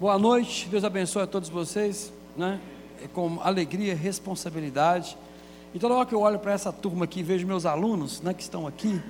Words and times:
Boa 0.00 0.18
noite, 0.18 0.68
Deus 0.68 0.82
abençoe 0.82 1.22
a 1.22 1.26
todos 1.26 1.48
vocês, 1.48 2.12
né? 2.36 2.60
É 3.00 3.06
com 3.06 3.38
alegria, 3.40 3.94
responsabilidade. 3.94 5.16
Então, 5.72 5.88
na 5.88 5.94
hora 5.94 6.04
que 6.04 6.12
eu 6.12 6.20
olho 6.20 6.40
para 6.40 6.52
essa 6.52 6.72
turma 6.72 7.04
aqui 7.04 7.20
e 7.20 7.22
vejo 7.22 7.46
meus 7.46 7.64
alunos, 7.64 8.20
né, 8.20 8.34
que 8.34 8.42
estão 8.42 8.66
aqui, 8.66 9.00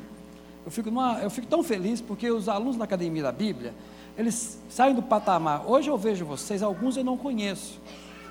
eu 0.63 0.71
fico, 0.71 0.91
numa, 0.91 1.21
eu 1.23 1.31
fico 1.31 1.47
tão 1.47 1.63
feliz 1.63 2.03
porque 2.03 2.31
os 2.31 2.51
alunos 2.51 2.77
da 2.77 2.85
Academia 2.85 3.23
da 3.23 3.33
Bíblia, 3.33 3.73
eles 4.17 4.59
saem 4.69 4.95
do 4.95 5.03
patamar. 5.03 5.65
Hoje 5.67 5.89
eu 5.89 5.97
vejo 5.97 6.27
vocês, 6.27 6.63
alguns 6.63 6.99
eu 6.99 7.05
não 7.05 7.17
conheço. 7.17 7.81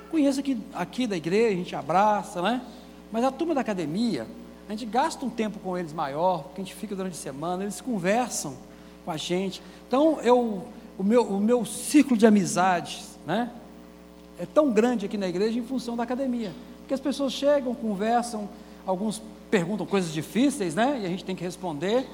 Conheço 0.08 0.38
aqui, 0.38 0.56
aqui 0.74 1.08
da 1.08 1.16
igreja, 1.16 1.54
a 1.54 1.56
gente 1.56 1.74
abraça, 1.74 2.40
né? 2.40 2.62
Mas 3.10 3.24
a 3.24 3.32
turma 3.32 3.52
da 3.52 3.62
academia, 3.62 4.28
a 4.68 4.70
gente 4.70 4.86
gasta 4.86 5.26
um 5.26 5.30
tempo 5.30 5.58
com 5.58 5.76
eles 5.76 5.92
maior, 5.92 6.44
porque 6.44 6.60
a 6.60 6.64
gente 6.64 6.76
fica 6.76 6.94
durante 6.94 7.14
a 7.14 7.16
semana, 7.16 7.64
eles 7.64 7.80
conversam 7.80 8.54
com 9.04 9.10
a 9.10 9.16
gente. 9.16 9.60
Então, 9.88 10.20
eu 10.22 10.68
o 10.98 11.02
meu, 11.02 11.22
o 11.24 11.40
meu 11.40 11.64
círculo 11.64 12.16
de 12.16 12.26
amizades, 12.26 13.18
né? 13.26 13.50
É 14.38 14.46
tão 14.46 14.72
grande 14.72 15.06
aqui 15.06 15.16
na 15.16 15.28
igreja 15.28 15.58
em 15.58 15.62
função 15.62 15.96
da 15.96 16.02
academia. 16.02 16.52
Porque 16.80 16.94
as 16.94 17.00
pessoas 17.00 17.32
chegam, 17.32 17.74
conversam, 17.74 18.48
alguns 18.86 19.22
perguntam 19.50 19.86
coisas 19.86 20.12
difíceis, 20.12 20.74
né? 20.74 21.00
E 21.02 21.06
a 21.06 21.08
gente 21.08 21.24
tem 21.24 21.36
que 21.36 21.44
responder. 21.44 22.06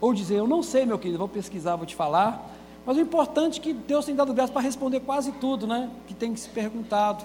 Ou 0.00 0.12
dizer, 0.12 0.36
eu 0.36 0.46
não 0.46 0.62
sei, 0.62 0.84
meu 0.84 0.98
querido, 0.98 1.18
vou 1.18 1.28
pesquisar, 1.28 1.76
vou 1.76 1.86
te 1.86 1.94
falar. 1.94 2.54
Mas 2.84 2.96
o 2.96 3.00
importante 3.00 3.60
é 3.60 3.62
que 3.62 3.72
Deus 3.72 4.04
tem 4.04 4.14
dado 4.14 4.32
graça 4.32 4.52
para 4.52 4.62
responder 4.62 5.00
quase 5.00 5.32
tudo, 5.32 5.66
né? 5.66 5.90
Que 6.06 6.14
tem 6.14 6.32
que 6.32 6.40
se 6.40 6.48
perguntado. 6.48 7.24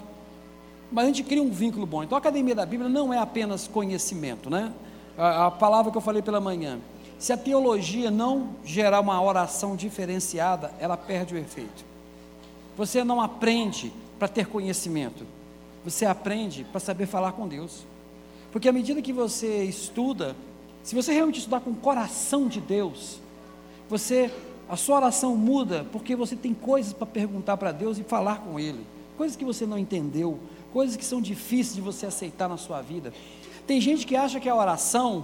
Mas 0.92 1.06
a 1.06 1.08
gente 1.08 1.24
cria 1.24 1.42
um 1.42 1.50
vínculo 1.50 1.86
bom. 1.86 2.04
Então 2.04 2.16
a 2.16 2.20
academia 2.20 2.54
da 2.54 2.66
Bíblia 2.66 2.90
não 2.90 3.14
é 3.14 3.18
apenas 3.18 3.68
conhecimento, 3.68 4.50
né? 4.50 4.72
A, 5.18 5.48
a 5.48 5.52
palavra 5.52 5.92
que 5.92 5.98
eu 5.98 6.02
falei 6.02 6.22
pela 6.22 6.40
manhã. 6.40 6.80
Se 7.24 7.32
a 7.32 7.38
teologia 7.38 8.12
não 8.12 8.50
gerar 8.66 9.00
uma 9.00 9.24
oração 9.24 9.78
diferenciada, 9.78 10.74
ela 10.78 10.98
perde 10.98 11.34
o 11.34 11.38
efeito. 11.38 11.86
Você 12.76 13.02
não 13.02 13.22
aprende 13.22 13.94
para 14.20 14.28
ter 14.28 14.46
conhecimento, 14.46 15.26
você 15.86 16.06
aprende 16.06 16.66
para 16.66 16.82
saber 16.82 17.06
falar 17.06 17.32
com 17.32 17.48
Deus. 17.48 17.86
Porque 18.52 18.68
à 18.68 18.74
medida 18.74 19.02
que 19.02 19.14
você 19.14 19.64
estuda, 19.64 20.36
se 20.84 20.94
você 20.94 21.14
realmente 21.14 21.40
estudar 21.40 21.62
com 21.62 21.70
o 21.70 21.76
coração 21.76 22.50
de 22.50 22.60
Deus, 22.60 23.22
você 23.90 24.30
a 24.68 24.76
sua 24.76 24.98
oração 24.98 25.38
muda 25.38 25.88
porque 25.94 26.18
você 26.18 26.36
tem 26.36 26.54
coisas 26.54 26.92
para 26.92 27.08
perguntar 27.08 27.56
para 27.56 27.72
Deus 27.72 27.98
e 27.98 28.04
falar 28.04 28.42
com 28.42 28.60
Ele, 28.60 28.86
coisas 29.16 29.38
que 29.38 29.46
você 29.46 29.66
não 29.66 29.78
entendeu, 29.78 30.42
coisas 30.74 30.98
que 30.98 31.06
são 31.06 31.22
difíceis 31.22 31.76
de 31.76 31.82
você 31.82 32.06
aceitar 32.06 32.50
na 32.50 32.58
sua 32.58 32.82
vida. 32.82 33.14
Tem 33.66 33.80
gente 33.80 34.06
que 34.06 34.18
acha 34.18 34.42
que 34.42 34.50
a 34.50 34.56
oração 34.58 35.24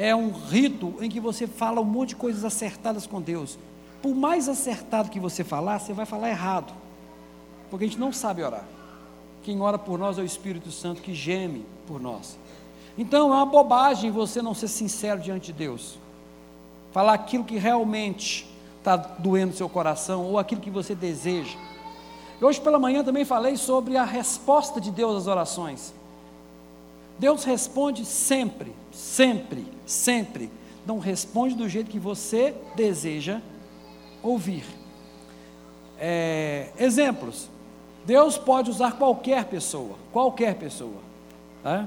é 0.00 0.16
um 0.16 0.30
rito 0.30 0.94
em 1.02 1.10
que 1.10 1.20
você 1.20 1.46
fala 1.46 1.78
um 1.78 1.84
monte 1.84 2.10
de 2.10 2.16
coisas 2.16 2.42
acertadas 2.42 3.06
com 3.06 3.20
Deus. 3.20 3.58
Por 4.00 4.14
mais 4.14 4.48
acertado 4.48 5.10
que 5.10 5.20
você 5.20 5.44
falar, 5.44 5.78
você 5.78 5.92
vai 5.92 6.06
falar 6.06 6.30
errado, 6.30 6.72
porque 7.68 7.84
a 7.84 7.88
gente 7.88 8.00
não 8.00 8.10
sabe 8.10 8.42
orar. 8.42 8.64
Quem 9.42 9.60
ora 9.60 9.78
por 9.78 9.98
nós 9.98 10.16
é 10.16 10.22
o 10.22 10.24
Espírito 10.24 10.70
Santo 10.70 11.02
que 11.02 11.12
geme 11.12 11.66
por 11.86 12.00
nós. 12.00 12.38
Então 12.96 13.30
é 13.30 13.36
uma 13.36 13.44
bobagem 13.44 14.10
você 14.10 14.40
não 14.40 14.54
ser 14.54 14.68
sincero 14.68 15.20
diante 15.20 15.48
de 15.48 15.52
Deus, 15.52 15.98
falar 16.92 17.12
aquilo 17.12 17.44
que 17.44 17.58
realmente 17.58 18.48
está 18.78 18.96
doendo 18.96 19.54
seu 19.54 19.68
coração 19.68 20.24
ou 20.24 20.38
aquilo 20.38 20.62
que 20.62 20.70
você 20.70 20.94
deseja. 20.94 21.58
Hoje 22.40 22.58
pela 22.58 22.78
manhã 22.78 23.04
também 23.04 23.26
falei 23.26 23.54
sobre 23.58 23.98
a 23.98 24.04
resposta 24.04 24.80
de 24.80 24.90
Deus 24.90 25.14
às 25.14 25.26
orações. 25.26 25.92
Deus 27.20 27.44
responde 27.44 28.06
sempre, 28.06 28.72
sempre, 28.90 29.66
sempre. 29.84 30.50
Não 30.86 30.98
responde 30.98 31.54
do 31.54 31.68
jeito 31.68 31.90
que 31.90 31.98
você 31.98 32.54
deseja 32.74 33.42
ouvir. 34.22 34.64
É, 35.98 36.70
exemplos. 36.78 37.50
Deus 38.06 38.38
pode 38.38 38.70
usar 38.70 38.92
qualquer 38.92 39.44
pessoa, 39.44 39.96
qualquer 40.10 40.54
pessoa. 40.54 40.96
Tá? 41.62 41.86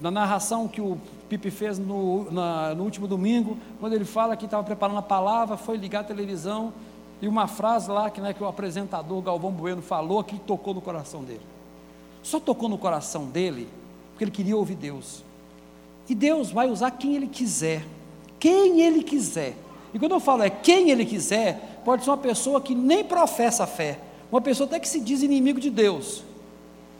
Na 0.00 0.10
narração 0.10 0.66
que 0.66 0.80
o 0.80 0.96
Pipe 1.28 1.50
fez 1.50 1.78
no, 1.78 2.30
na, 2.30 2.74
no 2.74 2.82
último 2.82 3.06
domingo, 3.06 3.58
quando 3.78 3.92
ele 3.92 4.06
fala 4.06 4.38
que 4.38 4.46
estava 4.46 4.64
preparando 4.64 5.00
a 5.00 5.02
palavra, 5.02 5.58
foi 5.58 5.76
ligar 5.76 6.00
a 6.00 6.04
televisão 6.04 6.72
e 7.20 7.28
uma 7.28 7.46
frase 7.46 7.90
lá 7.90 8.08
que, 8.08 8.22
né, 8.22 8.32
que 8.32 8.42
o 8.42 8.46
apresentador 8.46 9.20
Galvão 9.20 9.52
Bueno 9.52 9.82
falou 9.82 10.24
que 10.24 10.38
tocou 10.38 10.72
no 10.72 10.80
coração 10.80 11.22
dele. 11.22 11.44
Só 12.22 12.40
tocou 12.40 12.70
no 12.70 12.78
coração 12.78 13.26
dele 13.26 13.68
porque 14.16 14.24
ele 14.24 14.30
queria 14.30 14.56
ouvir 14.56 14.76
Deus. 14.76 15.22
E 16.08 16.14
Deus 16.14 16.50
vai 16.50 16.70
usar 16.70 16.90
quem 16.92 17.14
Ele 17.14 17.26
quiser, 17.26 17.84
quem 18.40 18.80
Ele 18.80 19.02
quiser. 19.02 19.54
E 19.92 19.98
quando 19.98 20.12
eu 20.12 20.20
falo 20.20 20.42
é 20.42 20.48
quem 20.48 20.90
Ele 20.90 21.04
quiser, 21.04 21.82
pode 21.84 22.02
ser 22.02 22.08
uma 22.08 22.16
pessoa 22.16 22.58
que 22.58 22.74
nem 22.74 23.04
professa 23.04 23.64
a 23.64 23.66
fé, 23.66 23.98
uma 24.32 24.40
pessoa 24.40 24.66
até 24.66 24.80
que 24.80 24.88
se 24.88 25.00
diz 25.00 25.22
inimigo 25.22 25.60
de 25.60 25.68
Deus. 25.68 26.24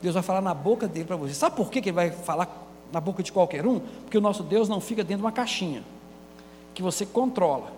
Deus 0.03 0.13
vai 0.13 0.23
falar 0.23 0.43
na 0.43 0.53
boca 0.53 0.87
dele 0.87 1.07
para 1.07 1.17
você. 1.17 1.33
Sabe 1.33 1.57
por 1.57 1.71
que 1.71 1.79
ele 1.79 1.93
vai 1.93 2.11
falar 2.11 2.69
na 2.93 3.01
boca 3.01 3.23
de 3.23 3.33
qualquer 3.33 3.67
um? 3.67 3.81
Porque 4.03 4.19
o 4.19 4.21
nosso 4.21 4.43
Deus 4.43 4.69
não 4.69 4.79
fica 4.79 5.03
dentro 5.03 5.19
de 5.19 5.25
uma 5.25 5.33
caixinha 5.33 5.83
que 6.75 6.83
você 6.83 7.07
controla. 7.07 7.73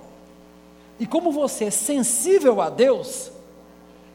E 0.99 1.06
como 1.06 1.31
você 1.31 1.66
é 1.66 1.70
sensível 1.70 2.60
a 2.60 2.70
Deus, 2.70 3.31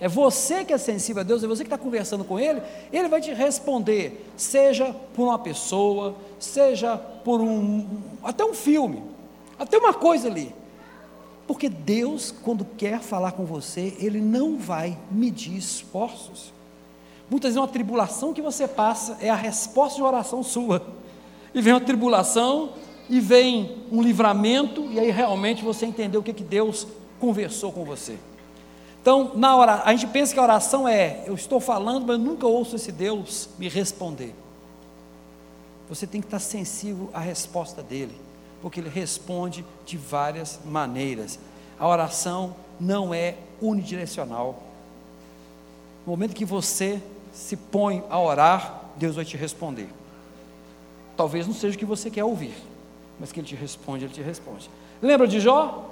é 0.03 0.07
você 0.09 0.65
que 0.65 0.73
é 0.73 0.77
sensível 0.77 1.21
a 1.21 1.23
Deus, 1.23 1.45
é 1.45 1.47
você 1.47 1.63
que 1.63 1.67
está 1.67 1.77
conversando 1.77 2.25
com 2.25 2.37
Ele, 2.37 2.61
Ele 2.91 3.07
vai 3.07 3.21
te 3.21 3.31
responder, 3.31 4.29
seja 4.35 4.93
por 5.15 5.23
uma 5.23 5.39
pessoa, 5.39 6.13
seja 6.37 6.97
por 6.97 7.39
um, 7.39 7.87
até 8.21 8.43
um 8.43 8.53
filme, 8.53 9.01
até 9.57 9.77
uma 9.77 9.93
coisa 9.93 10.27
ali. 10.27 10.53
Porque 11.47 11.69
Deus, 11.69 12.35
quando 12.43 12.65
quer 12.65 12.99
falar 12.99 13.31
com 13.31 13.45
você, 13.45 13.95
Ele 13.97 14.19
não 14.19 14.57
vai 14.57 14.97
medir 15.09 15.55
esforços. 15.55 16.51
Muitas 17.29 17.51
vezes 17.51 17.61
uma 17.61 17.67
tribulação 17.69 18.33
que 18.33 18.41
você 18.41 18.67
passa 18.67 19.17
é 19.21 19.29
a 19.29 19.35
resposta 19.35 19.95
de 19.95 20.01
uma 20.01 20.09
oração 20.09 20.43
sua. 20.43 20.85
E 21.53 21.61
vem 21.61 21.71
uma 21.71 21.79
tribulação, 21.79 22.73
e 23.09 23.21
vem 23.21 23.77
um 23.89 24.01
livramento, 24.01 24.85
e 24.91 24.99
aí 24.99 25.11
realmente 25.11 25.63
você 25.63 25.85
entendeu 25.85 26.19
o 26.19 26.23
que, 26.25 26.33
que 26.33 26.43
Deus 26.43 26.85
conversou 27.21 27.71
com 27.71 27.85
você. 27.85 28.17
Então, 29.03 29.31
na 29.35 29.53
hora, 29.57 29.81
a 29.83 29.91
gente 29.91 30.07
pensa 30.07 30.33
que 30.33 30.39
a 30.39 30.43
oração 30.43 30.87
é: 30.87 31.23
eu 31.25 31.35
estou 31.35 31.59
falando, 31.59 32.07
mas 32.07 32.17
eu 32.17 32.23
nunca 32.23 32.47
ouço 32.47 32.77
esse 32.77 32.89
Deus 32.89 33.49
me 33.59 33.67
responder. 33.67 34.33
Você 35.89 36.07
tem 36.07 36.21
que 36.21 36.27
estar 36.27 36.39
sensível 36.39 37.09
à 37.13 37.19
resposta 37.19 37.83
dele, 37.83 38.15
porque 38.61 38.79
ele 38.79 38.87
responde 38.87 39.65
de 39.85 39.97
várias 39.97 40.57
maneiras. 40.63 41.37
A 41.77 41.85
oração 41.85 42.55
não 42.79 43.13
é 43.13 43.35
unidirecional. 43.61 44.63
No 46.05 46.13
momento 46.13 46.33
que 46.33 46.45
você 46.45 47.03
se 47.33 47.57
põe 47.57 48.01
a 48.09 48.17
orar, 48.17 48.85
Deus 48.95 49.17
vai 49.17 49.25
te 49.25 49.35
responder. 49.35 49.89
Talvez 51.17 51.45
não 51.45 51.53
seja 51.53 51.75
o 51.75 51.77
que 51.77 51.83
você 51.83 52.09
quer 52.09 52.23
ouvir, 52.23 52.55
mas 53.19 53.33
que 53.33 53.41
ele 53.41 53.47
te 53.47 53.55
responde, 53.55 54.05
ele 54.05 54.13
te 54.13 54.21
responde. 54.21 54.69
Lembra 55.01 55.27
de 55.27 55.41
Jó? 55.41 55.89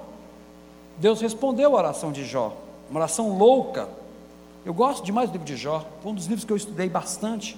Deus 0.96 1.20
respondeu 1.20 1.76
a 1.76 1.78
oração 1.78 2.10
de 2.10 2.24
Jó 2.24 2.56
uma 2.92 3.00
oração 3.00 3.38
louca. 3.38 3.88
Eu 4.66 4.74
gosto 4.74 5.02
demais 5.02 5.30
do 5.30 5.32
livro 5.32 5.46
de 5.46 5.56
Jó, 5.56 5.84
foi 6.02 6.12
um 6.12 6.14
dos 6.14 6.26
livros 6.26 6.44
que 6.44 6.52
eu 6.52 6.56
estudei 6.56 6.90
bastante 6.90 7.56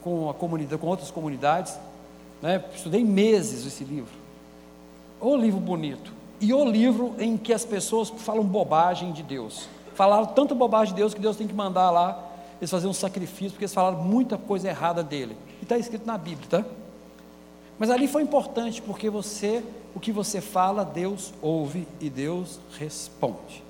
com 0.00 0.30
a 0.30 0.34
comunidade, 0.34 0.80
com 0.80 0.86
outras 0.86 1.10
comunidades, 1.10 1.76
né? 2.40 2.64
Estudei 2.72 3.04
meses 3.04 3.66
esse 3.66 3.82
livro. 3.82 4.12
O 5.20 5.36
livro 5.36 5.58
bonito 5.58 6.12
e 6.40 6.54
o 6.54 6.64
livro 6.64 7.16
em 7.18 7.36
que 7.36 7.52
as 7.52 7.64
pessoas 7.64 8.08
falam 8.08 8.44
bobagem 8.44 9.12
de 9.12 9.24
Deus. 9.24 9.68
Falaram 9.96 10.26
tanta 10.26 10.54
bobagem 10.54 10.94
de 10.94 11.00
Deus 11.00 11.12
que 11.12 11.20
Deus 11.20 11.36
tem 11.36 11.48
que 11.48 11.54
mandar 11.54 11.90
lá 11.90 12.26
eles 12.60 12.70
fazerem 12.70 12.90
um 12.90 12.94
sacrifício 12.94 13.50
porque 13.50 13.64
eles 13.64 13.74
falaram 13.74 14.02
muita 14.02 14.38
coisa 14.38 14.68
errada 14.68 15.02
dele. 15.02 15.36
E 15.60 15.64
está 15.64 15.76
escrito 15.76 16.06
na 16.06 16.16
Bíblia, 16.16 16.48
tá? 16.48 16.64
Mas 17.78 17.90
ali 17.90 18.06
foi 18.06 18.22
importante 18.22 18.80
porque 18.80 19.10
você, 19.10 19.62
o 19.94 20.00
que 20.00 20.12
você 20.12 20.40
fala, 20.40 20.84
Deus 20.84 21.32
ouve 21.42 21.86
e 22.00 22.08
Deus 22.08 22.60
responde. 22.78 23.67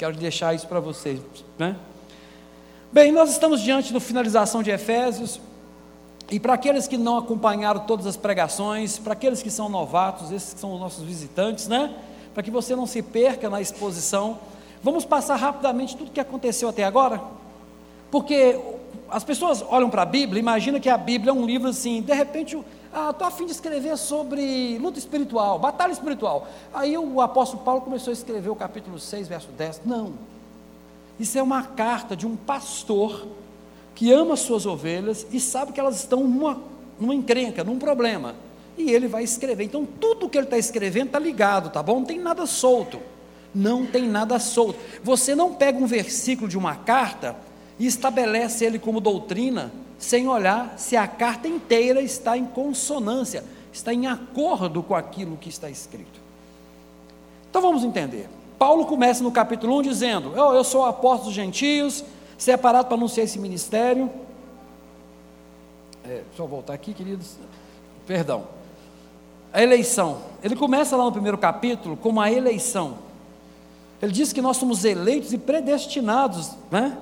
Quero 0.00 0.16
deixar 0.16 0.54
isso 0.54 0.66
para 0.66 0.80
vocês, 0.80 1.20
né? 1.58 1.76
Bem, 2.90 3.12
nós 3.12 3.30
estamos 3.30 3.60
diante 3.60 3.92
da 3.92 4.00
finalização 4.00 4.62
de 4.62 4.70
Efésios, 4.70 5.38
e 6.30 6.40
para 6.40 6.54
aqueles 6.54 6.88
que 6.88 6.96
não 6.96 7.18
acompanharam 7.18 7.80
todas 7.80 8.06
as 8.06 8.16
pregações, 8.16 8.98
para 8.98 9.12
aqueles 9.12 9.42
que 9.42 9.50
são 9.50 9.68
novatos, 9.68 10.32
esses 10.32 10.54
que 10.54 10.60
são 10.60 10.72
os 10.72 10.80
nossos 10.80 11.04
visitantes, 11.04 11.68
né? 11.68 11.94
Para 12.32 12.42
que 12.42 12.50
você 12.50 12.74
não 12.74 12.86
se 12.86 13.02
perca 13.02 13.50
na 13.50 13.60
exposição, 13.60 14.38
vamos 14.82 15.04
passar 15.04 15.36
rapidamente 15.36 15.94
tudo 15.94 16.08
o 16.08 16.12
que 16.12 16.20
aconteceu 16.20 16.70
até 16.70 16.82
agora, 16.82 17.20
porque 18.10 18.58
as 19.10 19.22
pessoas 19.22 19.62
olham 19.68 19.90
para 19.90 20.00
a 20.00 20.06
Bíblia, 20.06 20.40
imaginam 20.40 20.80
que 20.80 20.88
a 20.88 20.96
Bíblia 20.96 21.30
é 21.30 21.34
um 21.34 21.44
livro 21.44 21.68
assim, 21.68 22.00
de 22.00 22.14
repente 22.14 22.58
ah, 22.92 23.10
estou 23.10 23.26
a 23.26 23.30
fim 23.30 23.46
de 23.46 23.52
escrever 23.52 23.96
sobre 23.96 24.76
luta 24.78 24.98
espiritual, 24.98 25.58
batalha 25.58 25.92
espiritual. 25.92 26.48
Aí 26.74 26.98
o 26.98 27.20
apóstolo 27.20 27.62
Paulo 27.62 27.82
começou 27.82 28.10
a 28.10 28.14
escrever 28.14 28.50
o 28.50 28.56
capítulo 28.56 28.98
6, 28.98 29.28
verso 29.28 29.48
10. 29.52 29.82
Não. 29.84 30.14
Isso 31.18 31.38
é 31.38 31.42
uma 31.42 31.62
carta 31.62 32.16
de 32.16 32.26
um 32.26 32.34
pastor 32.34 33.26
que 33.94 34.10
ama 34.12 34.36
suas 34.36 34.66
ovelhas 34.66 35.26
e 35.30 35.38
sabe 35.38 35.72
que 35.72 35.78
elas 35.78 35.96
estão 35.96 36.24
numa, 36.26 36.58
numa 36.98 37.14
encrenca, 37.14 37.62
num 37.62 37.78
problema. 37.78 38.34
E 38.76 38.90
ele 38.90 39.06
vai 39.06 39.22
escrever. 39.22 39.64
Então, 39.64 39.84
tudo 39.84 40.28
que 40.28 40.38
ele 40.38 40.46
está 40.46 40.58
escrevendo 40.58 41.08
está 41.08 41.18
ligado, 41.18 41.70
tá 41.70 41.82
bom? 41.82 41.96
Não 42.00 42.06
tem 42.06 42.18
nada 42.18 42.46
solto. 42.46 42.98
Não 43.54 43.84
tem 43.84 44.08
nada 44.08 44.38
solto. 44.38 44.78
Você 45.04 45.34
não 45.34 45.54
pega 45.54 45.78
um 45.78 45.86
versículo 45.86 46.48
de 46.48 46.56
uma 46.56 46.74
carta 46.74 47.36
e 47.80 47.86
estabelece 47.86 48.62
ele 48.62 48.78
como 48.78 49.00
doutrina 49.00 49.72
sem 49.98 50.28
olhar 50.28 50.78
se 50.78 50.98
a 50.98 51.08
carta 51.08 51.48
inteira 51.48 52.02
está 52.02 52.36
em 52.36 52.44
consonância, 52.44 53.42
está 53.72 53.92
em 53.92 54.06
acordo 54.06 54.82
com 54.82 54.94
aquilo 54.94 55.38
que 55.38 55.48
está 55.48 55.70
escrito. 55.70 56.20
Então 57.48 57.62
vamos 57.62 57.82
entender. 57.82 58.28
Paulo 58.58 58.84
começa 58.84 59.24
no 59.24 59.32
capítulo 59.32 59.78
1 59.78 59.82
dizendo: 59.82 60.36
Eu, 60.36 60.52
eu 60.52 60.62
sou 60.62 60.84
apóstolo 60.84 61.28
dos 61.28 61.34
gentios, 61.34 62.04
separado 62.36 62.86
para 62.86 62.96
anunciar 62.98 63.24
esse 63.24 63.38
ministério. 63.38 64.10
É, 66.04 66.22
deixa 66.28 66.42
eu 66.42 66.46
voltar 66.46 66.74
aqui, 66.74 66.92
queridos. 66.92 67.36
Perdão. 68.06 68.44
A 69.54 69.62
eleição. 69.62 70.18
Ele 70.42 70.54
começa 70.54 70.96
lá 70.98 71.04
no 71.04 71.12
primeiro 71.12 71.38
capítulo 71.38 71.96
com 71.96 72.10
uma 72.10 72.30
eleição. 72.30 72.98
Ele 74.02 74.12
diz 74.12 74.34
que 74.34 74.42
nós 74.42 74.58
somos 74.58 74.84
eleitos 74.84 75.32
e 75.32 75.38
predestinados, 75.38 76.50
né? 76.70 76.98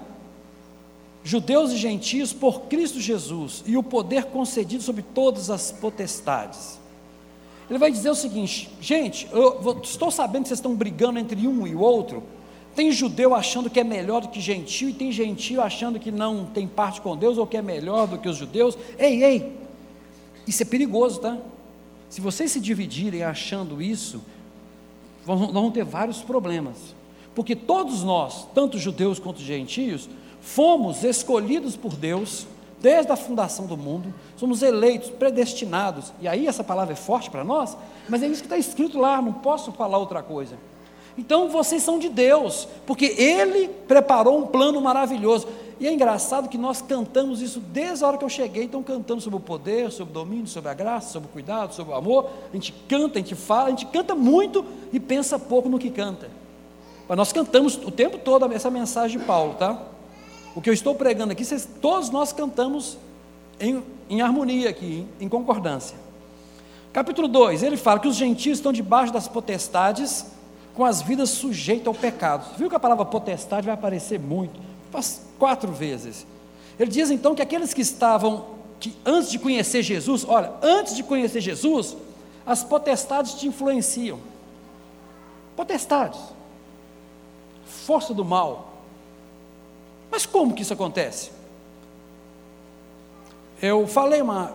Judeus 1.24 1.72
e 1.72 1.76
gentios 1.76 2.32
por 2.32 2.62
Cristo 2.62 3.00
Jesus 3.00 3.62
e 3.66 3.76
o 3.76 3.82
poder 3.82 4.26
concedido 4.26 4.82
sobre 4.82 5.02
todas 5.02 5.50
as 5.50 5.72
potestades. 5.72 6.78
Ele 7.68 7.78
vai 7.78 7.90
dizer 7.90 8.10
o 8.10 8.14
seguinte: 8.14 8.70
gente, 8.80 9.28
eu 9.32 9.80
estou 9.82 10.10
sabendo 10.10 10.42
que 10.42 10.48
vocês 10.48 10.58
estão 10.58 10.74
brigando 10.74 11.18
entre 11.18 11.46
um 11.46 11.66
e 11.66 11.74
o 11.74 11.80
outro. 11.80 12.22
Tem 12.74 12.92
judeu 12.92 13.34
achando 13.34 13.68
que 13.68 13.80
é 13.80 13.84
melhor 13.84 14.20
do 14.20 14.28
que 14.28 14.40
gentio, 14.40 14.88
e 14.88 14.92
tem 14.92 15.10
gentio 15.10 15.60
achando 15.60 15.98
que 15.98 16.12
não 16.12 16.46
tem 16.46 16.66
parte 16.66 17.00
com 17.00 17.16
Deus 17.16 17.36
ou 17.36 17.46
que 17.46 17.56
é 17.56 17.62
melhor 17.62 18.06
do 18.06 18.18
que 18.18 18.28
os 18.28 18.36
judeus. 18.36 18.78
Ei, 18.96 19.24
ei, 19.24 19.52
isso 20.46 20.62
é 20.62 20.66
perigoso, 20.66 21.20
tá? 21.20 21.36
Se 22.08 22.20
vocês 22.20 22.52
se 22.52 22.60
dividirem 22.60 23.22
achando 23.22 23.82
isso, 23.82 24.22
nós 25.26 25.52
vamos 25.52 25.72
ter 25.72 25.84
vários 25.84 26.22
problemas. 26.22 26.94
Porque 27.34 27.54
todos 27.54 28.02
nós, 28.02 28.46
tanto 28.54 28.78
judeus 28.78 29.18
quanto 29.18 29.40
gentios, 29.40 30.08
fomos 30.54 31.04
escolhidos 31.04 31.76
por 31.76 31.94
Deus 31.94 32.46
desde 32.80 33.12
a 33.12 33.16
fundação 33.16 33.66
do 33.66 33.76
mundo, 33.76 34.14
somos 34.36 34.62
eleitos, 34.62 35.10
predestinados. 35.10 36.12
E 36.20 36.28
aí 36.28 36.46
essa 36.46 36.64
palavra 36.64 36.94
é 36.94 36.96
forte 36.96 37.28
para 37.28 37.44
nós, 37.44 37.76
mas 38.08 38.22
é 38.22 38.26
isso 38.26 38.40
que 38.40 38.46
está 38.46 38.56
escrito 38.56 38.98
lá, 38.98 39.20
não 39.20 39.32
posso 39.32 39.72
falar 39.72 39.98
outra 39.98 40.22
coisa. 40.22 40.56
Então 41.18 41.48
vocês 41.48 41.82
são 41.82 41.98
de 41.98 42.08
Deus, 42.08 42.66
porque 42.86 43.06
Ele 43.18 43.68
preparou 43.68 44.38
um 44.38 44.46
plano 44.46 44.80
maravilhoso. 44.80 45.48
E 45.80 45.86
é 45.86 45.92
engraçado 45.92 46.48
que 46.48 46.56
nós 46.56 46.80
cantamos 46.80 47.42
isso 47.42 47.60
desde 47.60 48.04
a 48.04 48.08
hora 48.08 48.16
que 48.16 48.24
eu 48.24 48.28
cheguei, 48.28 48.64
estão 48.64 48.82
cantando 48.82 49.20
sobre 49.20 49.36
o 49.36 49.40
poder, 49.40 49.92
sobre 49.92 50.12
o 50.12 50.14
domínio, 50.14 50.46
sobre 50.46 50.70
a 50.70 50.74
graça, 50.74 51.12
sobre 51.12 51.28
o 51.28 51.32
cuidado, 51.32 51.74
sobre 51.74 51.92
o 51.92 51.96
amor. 51.96 52.30
A 52.50 52.56
gente 52.56 52.72
canta, 52.88 53.18
a 53.18 53.22
gente 53.22 53.34
fala, 53.34 53.66
a 53.66 53.70
gente 53.70 53.86
canta 53.86 54.14
muito 54.14 54.64
e 54.92 54.98
pensa 54.98 55.38
pouco 55.38 55.68
no 55.68 55.78
que 55.78 55.90
canta. 55.90 56.30
Mas 57.06 57.18
nós 57.18 57.32
cantamos 57.32 57.76
o 57.76 57.90
tempo 57.90 58.18
todo 58.18 58.50
essa 58.52 58.70
mensagem 58.70 59.18
de 59.18 59.24
Paulo, 59.24 59.54
tá? 59.54 59.97
O 60.54 60.60
que 60.60 60.68
eu 60.68 60.74
estou 60.74 60.94
pregando 60.94 61.32
aqui, 61.32 61.44
vocês, 61.44 61.68
todos 61.80 62.10
nós 62.10 62.32
cantamos 62.32 62.98
em, 63.60 63.82
em 64.08 64.20
harmonia 64.20 64.70
aqui, 64.70 65.06
em, 65.20 65.26
em 65.26 65.28
concordância. 65.28 65.96
Capítulo 66.92 67.28
2, 67.28 67.62
ele 67.62 67.76
fala 67.76 68.00
que 68.00 68.08
os 68.08 68.16
gentios 68.16 68.58
estão 68.58 68.72
debaixo 68.72 69.12
das 69.12 69.28
potestades, 69.28 70.26
com 70.74 70.84
as 70.84 71.02
vidas 71.02 71.30
sujeitas 71.30 71.86
ao 71.86 71.94
pecado. 71.94 72.56
Viu 72.56 72.68
que 72.68 72.76
a 72.76 72.80
palavra 72.80 73.04
potestade 73.04 73.66
vai 73.66 73.74
aparecer 73.74 74.18
muito, 74.18 74.58
quatro 75.38 75.72
vezes. 75.72 76.26
Ele 76.78 76.90
diz 76.90 77.10
então 77.10 77.34
que 77.34 77.42
aqueles 77.42 77.74
que 77.74 77.82
estavam, 77.82 78.46
que 78.80 78.96
antes 79.04 79.30
de 79.30 79.38
conhecer 79.38 79.82
Jesus, 79.82 80.24
olha, 80.26 80.52
antes 80.62 80.94
de 80.94 81.02
conhecer 81.02 81.40
Jesus, 81.40 81.96
as 82.46 82.62
potestades 82.64 83.34
te 83.34 83.46
influenciam. 83.46 84.18
Potestades, 85.56 86.20
força 87.66 88.14
do 88.14 88.24
mal, 88.24 88.67
mas 90.10 90.26
como 90.26 90.54
que 90.54 90.62
isso 90.62 90.72
acontece? 90.72 91.30
Eu 93.60 93.86
falei 93.86 94.22
uma. 94.22 94.54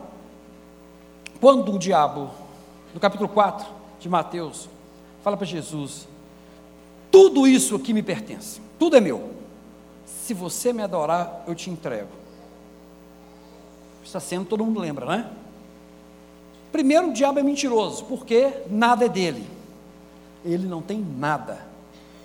Quando 1.40 1.74
o 1.74 1.80
diabo, 1.80 2.32
no 2.94 3.00
capítulo 3.00 3.28
4 3.28 3.68
de 4.00 4.08
Mateus, 4.08 4.70
fala 5.22 5.36
para 5.36 5.46
Jesus: 5.46 6.08
Tudo 7.12 7.48
isso 7.48 7.76
aqui 7.76 7.94
me 7.94 8.02
pertence, 8.02 8.62
tudo 8.80 8.96
é 8.96 9.02
meu. 9.02 9.32
Se 10.06 10.34
você 10.34 10.72
me 10.72 10.82
adorar, 10.82 11.44
eu 11.46 11.54
te 11.54 11.70
entrego. 11.70 12.10
Está 14.04 14.20
sendo, 14.20 14.46
todo 14.46 14.64
mundo 14.64 14.80
lembra, 14.80 15.06
né? 15.06 15.30
Primeiro, 16.72 17.10
o 17.10 17.14
diabo 17.14 17.40
é 17.40 17.44
mentiroso, 17.44 18.06
porque 18.06 18.64
nada 18.70 19.06
é 19.06 19.10
dele. 19.10 19.46
Ele 20.46 20.66
não 20.66 20.82
tem 20.82 21.00
nada, 21.00 21.66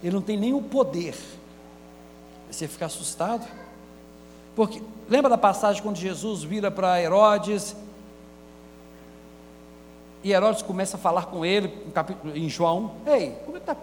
ele 0.03 0.15
não 0.15 0.23
tem 0.23 0.37
nem 0.37 0.55
o 0.55 0.63
poder 0.63 1.15
você 2.51 2.69
fica 2.69 2.87
assustado. 2.87 3.47
Porque 4.55 4.83
lembra 5.09 5.31
da 5.31 5.39
passagem 5.39 5.83
quando 5.83 5.97
Jesus 5.97 6.43
vira 6.43 6.71
para 6.71 7.01
Herodes 7.01 7.77
e 10.23 10.33
Herodes 10.33 10.63
começa 10.63 10.97
a 10.97 11.01
falar 11.01 11.27
com 11.27 11.45
ele 11.45 11.73
em 12.35 12.49
João: 12.49 12.93
Ei, 13.07 13.37
como 13.45 13.57
é 13.57 13.61
que 13.61 13.67
tá? 13.67 13.77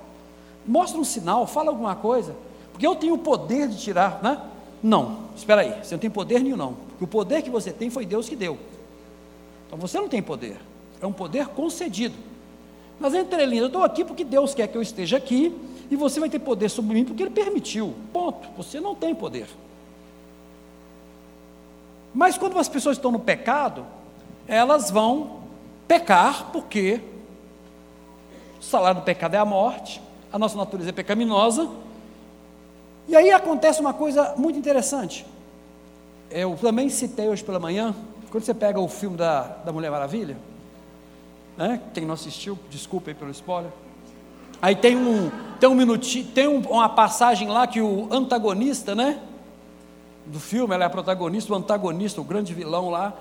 Mostra 0.66 1.00
um 1.00 1.04
sinal, 1.04 1.48
fala 1.48 1.70
alguma 1.70 1.96
coisa, 1.96 2.36
porque 2.72 2.86
eu 2.86 2.96
tenho 2.96 3.14
o 3.14 3.20
poder 3.20 3.68
de 3.68 3.78
tirar, 3.78 4.20
né? 4.22 4.42
Não, 4.84 5.20
espera 5.36 5.62
aí, 5.62 5.84
você 5.84 5.96
não 5.96 6.00
tem 6.00 6.10
poder 6.10 6.42
nenhum, 6.42 6.58
não, 6.58 6.74
porque 6.74 7.04
o 7.04 7.08
poder 7.08 7.42
que 7.42 7.50
você 7.50 7.72
tem 7.72 7.90
foi 7.90 8.06
Deus 8.06 8.28
que 8.28 8.36
deu. 8.36 8.58
Então 9.68 9.80
você 9.80 10.00
não 10.00 10.10
tem 10.10 10.22
poder, 10.22 10.58
é 11.02 11.06
um 11.06 11.14
poder 11.14 11.48
concedido. 11.48 12.16
Mas 13.00 13.14
entre 13.14 13.46
linhas, 13.46 13.64
eu 13.64 13.68
estou 13.68 13.84
aqui 13.84 14.04
porque 14.04 14.24
Deus 14.24 14.54
quer 14.54 14.68
que 14.68 14.78
eu 14.78 14.82
esteja 14.82 15.18
aqui, 15.18 15.56
e 15.90 15.96
você 15.96 16.20
vai 16.20 16.30
ter 16.30 16.40
poder 16.40 16.70
sobre 16.70 16.94
mim 16.94 17.06
porque 17.06 17.24
Ele 17.24 17.30
permitiu. 17.30 17.94
Ponto. 18.12 18.50
Você 18.58 18.80
não 18.80 18.96
tem 18.96 19.14
poder. 19.14 19.48
Mas 22.14 22.38
quando 22.38 22.58
as 22.58 22.70
pessoas 22.70 22.98
estão 22.98 23.12
no 23.12 23.20
pecado, 23.20 23.86
elas 24.48 24.90
vão 24.90 25.42
pecar 25.88 26.52
porque 26.52 27.02
o 28.60 28.64
salário 28.64 29.02
do 29.02 29.04
pecado 29.04 29.36
é 29.36 29.38
a 29.38 29.46
morte, 29.46 30.02
a 30.32 30.40
nossa 30.40 30.58
natureza 30.58 30.90
é 30.90 30.94
pecaminosa. 30.94 31.70
E 33.08 33.16
aí 33.16 33.32
acontece 33.32 33.82
uma 33.82 33.94
coisa 33.94 34.34
muito 34.38 34.58
interessante. 34.58 35.26
Eu 36.32 36.58
também 36.60 36.90
citei 36.90 37.28
hoje 37.28 37.44
pela 37.44 37.60
manhã, 37.60 37.94
quando 38.32 38.44
você 38.44 38.54
pega 38.54 38.80
o 38.80 38.88
filme 38.88 39.16
da, 39.16 39.44
da 39.44 39.72
Mulher 39.72 39.92
Maravilha, 39.92 40.38
né? 41.58 41.80
quem 41.94 42.06
não 42.06 42.14
assistiu, 42.14 42.58
desculpa 42.70 43.12
aí 43.12 43.14
pelo 43.14 43.32
spoiler. 43.32 43.72
Aí 44.62 44.76
tem 44.76 44.98
um, 44.98 45.30
tem 45.66 45.72
um 45.72 45.76
minutinho, 45.76 46.28
tem 46.28 46.48
um, 46.48 46.60
uma 46.60 46.88
passagem 46.88 47.48
lá 47.48 47.66
que 47.66 47.82
o 47.82 48.08
antagonista, 48.14 48.94
né? 48.94 49.20
Do 50.28 50.40
filme, 50.40 50.76
ela 50.76 50.84
é 50.84 50.88
a 50.88 50.92
protagonista, 50.92 51.52
o 51.52 51.56
antagonista, 51.56 52.22
o 52.22 52.24
grande 52.24 52.54
vilão 52.54 52.92
lá, 52.92 53.16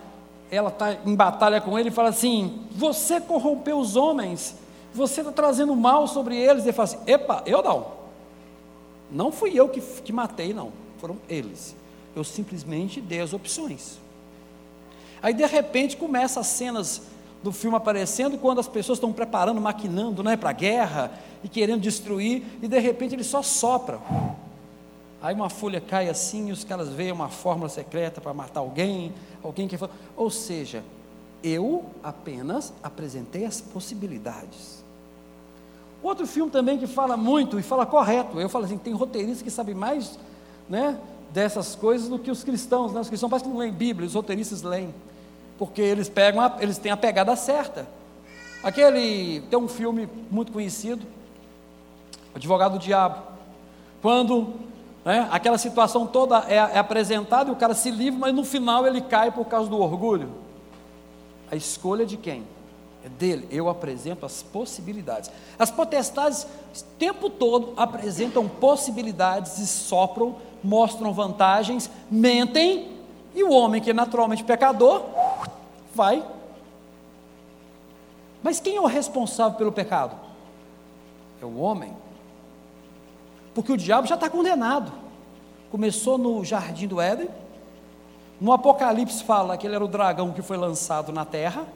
ela 0.51 0.69
está 0.69 0.93
em 0.93 1.15
batalha 1.15 1.59
com 1.59 1.79
ele 1.79 1.89
e 1.89 1.93
fala 1.93 2.11
assim: 2.11 2.61
Você 2.73 3.19
corrompeu 3.19 3.79
os 3.79 3.97
homens, 3.97 4.57
você 4.93 5.23
está 5.23 5.33
trazendo 5.33 5.75
mal 5.75 6.07
sobre 6.07 6.37
eles. 6.37 6.65
Ele 6.65 6.75
fala 6.75 6.85
assim: 6.85 6.99
Epa, 7.07 7.43
eu 7.47 7.63
não. 7.63 7.87
Não 9.11 9.33
fui 9.33 9.59
eu 9.59 9.67
que, 9.71 9.81
que 9.81 10.13
matei, 10.13 10.53
não. 10.53 10.71
Foram 10.99 11.17
eles. 11.27 11.75
Eu 12.15 12.25
simplesmente 12.25 13.01
dei 13.01 13.23
as 13.23 13.33
opções. 13.33 13.99
Aí 15.23 15.33
de 15.33 15.47
repente 15.47 15.97
começa 15.97 16.41
as 16.41 16.49
cenas 16.49 17.01
do 17.45 17.53
filme 17.53 17.77
aparecendo 17.77 18.39
quando 18.39 18.59
as 18.59 18.67
pessoas 18.67 18.97
estão 18.97 19.13
preparando, 19.13 19.61
maquinando 19.61 20.23
né, 20.23 20.35
para 20.35 20.49
a 20.49 20.55
guerra 20.55 21.13
e 21.43 21.49
querendo 21.49 21.83
destruir, 21.83 22.43
e 22.63 22.67
de 22.67 22.79
repente 22.79 23.15
ele 23.15 23.23
só 23.23 23.43
sopra. 23.43 24.01
Aí 25.21 25.35
uma 25.35 25.51
folha 25.51 25.79
cai 25.79 26.09
assim 26.09 26.49
e 26.49 26.53
os 26.53 26.65
caras 26.65 26.89
veem 26.89 27.13
uma 27.13 27.29
fórmula 27.29 27.69
secreta 27.69 28.19
para 28.19 28.33
matar 28.33 28.61
alguém, 28.61 29.13
alguém 29.43 29.69
que. 29.69 29.79
Ou 30.17 30.31
seja, 30.31 30.83
eu 31.43 31.85
apenas 32.03 32.73
apresentei 32.83 33.45
as 33.45 33.61
possibilidades. 33.61 34.83
Outro 36.03 36.27
filme 36.27 36.51
também 36.51 36.79
que 36.79 36.87
fala 36.87 37.15
muito 37.15 37.59
e 37.59 37.63
fala 37.63 37.85
correto. 37.85 38.41
Eu 38.41 38.49
falo 38.49 38.65
assim, 38.65 38.79
tem 38.79 38.95
roteiristas 38.95 39.43
que 39.43 39.51
sabem 39.51 39.75
mais 39.75 40.19
né, 40.67 40.99
dessas 41.31 41.75
coisas 41.75 42.09
do 42.09 42.19
que 42.19 42.31
os 42.31 42.43
cristãos. 42.43 42.93
Né? 42.93 43.01
Os 43.01 43.09
cristãos 43.09 43.29
parece 43.29 43.45
que 43.45 43.51
não 43.51 43.59
leem 43.59 43.73
Bíblia, 43.73 44.07
os 44.07 44.15
roteiristas 44.15 44.63
leem 44.63 44.95
porque 45.59 45.81
eles 45.81 46.09
pegam, 46.09 46.41
a, 46.41 46.57
eles 46.61 46.79
têm 46.79 46.93
a 46.93 46.97
pegada 46.97 47.35
certa. 47.37 47.87
Aquele 48.63 49.41
tem 49.51 49.59
um 49.59 49.69
filme 49.69 50.09
muito 50.31 50.53
conhecido, 50.53 51.07
Advogado 52.35 52.73
do 52.73 52.79
Diabo, 52.79 53.23
quando 54.03 54.55
né, 55.05 55.29
aquela 55.31 55.59
situação 55.59 56.07
toda 56.07 56.45
é, 56.49 56.57
é 56.57 56.79
apresentada 56.79 57.51
e 57.51 57.53
o 57.53 57.57
cara 57.57 57.75
se 57.75 57.91
livra, 57.91 58.19
mas 58.19 58.35
no 58.35 58.45
final 58.45 58.87
ele 58.87 59.01
cai 59.03 59.31
por 59.31 59.45
causa 59.45 59.69
do 59.69 59.79
orgulho. 59.81 60.31
A 61.51 61.55
escolha 61.55 62.05
de 62.05 62.17
quem? 62.17 62.43
É 63.05 63.09
dele. 63.09 63.47
Eu 63.51 63.69
apresento 63.69 64.25
as 64.25 64.43
possibilidades. 64.43 65.31
As 65.59 65.71
potestades, 65.71 66.45
o 66.45 66.85
tempo 66.99 67.29
todo, 67.29 67.75
apresentam 67.77 68.49
possibilidades 68.49 69.59
e 69.59 69.67
sopram, 69.67 70.37
mostram 70.63 71.13
vantagens, 71.13 71.91
mentem 72.11 72.94
e 73.35 73.43
o 73.43 73.51
homem 73.51 73.83
que 73.83 73.91
é 73.91 73.95
naturalmente 73.95 74.45
pecador, 74.45 75.05
vai. 75.95 76.25
Mas 78.43 78.61
quem 78.61 78.77
é 78.77 78.81
o 78.81 78.87
responsável 78.87 79.59
pelo 79.59 79.73
pecado? 79.73 80.15
É 81.43 81.45
o 81.45 81.59
homem. 81.59 81.93
Porque 83.55 83.73
o 83.73 83.77
diabo 83.77 84.07
já 84.07 84.15
está 84.15 84.31
condenado. 84.31 84.93
Começou 85.71 86.17
no 86.17 86.45
jardim 86.45 86.87
do 86.87 87.01
Éden. 87.01 87.29
No 88.41 88.53
Apocalipse 88.53 89.25
fala 89.25 89.57
que 89.57 89.67
ele 89.67 89.75
era 89.75 89.85
o 89.85 89.89
dragão 89.89 90.33
que 90.33 90.43
foi 90.43 90.57
lançado 90.57 91.13
na 91.13 91.25
terra. 91.25 91.67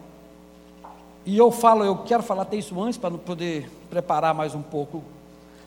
E 1.25 1.37
eu 1.37 1.50
falo, 1.50 1.85
eu 1.85 1.99
quero 1.99 2.23
falar 2.23 2.43
até 2.43 2.57
isso 2.57 2.81
antes 2.81 2.99
para 2.99 3.11
poder 3.11 3.71
preparar 3.91 4.35
mais 4.35 4.55
um 4.55 4.62
pouco. 4.62 5.03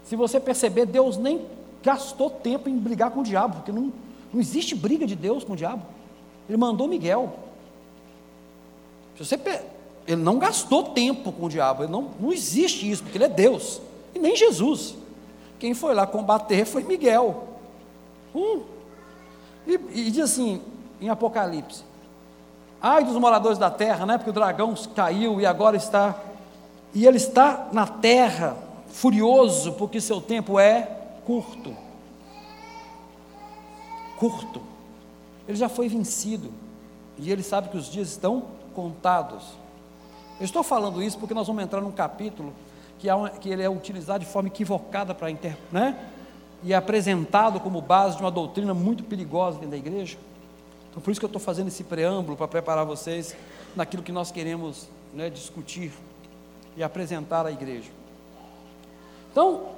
Se 0.03 0.15
você 0.15 0.39
perceber, 0.39 0.85
Deus 0.85 1.17
nem 1.17 1.45
gastou 1.83 2.29
tempo 2.29 2.69
em 2.69 2.77
brigar 2.77 3.11
com 3.11 3.21
o 3.21 3.23
diabo, 3.23 3.57
porque 3.57 3.71
não, 3.71 3.91
não 4.33 4.39
existe 4.39 4.75
briga 4.75 5.05
de 5.05 5.15
Deus 5.15 5.43
com 5.43 5.53
o 5.53 5.55
diabo. 5.55 5.85
Ele 6.47 6.57
mandou 6.57 6.87
Miguel. 6.87 7.33
Você, 9.17 9.39
ele 10.07 10.21
não 10.21 10.39
gastou 10.39 10.85
tempo 10.85 11.31
com 11.31 11.45
o 11.45 11.49
diabo, 11.49 11.83
ele 11.83 11.91
não, 11.91 12.09
não 12.19 12.31
existe 12.31 12.89
isso, 12.89 13.03
porque 13.03 13.17
ele 13.17 13.25
é 13.25 13.29
Deus, 13.29 13.79
e 14.15 14.19
nem 14.19 14.35
Jesus. 14.35 14.95
Quem 15.59 15.73
foi 15.73 15.93
lá 15.93 16.07
combater 16.07 16.65
foi 16.65 16.83
Miguel. 16.83 17.47
Um. 18.33 18.61
E, 19.67 19.79
e 19.93 20.11
diz 20.11 20.23
assim, 20.23 20.61
em 20.99 21.09
Apocalipse: 21.09 21.83
Ai 22.81 23.03
dos 23.03 23.15
moradores 23.17 23.59
da 23.59 23.69
terra, 23.69 24.05
né? 24.07 24.17
Porque 24.17 24.31
o 24.31 24.33
dragão 24.33 24.73
caiu 24.95 25.39
e 25.39 25.45
agora 25.45 25.77
está. 25.77 26.15
E 26.93 27.05
ele 27.05 27.17
está 27.17 27.69
na 27.71 27.85
terra, 27.85 28.57
furioso, 28.87 29.73
porque 29.73 30.01
seu 30.01 30.19
tempo 30.19 30.59
é 30.59 30.89
curto. 31.25 31.75
Curto. 34.21 34.61
Ele 35.47 35.57
já 35.57 35.67
foi 35.67 35.89
vencido. 35.89 36.53
E 37.17 37.31
ele 37.31 37.41
sabe 37.41 37.69
que 37.69 37.77
os 37.77 37.87
dias 37.87 38.09
estão 38.09 38.43
contados. 38.75 39.43
Eu 40.39 40.45
estou 40.45 40.61
falando 40.61 41.01
isso 41.01 41.17
porque 41.17 41.33
nós 41.33 41.47
vamos 41.47 41.63
entrar 41.63 41.81
num 41.81 41.91
capítulo 41.91 42.53
que, 42.99 43.09
é 43.09 43.29
que 43.39 43.49
ele 43.49 43.63
é 43.63 43.69
utilizado 43.69 44.23
de 44.23 44.29
forma 44.29 44.47
equivocada 44.47 45.15
para 45.15 45.27
né? 45.71 45.97
e 46.61 46.71
é 46.71 46.75
apresentado 46.75 47.59
como 47.59 47.81
base 47.81 48.17
de 48.17 48.21
uma 48.21 48.29
doutrina 48.29 48.75
muito 48.75 49.03
perigosa 49.03 49.57
dentro 49.57 49.71
da 49.71 49.77
igreja. 49.77 50.19
Então, 50.91 51.01
por 51.01 51.09
isso 51.09 51.19
que 51.19 51.25
eu 51.25 51.27
estou 51.27 51.41
fazendo 51.41 51.69
esse 51.69 51.83
preâmbulo 51.83 52.37
para 52.37 52.47
preparar 52.47 52.85
vocês 52.85 53.35
naquilo 53.75 54.03
que 54.03 54.11
nós 54.11 54.29
queremos 54.29 54.87
né, 55.15 55.31
discutir 55.31 55.91
e 56.77 56.83
apresentar 56.83 57.47
à 57.47 57.51
igreja. 57.51 57.89
Então, 59.31 59.69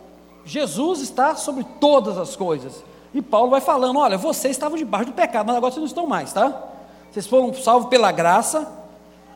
Jesus 0.43 0.99
está 0.99 1.33
sobre 1.37 1.63
todas 1.79 2.17
as 2.17 2.35
coisas. 2.35 2.83
E 3.13 3.21
Paulo 3.21 3.49
vai 3.49 3.61
falando: 3.61 3.99
olha, 3.99 4.17
vocês 4.17 4.55
estavam 4.55 4.77
debaixo 4.77 5.07
do 5.07 5.13
pecado, 5.13 5.47
mas 5.47 5.55
agora 5.55 5.71
vocês 5.71 5.81
não 5.81 5.87
estão 5.87 6.07
mais, 6.07 6.33
tá? 6.33 6.69
Vocês 7.11 7.27
foram 7.27 7.53
salvos 7.53 7.89
pela 7.89 8.11
graça, 8.11 8.71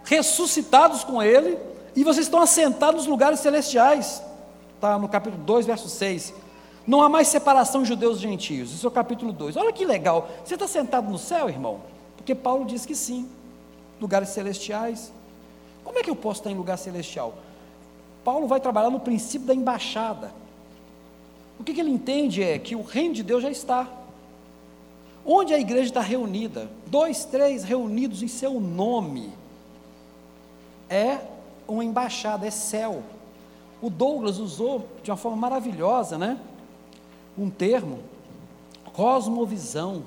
ressuscitados 0.04 1.04
com 1.04 1.22
Ele, 1.22 1.58
e 1.96 2.04
vocês 2.04 2.26
estão 2.26 2.42
assentados 2.42 3.02
nos 3.02 3.08
lugares 3.08 3.40
celestiais. 3.40 4.24
Está 4.76 4.98
no 4.98 5.08
capítulo 5.08 5.44
2, 5.44 5.66
verso 5.66 5.90
6. 5.90 6.34
Não 6.86 7.02
há 7.02 7.10
mais 7.10 7.28
separação 7.28 7.82
de 7.82 7.90
judeus 7.90 8.18
e 8.18 8.22
gentios. 8.22 8.72
Isso 8.74 8.86
é 8.86 8.90
o 8.90 8.92
capítulo 8.92 9.34
2. 9.34 9.58
Olha 9.58 9.74
que 9.74 9.86
legal. 9.86 10.30
Você 10.44 10.54
está 10.54 10.68
sentado 10.68 11.10
no 11.10 11.18
céu, 11.18 11.50
irmão? 11.50 11.82
Porque 12.16 12.34
Paulo 12.34 12.66
diz 12.66 12.86
que 12.86 12.96
sim. 12.96 13.28
Lugares 14.00 14.30
celestiais. 14.30 15.12
Como 15.84 16.00
é 16.00 16.04
que 16.04 16.10
eu 16.10 16.16
posso 16.16 16.40
estar 16.40 16.52
em 16.52 16.56
lugar 16.56 16.78
celestial? 16.78 17.34
Paulo 18.24 18.48
vai 18.48 18.60
trabalhar 18.60 18.90
no 18.90 19.00
princípio 19.00 19.48
da 19.48 19.54
embaixada. 19.54 20.32
O 21.60 21.64
que, 21.64 21.74
que 21.74 21.82
ele 21.82 21.90
entende 21.90 22.44
é 22.44 22.58
que 22.60 22.76
o 22.76 22.82
reino 22.82 23.14
de 23.14 23.24
Deus 23.24 23.42
já 23.42 23.50
está. 23.50 23.88
Onde 25.26 25.54
a 25.54 25.60
igreja 25.60 25.90
está 25.90 26.02
reunida, 26.02 26.70
dois, 26.86 27.26
três 27.26 27.64
reunidos 27.64 28.24
em 28.24 28.28
seu 28.28 28.60
nome, 28.60 29.30
é 30.90 31.20
uma 31.68 31.84
embaixada, 31.84 32.48
é 32.48 32.52
céu. 32.52 33.04
O 33.82 33.90
Douglas 33.90 34.40
usou 34.40 34.88
de 35.04 35.12
uma 35.12 35.18
forma 35.18 35.38
maravilhosa, 35.38 36.18
né? 36.18 36.40
Um 37.38 37.50
termo, 37.50 38.00
cosmovisão 38.94 40.04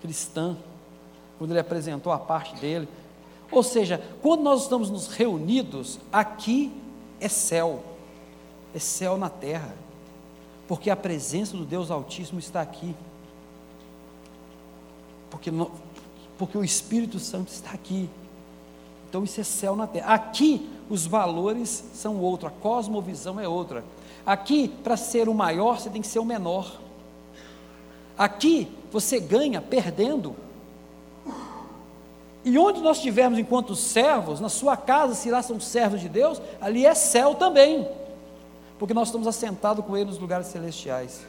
cristã, 0.00 0.56
quando 1.38 1.52
ele 1.52 1.60
apresentou 1.60 2.12
a 2.12 2.18
parte 2.18 2.54
dele. 2.56 2.86
Ou 3.50 3.62
seja, 3.62 4.00
quando 4.22 4.42
nós 4.42 4.62
estamos 4.62 4.90
nos 4.90 5.08
reunidos, 5.08 5.98
aqui 6.12 6.70
é 7.18 7.28
céu, 7.28 7.82
é 8.74 8.78
céu 8.78 9.16
na 9.16 9.28
terra, 9.28 9.74
porque 10.70 10.88
a 10.88 10.94
presença 10.94 11.56
do 11.56 11.64
Deus 11.64 11.90
Altíssimo 11.90 12.38
está 12.38 12.60
aqui 12.60 12.94
porque, 15.28 15.50
não, 15.50 15.68
porque 16.38 16.56
o 16.56 16.62
Espírito 16.62 17.18
Santo 17.18 17.48
está 17.48 17.72
aqui. 17.72 18.08
Então 19.08 19.24
isso 19.24 19.40
é 19.40 19.42
céu 19.42 19.74
na 19.74 19.88
terra. 19.88 20.14
Aqui 20.14 20.70
os 20.88 21.04
valores 21.04 21.82
são 21.92 22.20
outro, 22.20 22.46
a 22.46 22.52
cosmovisão 22.52 23.40
é 23.40 23.48
outra. 23.48 23.82
Aqui, 24.24 24.68
para 24.68 24.96
ser 24.96 25.28
o 25.28 25.34
maior, 25.34 25.80
você 25.80 25.90
tem 25.90 26.00
que 26.00 26.06
ser 26.06 26.20
o 26.20 26.24
menor. 26.24 26.80
Aqui 28.16 28.70
você 28.92 29.18
ganha 29.18 29.60
perdendo. 29.60 30.36
E 32.44 32.56
onde 32.56 32.80
nós 32.80 32.98
estivermos 32.98 33.40
enquanto 33.40 33.74
servos, 33.74 34.38
na 34.38 34.48
sua 34.48 34.76
casa, 34.76 35.16
se 35.16 35.32
lá 35.32 35.42
são 35.42 35.58
servos 35.58 36.00
de 36.00 36.08
Deus, 36.08 36.40
ali 36.60 36.86
é 36.86 36.94
céu 36.94 37.34
também. 37.34 37.88
Porque 38.80 38.94
nós 38.94 39.08
estamos 39.08 39.28
assentados 39.28 39.84
com 39.84 39.94
Ele 39.94 40.06
nos 40.06 40.18
lugares 40.18 40.46
celestiais. 40.46 41.20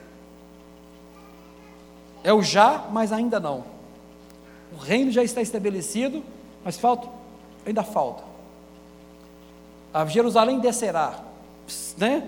É 2.24 2.34
o 2.34 2.41
já, 2.41 2.86
mas 2.89 3.12
ainda 3.12 3.41
não. 3.41 3.65
O 4.74 4.77
reino 4.77 5.12
já 5.12 5.22
está 5.22 5.41
estabelecido, 5.41 6.24
mas 6.63 6.77
falta, 6.77 7.10
ainda 7.65 7.84
falta. 7.84 8.24
A 9.93 10.05
Jerusalém 10.05 10.60
descerá, 10.60 11.20
né? 11.98 12.25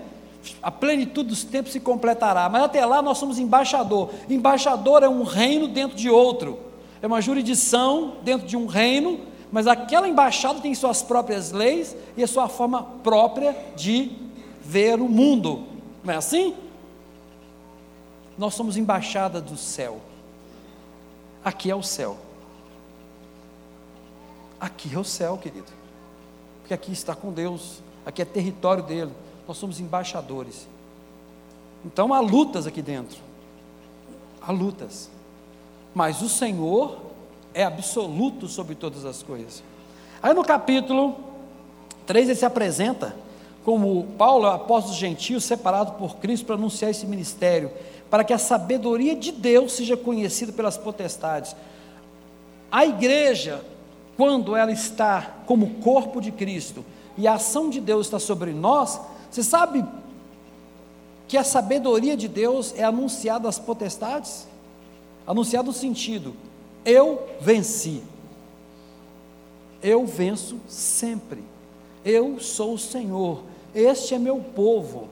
A 0.62 0.70
plenitude 0.70 1.30
dos 1.30 1.42
tempos 1.42 1.72
se 1.72 1.80
completará, 1.80 2.46
mas 2.50 2.64
até 2.64 2.84
lá 2.84 3.00
nós 3.00 3.16
somos 3.16 3.38
embaixador. 3.38 4.10
Embaixador 4.28 5.02
é 5.02 5.08
um 5.08 5.22
reino 5.22 5.68
dentro 5.68 5.96
de 5.96 6.10
outro, 6.10 6.58
é 7.00 7.06
uma 7.06 7.22
jurisdição 7.22 8.16
dentro 8.22 8.46
de 8.46 8.58
um 8.58 8.66
reino, 8.66 9.20
mas 9.50 9.66
aquela 9.66 10.06
embaixada 10.06 10.60
tem 10.60 10.74
suas 10.74 11.02
próprias 11.02 11.50
leis 11.50 11.96
e 12.14 12.22
a 12.22 12.26
sua 12.26 12.46
forma 12.46 12.82
própria 13.02 13.56
de 13.74 14.23
ver 14.64 15.00
o 15.00 15.08
mundo. 15.08 15.66
Não 16.02 16.14
é 16.14 16.16
assim? 16.16 16.56
Nós 18.36 18.54
somos 18.54 18.76
embaixada 18.76 19.40
do 19.40 19.56
céu. 19.56 20.00
Aqui 21.44 21.70
é 21.70 21.74
o 21.74 21.82
céu. 21.82 22.16
Aqui 24.58 24.94
é 24.94 24.98
o 24.98 25.04
céu, 25.04 25.36
querido. 25.36 25.70
Porque 26.60 26.72
aqui 26.72 26.92
está 26.92 27.14
com 27.14 27.30
Deus, 27.30 27.82
aqui 28.06 28.22
é 28.22 28.24
território 28.24 28.82
dele. 28.82 29.12
Nós 29.46 29.58
somos 29.58 29.78
embaixadores. 29.78 30.66
Então 31.84 32.14
há 32.14 32.20
lutas 32.20 32.66
aqui 32.66 32.80
dentro. 32.80 33.18
Há 34.40 34.50
lutas. 34.50 35.10
Mas 35.94 36.22
o 36.22 36.28
Senhor 36.28 36.98
é 37.52 37.62
absoluto 37.62 38.48
sobre 38.48 38.74
todas 38.74 39.04
as 39.04 39.22
coisas. 39.22 39.62
Aí 40.22 40.32
no 40.32 40.42
capítulo 40.42 41.16
3 42.06 42.30
ele 42.30 42.34
se 42.34 42.46
apresenta 42.46 43.14
como 43.64 44.06
Paulo, 44.18 44.46
apóstolo 44.46 44.96
gentil, 44.96 45.40
separado 45.40 45.92
por 45.92 46.16
Cristo 46.16 46.46
para 46.46 46.56
anunciar 46.56 46.90
esse 46.90 47.06
ministério, 47.06 47.70
para 48.10 48.22
que 48.22 48.32
a 48.32 48.38
sabedoria 48.38 49.16
de 49.16 49.32
Deus 49.32 49.72
seja 49.72 49.96
conhecida 49.96 50.52
pelas 50.52 50.76
potestades. 50.76 51.56
A 52.70 52.84
igreja 52.84 53.64
quando 54.16 54.54
ela 54.54 54.72
está 54.72 55.38
como 55.46 55.80
corpo 55.80 56.20
de 56.20 56.30
Cristo 56.30 56.84
e 57.16 57.26
a 57.26 57.34
ação 57.34 57.68
de 57.68 57.80
Deus 57.80 58.06
está 58.06 58.18
sobre 58.18 58.52
nós, 58.52 59.00
você 59.30 59.42
sabe 59.42 59.84
que 61.26 61.36
a 61.36 61.44
sabedoria 61.44 62.16
de 62.16 62.28
Deus 62.28 62.74
é 62.76 62.84
anunciada 62.84 63.48
às 63.48 63.58
potestades? 63.58 64.46
Anunciada 65.26 65.66
no 65.66 65.72
sentido, 65.72 66.34
eu 66.84 67.26
venci. 67.40 68.02
Eu 69.82 70.06
venço 70.06 70.60
sempre. 70.68 71.42
Eu 72.04 72.38
sou 72.40 72.74
o 72.74 72.78
Senhor. 72.78 73.42
Este 73.74 74.14
é 74.14 74.18
meu 74.18 74.38
povo. 74.38 75.08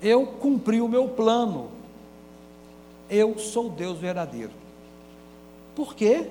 Eu 0.00 0.26
cumpri 0.26 0.80
o 0.80 0.88
meu 0.88 1.08
plano. 1.08 1.70
Eu 3.10 3.38
sou 3.38 3.68
Deus 3.68 3.98
verdadeiro. 3.98 4.52
Por 5.74 5.94
quê? 5.94 6.28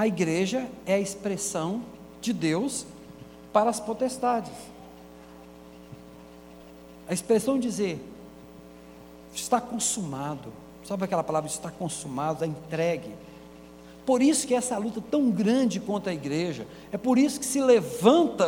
a 0.00 0.06
igreja 0.06 0.66
é 0.86 0.94
a 0.94 0.98
expressão 0.98 1.82
de 2.22 2.32
Deus 2.32 2.86
para 3.52 3.68
as 3.68 3.78
potestades. 3.78 4.50
A 7.06 7.12
expressão 7.12 7.58
dizer 7.58 8.02
está 9.34 9.60
consumado. 9.60 10.50
Sabe 10.84 11.04
aquela 11.04 11.22
palavra 11.22 11.50
está 11.50 11.70
consumado, 11.70 12.44
está 12.44 12.46
entregue. 12.46 13.12
Por 14.06 14.22
isso 14.22 14.46
que 14.46 14.54
essa 14.54 14.78
luta 14.78 15.02
tão 15.10 15.30
grande 15.30 15.78
contra 15.78 16.12
a 16.12 16.14
igreja, 16.14 16.66
é 16.90 16.96
por 16.96 17.18
isso 17.18 17.38
que 17.38 17.44
se 17.44 17.60
levanta 17.60 18.46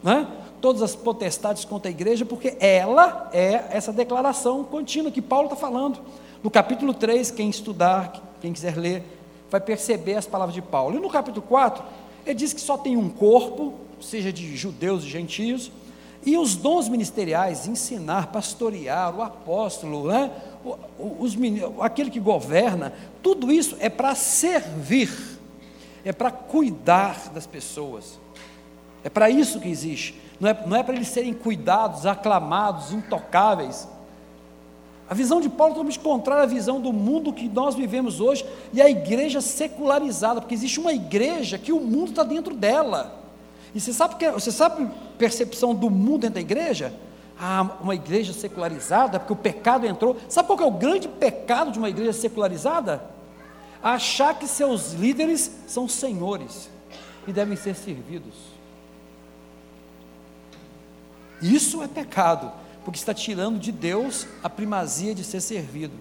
né, 0.00 0.28
todas 0.64 0.80
as 0.80 0.96
potestades 0.96 1.62
contra 1.62 1.90
a 1.90 1.92
igreja, 1.92 2.24
porque 2.24 2.56
ela 2.58 3.28
é 3.34 3.66
essa 3.68 3.92
declaração 3.92 4.64
contínua 4.64 5.12
que 5.12 5.20
Paulo 5.20 5.44
está 5.44 5.56
falando. 5.56 6.00
No 6.42 6.50
capítulo 6.50 6.94
3, 6.94 7.30
quem 7.32 7.50
estudar, 7.50 8.34
quem 8.40 8.50
quiser 8.50 8.74
ler, 8.74 9.02
vai 9.50 9.60
perceber 9.60 10.14
as 10.14 10.26
palavras 10.26 10.54
de 10.54 10.62
Paulo. 10.62 10.96
E 10.96 11.00
no 11.02 11.10
capítulo 11.10 11.44
4, 11.46 11.84
ele 12.24 12.34
diz 12.34 12.54
que 12.54 12.62
só 12.62 12.78
tem 12.78 12.96
um 12.96 13.10
corpo, 13.10 13.74
seja 14.00 14.32
de 14.32 14.56
judeus 14.56 15.04
e 15.04 15.08
gentios, 15.08 15.70
E 16.24 16.38
os 16.38 16.56
dons 16.56 16.88
ministeriais, 16.88 17.68
ensinar, 17.68 18.28
pastorear, 18.28 19.14
o 19.14 19.20
apóstolo, 19.20 20.08
né? 20.08 20.30
os, 21.20 21.36
aquele 21.78 22.10
que 22.10 22.18
governa, 22.18 22.94
tudo 23.22 23.52
isso 23.52 23.76
é 23.80 23.90
para 23.90 24.14
servir, 24.14 25.10
é 26.02 26.10
para 26.10 26.30
cuidar 26.30 27.30
das 27.34 27.46
pessoas. 27.46 28.18
É 29.04 29.10
para 29.10 29.28
isso 29.28 29.60
que 29.60 29.68
existe. 29.68 30.23
Não 30.40 30.48
é, 30.50 30.66
não 30.66 30.76
é 30.76 30.82
para 30.82 30.94
eles 30.94 31.08
serem 31.08 31.32
cuidados, 31.32 32.06
aclamados, 32.06 32.92
intocáveis. 32.92 33.88
A 35.08 35.14
visão 35.14 35.40
de 35.40 35.48
Paulo 35.48 35.72
é 35.72 35.74
totalmente 35.74 35.98
contrária 35.98 36.44
à 36.44 36.46
visão 36.46 36.80
do 36.80 36.92
mundo 36.92 37.32
que 37.32 37.48
nós 37.48 37.74
vivemos 37.74 38.20
hoje 38.20 38.44
e 38.72 38.80
a 38.80 38.88
igreja 38.88 39.40
secularizada, 39.40 40.40
porque 40.40 40.54
existe 40.54 40.80
uma 40.80 40.92
igreja 40.92 41.58
que 41.58 41.72
o 41.72 41.80
mundo 41.80 42.10
está 42.10 42.24
dentro 42.24 42.54
dela. 42.54 43.22
E 43.74 43.80
você 43.80 43.92
sabe, 43.92 44.16
que, 44.16 44.30
você 44.30 44.50
sabe 44.50 44.88
percepção 45.18 45.74
do 45.74 45.90
mundo 45.90 46.22
dentro 46.22 46.34
da 46.34 46.40
igreja? 46.40 46.94
Ah, 47.38 47.76
uma 47.80 47.94
igreja 47.94 48.32
secularizada, 48.32 49.18
porque 49.18 49.32
o 49.32 49.36
pecado 49.36 49.84
entrou. 49.84 50.16
Sabe 50.28 50.46
qual 50.46 50.60
é 50.60 50.64
o 50.64 50.70
grande 50.70 51.08
pecado 51.08 51.72
de 51.72 51.78
uma 51.78 51.90
igreja 51.90 52.12
secularizada? 52.12 53.04
Achar 53.82 54.38
que 54.38 54.46
seus 54.46 54.92
líderes 54.92 55.50
são 55.66 55.86
senhores 55.86 56.70
e 57.26 57.32
devem 57.32 57.56
ser 57.56 57.74
servidos. 57.74 58.53
Isso 61.42 61.82
é 61.82 61.88
pecado, 61.88 62.52
porque 62.84 62.98
está 62.98 63.14
tirando 63.14 63.58
de 63.58 63.72
Deus 63.72 64.26
a 64.42 64.48
primazia 64.48 65.14
de 65.14 65.24
ser 65.24 65.40
servido. 65.40 65.94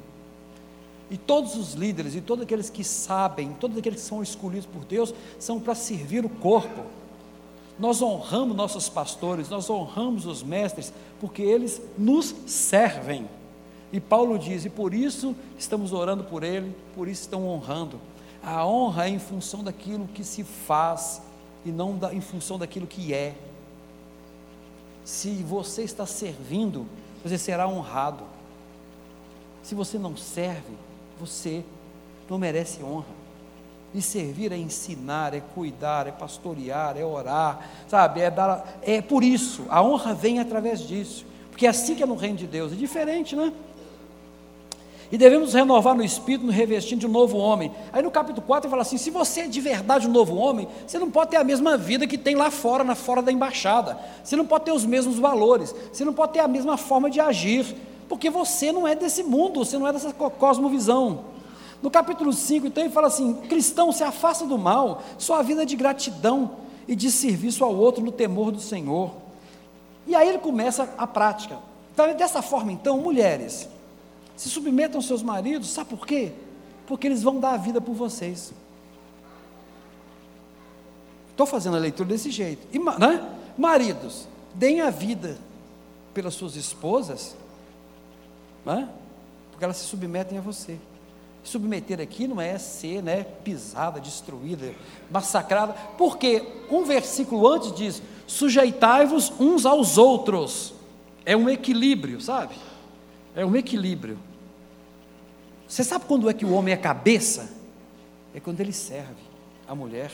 E 1.10 1.18
todos 1.18 1.56
os 1.56 1.74
líderes, 1.74 2.16
e 2.16 2.22
todos 2.22 2.44
aqueles 2.44 2.70
que 2.70 2.84
sabem, 2.84 3.54
todos 3.60 3.78
aqueles 3.78 4.02
que 4.02 4.08
são 4.08 4.24
escolhidos 4.24 4.66
por 4.66 4.84
Deus, 4.86 5.13
são 5.38 5.60
para 5.60 5.75
servir 5.75 6.25
o 6.25 6.30
corpo. 6.30 6.86
Nós 7.78 8.02
honramos 8.02 8.56
nossos 8.56 8.90
pastores, 8.90 9.50
nós 9.50 9.70
honramos 9.70 10.25
os 10.25 10.44
mestres, 10.44 10.94
porque 11.20 11.42
eles 11.42 11.82
nos 11.98 12.34
servem. 12.46 13.28
E 13.92 14.00
Paulo 14.00 14.40
diz: 14.40 14.66
e 14.66 14.70
por 14.70 14.94
isso 14.94 15.36
estamos 15.58 15.94
orando 15.94 16.24
por 16.24 16.44
ele, 16.44 16.75
por 16.96 17.08
isso 17.08 17.22
estão 17.22 17.48
honrando. 17.48 18.00
A 18.42 18.66
honra 18.66 19.06
é 19.06 19.10
em 19.10 19.20
função 19.20 19.63
daquilo 19.63 20.08
que 20.08 20.24
se 20.24 20.44
faz 20.44 21.22
e 21.63 21.72
não 21.72 21.98
da, 21.98 22.13
em 22.13 22.22
função 22.22 22.58
daquilo 22.58 22.88
que 22.88 23.13
é. 23.13 23.36
Se 25.03 25.43
você 25.43 25.83
está 25.83 26.05
servindo, 26.05 26.88
você 27.24 27.38
será 27.38 27.67
honrado. 27.67 28.24
Se 29.62 29.75
você 29.75 29.98
não 29.98 30.15
serve, 30.15 30.74
você 31.19 31.63
não 32.29 32.38
merece 32.38 32.83
honra. 32.83 33.24
E 33.93 34.01
servir 34.01 34.51
é 34.51 34.57
ensinar, 34.57 35.33
é 35.33 35.41
cuidar, 35.53 36.07
é 36.07 36.12
pastorear, 36.12 36.98
é 36.98 37.05
orar, 37.05 37.69
sabe? 37.88 38.22
É, 38.22 38.31
dar, 38.31 38.79
é 38.81 39.01
por 39.01 39.24
isso, 39.24 39.65
a 39.69 39.83
honra 39.83 40.13
vem 40.15 40.39
através 40.39 40.79
disso, 40.79 41.25
porque 41.51 41.67
é 41.67 41.69
assim 41.69 41.93
que 41.93 42.01
é 42.01 42.05
no 42.05 42.15
reino 42.15 42.38
de 42.38 42.48
Deus, 42.48 42.74
é 42.74 42.75
diferente, 42.75 43.36
né? 43.36 43.53
E 45.12 45.17
devemos 45.17 45.53
renovar 45.53 45.95
no 45.95 46.03
espírito, 46.03 46.45
no 46.45 46.51
revestindo 46.51 47.00
de 47.00 47.07
um 47.07 47.12
novo 47.12 47.38
homem. 47.38 47.72
Aí 47.91 48.01
no 48.01 48.10
capítulo 48.10 48.45
4 48.45 48.67
ele 48.67 48.72
fala 48.72 48.81
assim: 48.81 48.98
se 48.98 49.10
você 49.10 49.41
é 49.41 49.48
de 49.48 49.62
verdade 49.62 50.07
um 50.07 50.12
novo 50.12 50.36
homem, 50.36 50.67
você 50.88 50.98
não 50.98 51.12
pode 51.12 51.31
ter 51.31 51.38
a 51.38 51.43
mesma 51.43 51.77
vida 51.77 52.07
que 52.07 52.17
tem 52.17 52.36
lá 52.36 52.50
fora, 52.50 52.83
na 52.83 52.95
fora 52.95 53.22
da 53.22 53.31
embaixada. 53.31 53.98
Você 54.24 54.36
não 54.36 54.45
pode 54.45 54.65
ter 54.65 54.72
os 54.72 54.86
mesmos 54.86 55.19
valores, 55.19 55.74
você 55.91 56.03
não 56.03 56.13
pode 56.13 56.33
ter 56.33 56.39
a 56.39 56.48
mesma 56.48 56.77
forma 56.77 57.10
de 57.10 57.19
agir, 57.19 57.75
porque 58.10 58.29
você 58.29 58.72
não 58.72 58.88
é 58.88 58.95
desse 58.95 59.24
mundo, 59.24 59.63
você 59.63 59.77
não 59.77 59.88
é 59.88 59.93
dessa 59.93 60.13
cosmovisão. 60.13 61.25
No 61.81 61.91
capítulo 61.91 62.31
5, 62.31 62.65
então, 62.65 62.83
ele 62.83 62.93
fala 62.93 63.07
assim: 63.07 63.33
cristão, 63.50 63.91
se 63.91 64.03
afasta 64.03 64.45
do 64.45 64.57
mal, 64.57 65.03
sua 65.17 65.41
vida 65.41 65.63
é 65.63 65.65
de 65.65 65.75
gratidão 65.75 66.51
e 66.88 66.95
de 66.95 67.12
serviço 67.12 67.63
ao 67.63 67.75
outro 67.75 68.03
no 68.03 68.12
temor 68.12 68.51
do 68.51 68.60
Senhor. 68.60 69.12
E 70.07 70.15
aí 70.15 70.29
ele 70.29 70.38
começa 70.38 70.93
a 70.98 71.05
prática. 71.05 71.57
Então, 71.93 72.12
dessa 72.15 72.41
forma, 72.41 72.72
então, 72.72 72.98
mulheres, 72.98 73.69
se 74.36 74.50
submetam 74.50 74.98
aos 74.98 75.08
seus 75.08 75.22
maridos, 75.22 75.70
sabe 75.70 75.90
por 75.90 76.06
quê? 76.06 76.32
Porque 76.88 77.08
eles 77.08 77.24
vão 77.24 77.40
dar 77.40 77.54
a 77.54 77.58
vida 77.58 77.80
por 77.80 77.94
vocês. 77.94 78.54
Estou 81.31 81.46
fazendo 81.46 81.77
a 81.77 81.79
leitura 81.79 82.10
desse 82.10 82.29
jeito. 82.29 82.68
E, 82.72 82.79
né? 83.00 83.29
Maridos, 83.57 84.27
deem 84.53 84.81
a 84.81 84.90
vida 84.90 85.38
pelas 86.14 86.34
suas 86.34 86.55
esposas, 86.55 87.36
né? 88.66 88.88
porque 89.51 89.64
elas 89.64 89.77
se 89.77 89.86
submetem 89.86 90.38
a 90.38 90.42
você. 90.42 90.77
Submeter 91.44 92.00
aqui 92.00 92.27
não 92.27 92.40
é 92.40 92.57
ser 92.57 93.01
né, 93.03 93.24
pisada, 93.24 94.00
destruída, 94.00 94.74
massacrada, 95.12 95.74
porque 95.98 96.42
um 96.70 96.86
versículo 96.86 97.48
antes 97.48 97.74
diz: 97.74 98.01
sujeitai-vos 98.25 99.31
uns 99.40 99.66
aos 99.66 99.98
outros. 99.98 100.74
É 101.25 101.36
um 101.36 101.50
equilíbrio, 101.50 102.22
sabe? 102.22 102.55
É 103.36 103.46
um 103.46 103.55
equilíbrio. 103.55 104.18
Você 105.74 105.83
sabe 105.83 106.05
quando 106.05 106.29
é 106.29 106.33
que 106.36 106.46
o 106.46 106.53
homem 106.53 106.72
é 106.72 106.77
cabeça? 106.77 107.50
É 108.31 108.40
quando 108.40 108.59
ele 108.59 108.72
serve 108.72 109.24
a 109.68 109.74
mulher. 109.74 110.12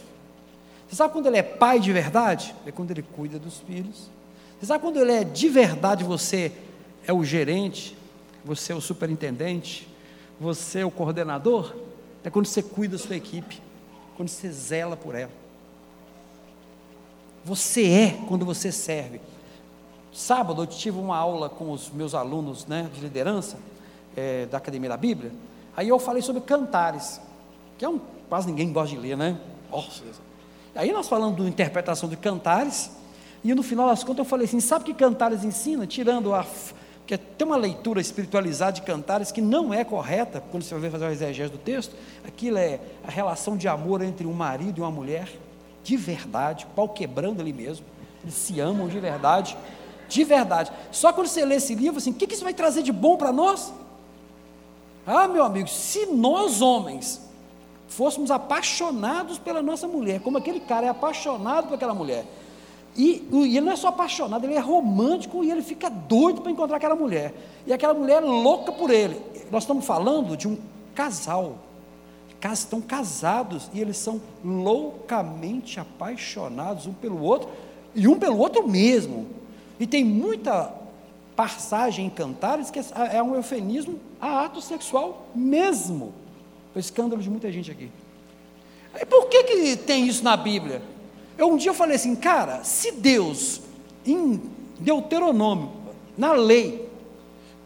Você 0.87 0.95
sabe 0.95 1.11
quando 1.11 1.25
ele 1.25 1.35
é 1.35 1.43
pai 1.43 1.81
de 1.81 1.91
verdade? 1.91 2.55
É 2.65 2.71
quando 2.71 2.91
ele 2.91 3.01
cuida 3.01 3.37
dos 3.37 3.57
filhos. 3.57 4.09
Você 4.57 4.67
sabe 4.67 4.81
quando 4.81 5.01
ele 5.01 5.11
é 5.11 5.25
de 5.25 5.49
verdade, 5.49 6.01
você 6.05 6.53
é 7.05 7.11
o 7.11 7.25
gerente, 7.25 7.97
você 8.45 8.71
é 8.71 8.75
o 8.75 8.79
superintendente, 8.79 9.85
você 10.39 10.79
é 10.79 10.85
o 10.85 10.89
coordenador, 10.89 11.75
é 12.23 12.29
quando 12.29 12.45
você 12.45 12.63
cuida 12.63 12.95
da 12.95 13.03
sua 13.03 13.17
equipe, 13.17 13.61
quando 14.15 14.29
você 14.29 14.49
zela 14.49 14.95
por 14.95 15.13
ela. 15.13 15.31
Você 17.43 17.85
é 17.85 18.17
quando 18.29 18.45
você 18.45 18.71
serve. 18.71 19.19
Sábado 20.13 20.61
eu 20.61 20.67
tive 20.67 20.97
uma 20.97 21.17
aula 21.17 21.49
com 21.49 21.69
os 21.69 21.89
meus 21.89 22.15
alunos 22.15 22.65
né, 22.65 22.89
de 22.93 23.01
liderança 23.01 23.57
é, 24.15 24.45
da 24.45 24.57
Academia 24.57 24.87
da 24.87 24.95
Bíblia. 24.97 25.48
Aí 25.79 25.87
eu 25.87 25.97
falei 25.97 26.21
sobre 26.21 26.41
cantares, 26.41 27.21
que 27.77 27.85
é 27.85 27.87
um 27.87 28.01
quase 28.27 28.47
ninguém 28.47 28.73
gosta 28.73 28.93
de 28.93 29.01
ler, 29.01 29.15
né? 29.15 29.39
Nossa. 29.71 30.03
Aí 30.75 30.91
nós 30.91 31.07
falamos 31.07 31.37
de 31.37 31.47
interpretação 31.47 32.09
de 32.09 32.17
cantares, 32.17 32.91
e 33.45 33.55
no 33.55 33.63
final 33.63 33.87
das 33.87 34.03
contas 34.03 34.17
eu 34.17 34.25
falei 34.25 34.45
assim: 34.45 34.59
sabe 34.59 34.83
que 34.83 34.93
cantares 34.93 35.45
ensina? 35.45 35.87
Tirando 35.87 36.35
a, 36.35 36.45
que 37.07 37.17
tem 37.17 37.47
uma 37.47 37.55
leitura 37.55 38.01
espiritualizada 38.01 38.73
de 38.73 38.81
cantares 38.81 39.31
que 39.31 39.39
não 39.39 39.73
é 39.73 39.85
correta, 39.85 40.43
quando 40.51 40.63
você 40.63 40.75
vai 40.75 40.89
fazer 40.89 41.05
o 41.05 41.11
exegese 41.11 41.49
do 41.49 41.57
texto, 41.57 41.95
aquilo 42.27 42.57
é 42.57 42.81
a 43.07 43.09
relação 43.09 43.55
de 43.55 43.69
amor 43.69 44.01
entre 44.01 44.27
um 44.27 44.33
marido 44.33 44.79
e 44.79 44.81
uma 44.81 44.91
mulher, 44.91 45.31
de 45.81 45.95
verdade, 45.95 46.67
pau 46.75 46.89
quebrando 46.89 47.39
ali 47.39 47.53
mesmo, 47.53 47.85
eles 48.21 48.35
se 48.35 48.59
amam 48.59 48.89
de 48.89 48.99
verdade, 48.99 49.55
de 50.09 50.25
verdade. 50.25 50.73
Só 50.91 51.13
quando 51.13 51.27
você 51.27 51.45
lê 51.45 51.55
esse 51.55 51.73
livro, 51.73 51.99
assim, 51.99 52.11
o 52.11 52.15
que, 52.15 52.27
que 52.27 52.33
isso 52.33 52.43
vai 52.43 52.53
trazer 52.53 52.83
de 52.83 52.91
bom 52.91 53.15
para 53.15 53.31
nós? 53.31 53.71
Ah, 55.11 55.27
meu 55.27 55.43
amigo, 55.43 55.67
se 55.67 56.05
nós 56.05 56.61
homens 56.61 57.19
fôssemos 57.87 58.29
apaixonados 58.29 59.39
pela 59.39 59.59
nossa 59.59 59.87
mulher, 59.87 60.21
como 60.21 60.37
aquele 60.37 60.59
cara 60.59 60.85
é 60.85 60.89
apaixonado 60.89 61.67
por 61.67 61.73
aquela 61.73 61.95
mulher, 61.95 62.27
e, 62.95 63.27
e, 63.31 63.57
ele 63.57 63.61
não 63.61 63.71
é 63.71 63.75
só 63.75 63.87
apaixonado, 63.87 64.45
ele 64.45 64.53
é 64.53 64.59
romântico 64.59 65.43
e 65.43 65.49
ele 65.49 65.63
fica 65.63 65.89
doido 65.89 66.41
para 66.41 66.51
encontrar 66.51 66.77
aquela 66.77 66.95
mulher. 66.95 67.33
E 67.65 67.73
aquela 67.73 67.95
mulher 67.95 68.21
é 68.21 68.25
louca 68.25 68.71
por 68.71 68.91
ele. 68.91 69.19
Nós 69.49 69.63
estamos 69.63 69.83
falando 69.83 70.37
de 70.37 70.47
um 70.47 70.55
casal. 70.93 71.55
Estão 72.53 72.79
casados 72.79 73.67
e 73.73 73.81
eles 73.81 73.97
são 73.97 74.21
loucamente 74.45 75.79
apaixonados 75.79 76.85
um 76.85 76.93
pelo 76.93 77.19
outro 77.19 77.49
e 77.95 78.07
um 78.07 78.19
pelo 78.19 78.37
outro 78.37 78.67
mesmo. 78.67 79.25
E 79.79 79.87
tem 79.87 80.03
muita 80.03 80.71
passagem 81.39 82.05
em 82.05 82.09
Cantares 82.09 82.69
que 82.69 82.79
é, 82.79 82.83
é 83.13 83.23
um 83.23 83.33
eufemismo 83.33 83.97
a 84.19 84.43
ato 84.43 84.59
sexual 84.59 85.25
mesmo. 85.33 86.13
O 86.75 86.79
escândalo 86.79 87.21
de 87.21 87.29
muita 87.29 87.49
gente 87.49 87.71
aqui. 87.71 87.89
E 88.93 89.05
por 89.05 89.29
que, 89.29 89.43
que 89.45 89.77
tem 89.77 90.05
isso 90.05 90.21
na 90.21 90.35
Bíblia? 90.35 90.81
Eu 91.37 91.49
um 91.49 91.55
dia 91.55 91.69
eu 91.69 91.73
falei 91.73 91.95
assim, 91.95 92.13
cara, 92.13 92.65
se 92.65 92.91
Deus, 92.91 93.61
em 94.05 94.41
Deuteronômio, 94.79 95.71
na 96.17 96.33
lei, 96.33 96.89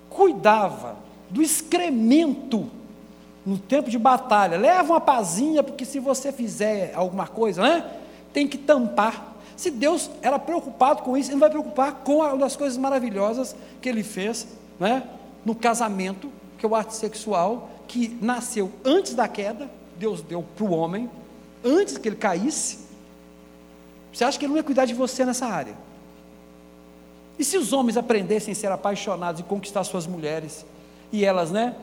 cuidava 0.08 0.96
do 1.28 1.42
excremento 1.42 2.70
no 3.44 3.58
tempo 3.58 3.90
de 3.90 3.98
batalha, 3.98 4.56
leva 4.56 4.94
uma 4.94 5.02
pazinha, 5.02 5.64
porque 5.64 5.84
se 5.84 5.98
você 5.98 6.32
fizer 6.32 6.94
alguma 6.94 7.26
coisa, 7.26 7.64
né, 7.64 7.92
tem 8.32 8.48
que 8.48 8.60
tampar. 8.60 9.33
Se 9.56 9.70
Deus 9.72 10.10
era 10.22 10.40
preocupado 10.40 11.04
com 11.04 11.18
isso, 11.18 11.30
Ele 11.30 11.36
não 11.36 11.42
vai 11.42 11.50
preocupar 11.50 11.94
com 12.04 12.18
uma 12.18 12.38
das 12.38 12.56
coisas 12.56 12.78
maravilhosas 12.78 13.56
que 13.82 13.88
Ele 13.88 14.04
fez, 14.04 14.48
né, 14.80 15.04
no 15.46 15.54
casamento, 15.56 16.32
que 16.58 16.66
é 16.66 16.70
o 16.70 16.76
ato 16.76 16.94
sexual, 16.94 17.70
que 17.88 18.18
nasceu 18.22 18.72
antes 18.84 19.14
da 19.14 19.28
queda, 19.28 19.70
Deus 19.98 20.22
deu 20.22 20.44
para 20.56 20.66
o 20.66 20.72
homem, 20.72 21.10
antes 21.64 21.98
que 21.98 22.08
ele 22.10 22.16
caísse, 22.16 22.80
você 24.12 24.24
acha 24.24 24.38
que 24.38 24.46
ele 24.46 24.52
não 24.52 24.58
ia 24.58 24.64
cuidar 24.64 24.86
de 24.86 24.94
você 24.94 25.26
nessa 25.26 25.46
área? 25.46 25.76
E 27.38 27.44
se 27.44 27.58
os 27.58 27.74
homens 27.74 27.98
aprendessem 27.98 28.52
a 28.52 28.56
ser 28.56 28.72
apaixonados 28.72 29.42
e 29.42 29.44
conquistar 29.44 29.84
suas 29.84 30.06
mulheres, 30.06 30.66
e 31.12 31.26
elas, 31.26 31.52
né? 31.52 31.76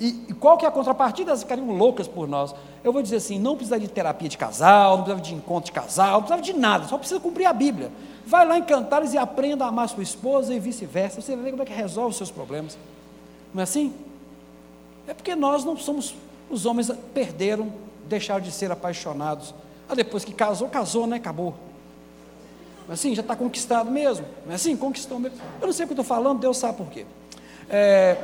E, 0.00 0.26
e, 0.28 0.34
qual 0.34 0.56
que 0.56 0.64
é 0.64 0.68
a 0.68 0.72
contrapartida? 0.72 1.30
Elas 1.30 1.42
ficariam 1.42 1.70
loucas 1.72 2.06
por 2.06 2.28
nós. 2.28 2.54
Eu 2.84 2.92
vou 2.92 3.02
dizer 3.02 3.16
assim: 3.16 3.38
não 3.38 3.56
precisa 3.56 3.78
de 3.78 3.88
terapia 3.88 4.28
de 4.28 4.36
casal, 4.36 4.98
não 4.98 5.04
precisa 5.04 5.24
de 5.24 5.34
encontro 5.34 5.66
de 5.66 5.72
casal, 5.72 6.20
não 6.20 6.22
precisa 6.22 6.52
de 6.52 6.58
nada, 6.58 6.86
só 6.88 6.98
precisa 6.98 7.20
cumprir 7.20 7.46
a 7.46 7.52
Bíblia. 7.52 7.90
Vai 8.26 8.46
lá 8.46 8.58
em 8.58 8.62
Cantares 8.62 9.12
e 9.14 9.18
aprenda 9.18 9.64
a 9.64 9.68
amar 9.68 9.88
sua 9.88 10.02
esposa 10.02 10.54
e 10.54 10.58
vice-versa. 10.58 11.20
Você 11.20 11.34
vai 11.34 11.44
ver 11.44 11.50
como 11.50 11.62
é 11.62 11.66
que 11.66 11.72
resolve 11.72 12.10
os 12.10 12.16
seus 12.16 12.30
problemas. 12.30 12.78
Não 13.52 13.60
é 13.60 13.64
assim? 13.64 13.92
É 15.06 15.14
porque 15.14 15.34
nós 15.34 15.64
não 15.64 15.76
somos, 15.76 16.14
os 16.48 16.64
homens 16.64 16.90
perderam, 17.12 17.72
deixaram 18.06 18.40
de 18.40 18.50
ser 18.50 18.70
apaixonados. 18.70 19.54
Ah, 19.88 19.94
depois 19.94 20.24
que 20.24 20.32
casou, 20.32 20.68
casou, 20.68 21.06
né? 21.06 21.16
Acabou. 21.16 21.54
Não 22.86 22.90
é 22.90 22.94
assim? 22.94 23.14
Já 23.14 23.22
está 23.22 23.36
conquistado 23.36 23.90
mesmo. 23.90 24.24
Não 24.44 24.52
é 24.52 24.54
assim? 24.54 24.76
Conquistou 24.76 25.18
mesmo. 25.18 25.38
Eu 25.60 25.66
não 25.66 25.72
sei 25.72 25.84
o 25.84 25.88
que 25.88 25.92
estou 25.92 26.04
falando, 26.04 26.40
Deus 26.40 26.56
sabe 26.56 26.78
por 26.78 26.86
quê. 26.86 27.04
É, 27.68 28.16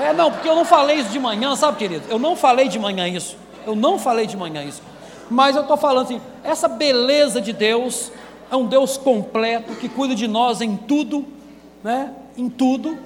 é, 0.00 0.12
não, 0.12 0.30
porque 0.30 0.48
eu 0.48 0.56
não 0.56 0.64
falei 0.64 0.96
isso 0.96 1.10
de 1.10 1.18
manhã, 1.18 1.54
sabe, 1.54 1.78
querido? 1.78 2.06
Eu 2.08 2.18
não 2.18 2.34
falei 2.34 2.68
de 2.68 2.78
manhã 2.78 3.06
isso. 3.06 3.36
Eu 3.66 3.74
não 3.74 3.98
falei 3.98 4.26
de 4.26 4.36
manhã 4.36 4.62
isso. 4.62 4.82
Mas 5.30 5.56
eu 5.56 5.62
estou 5.62 5.76
falando 5.76 6.04
assim, 6.04 6.20
essa 6.42 6.68
beleza 6.68 7.40
de 7.40 7.52
Deus 7.52 8.12
é 8.50 8.56
um 8.56 8.66
Deus 8.66 8.96
completo 8.96 9.74
que 9.74 9.88
cuida 9.88 10.14
de 10.14 10.28
nós 10.28 10.60
em 10.60 10.76
tudo, 10.76 11.24
né? 11.82 12.12
Em 12.36 12.48
tudo. 12.48 12.98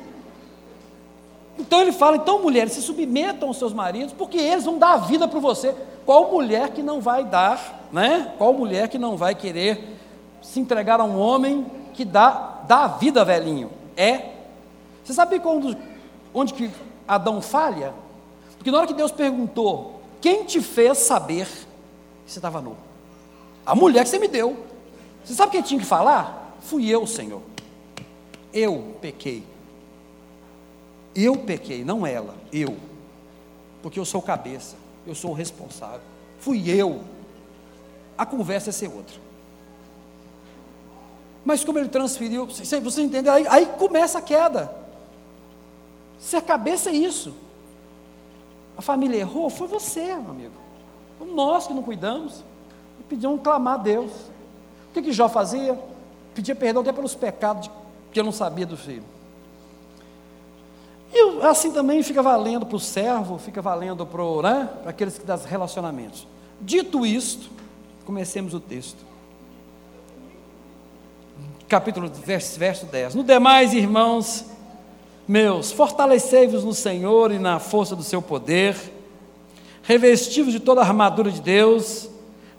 Então 1.59 1.81
ele 1.81 1.93
fala, 1.93 2.17
então 2.17 2.41
mulheres, 2.41 2.73
se 2.73 2.83
submetam 2.83 3.49
aos 3.49 3.57
seus 3.57 3.73
maridos, 3.73 4.13
porque 4.13 4.39
eles 4.39 4.65
vão 4.65 4.79
dar 4.79 4.93
a 4.93 4.97
vida 4.99 5.27
para 5.27 5.41
você. 5.41 5.75
Qual 6.07 6.31
mulher 6.31 6.71
que 6.71 6.83
não 6.83 7.01
vai 7.01 7.25
dar, 7.25 7.89
né? 7.93 8.33
Qual 8.39 8.53
mulher 8.53 8.89
que 8.89 8.99
não 8.99 9.17
vai 9.17 9.35
querer 9.35 9.97
se 10.41 10.61
entregar 10.61 11.01
a 11.01 11.05
um 11.05 11.19
homem 11.19 11.67
que 11.95 12.05
dá, 12.05 12.61
dá 12.67 12.85
a 12.85 12.89
vida, 12.89 13.25
velhinho? 13.25 13.71
É. 13.97 14.31
Você 15.05 15.13
sabe 15.13 15.41
quando, 15.41 15.77
onde 16.33 16.55
que 16.55 16.71
Adão 17.07 17.43
falha? 17.43 17.93
Porque 18.57 18.71
na 18.71 18.79
hora 18.79 18.87
que 18.87 18.95
Deus 18.95 19.11
perguntou, 19.11 19.98
quem 20.21 20.45
te 20.45 20.61
fez 20.61 20.99
saber 20.99 21.47
que 21.47 22.33
você 22.33 22.39
estava 22.39 22.61
nu? 22.61 22.77
A 23.65 23.75
mulher 23.75 24.05
que 24.05 24.11
você 24.11 24.19
me 24.19 24.29
deu. 24.29 24.57
Você 25.25 25.35
sabe 25.35 25.53
quem 25.53 25.63
tinha 25.63 25.81
que 25.81 25.87
falar? 25.87 26.57
Fui 26.61 26.89
eu, 26.89 27.07
Senhor. 27.07 27.43
Eu 28.53 28.97
pequei. 29.01 29.45
Eu 31.15 31.37
pequei, 31.37 31.85
não 31.85 32.07
ela, 32.07 32.35
eu. 32.53 32.77
Porque 33.83 33.99
eu 33.99 34.05
sou 34.05 34.23
cabeça, 34.23 34.77
eu 35.07 35.15
sou 35.15 35.33
o 35.33 35.35
responsável. 35.35 36.01
Fui 36.39 36.71
eu. 36.71 37.03
A 38.17 38.25
conversa 38.25 38.71
é 38.71 38.73
ser 38.73 38.89
outra. 38.89 39.17
Mas 41.45 41.65
como 41.65 41.79
ele 41.79 41.89
transferiu, 41.89 42.47
você, 42.47 42.81
você 42.81 43.03
entende? 43.03 43.29
Aí, 43.29 43.47
aí 43.49 43.67
começa 43.67 44.19
a 44.19 44.23
queda. 44.23 44.75
Ser 46.19 46.43
cabeça 46.43 46.91
é 46.91 46.95
isso. 46.95 47.35
A 48.79 48.83
família 48.83 49.19
errou, 49.19 49.51
foi 49.51 49.67
você, 49.67 50.15
meu 50.15 50.31
amigo. 50.31 50.55
Nós 51.35 51.67
que 51.67 51.75
não 51.75 51.83
cuidamos. 51.83 52.45
E 53.01 53.03
pedimos 53.03 53.43
clamar 53.43 53.75
a 53.75 53.83
Deus. 53.83 54.13
O 54.13 54.95
que, 54.95 55.03
que 55.03 55.13
Jó 55.13 55.29
fazia? 55.29 55.77
Pedia 56.33 56.55
perdão 56.55 56.83
até 56.83 56.93
pelos 56.93 57.17
pecados 57.17 57.69
que 58.13 58.21
eu 58.21 58.25
não 58.25 58.31
sabia 58.31 58.65
do 58.65 58.77
filho. 58.77 59.03
E 61.13 61.43
assim 61.45 61.73
também 61.73 62.03
fica 62.05 62.23
valendo 62.23 62.65
para 62.65 62.77
o 62.77 62.81
servo, 62.81 63.37
fica 63.37 63.61
valendo 63.61 64.07
para, 64.07 64.43
né, 64.43 64.69
aqueles 64.87 65.19
que 65.19 65.27
dão 65.27 65.37
relacionamentos. 65.37 66.29
Dito 66.61 67.05
isto, 67.05 67.51
comecemos 68.05 68.55
o 68.55 68.61
texto. 68.61 69.05
Capítulo 71.67 72.09
verso, 72.09 72.59
verso 72.59 72.87
10. 72.87 73.17
No 73.17 73.25
demais, 73.25 73.75
irmãos 73.75 74.58
meus, 75.29 75.71
fortalecei-vos 75.71 76.65
no 76.65 76.73
Senhor 76.73 77.31
e 77.31 77.39
na 77.39 77.59
força 77.59 77.95
do 77.95 78.03
seu 78.03 78.23
poder, 78.23 78.75
revestivos 79.83 80.53
de 80.53 80.59
toda 80.59 80.81
a 80.81 80.85
armadura 80.85 81.31
de 81.31 81.41
Deus, 81.41 82.09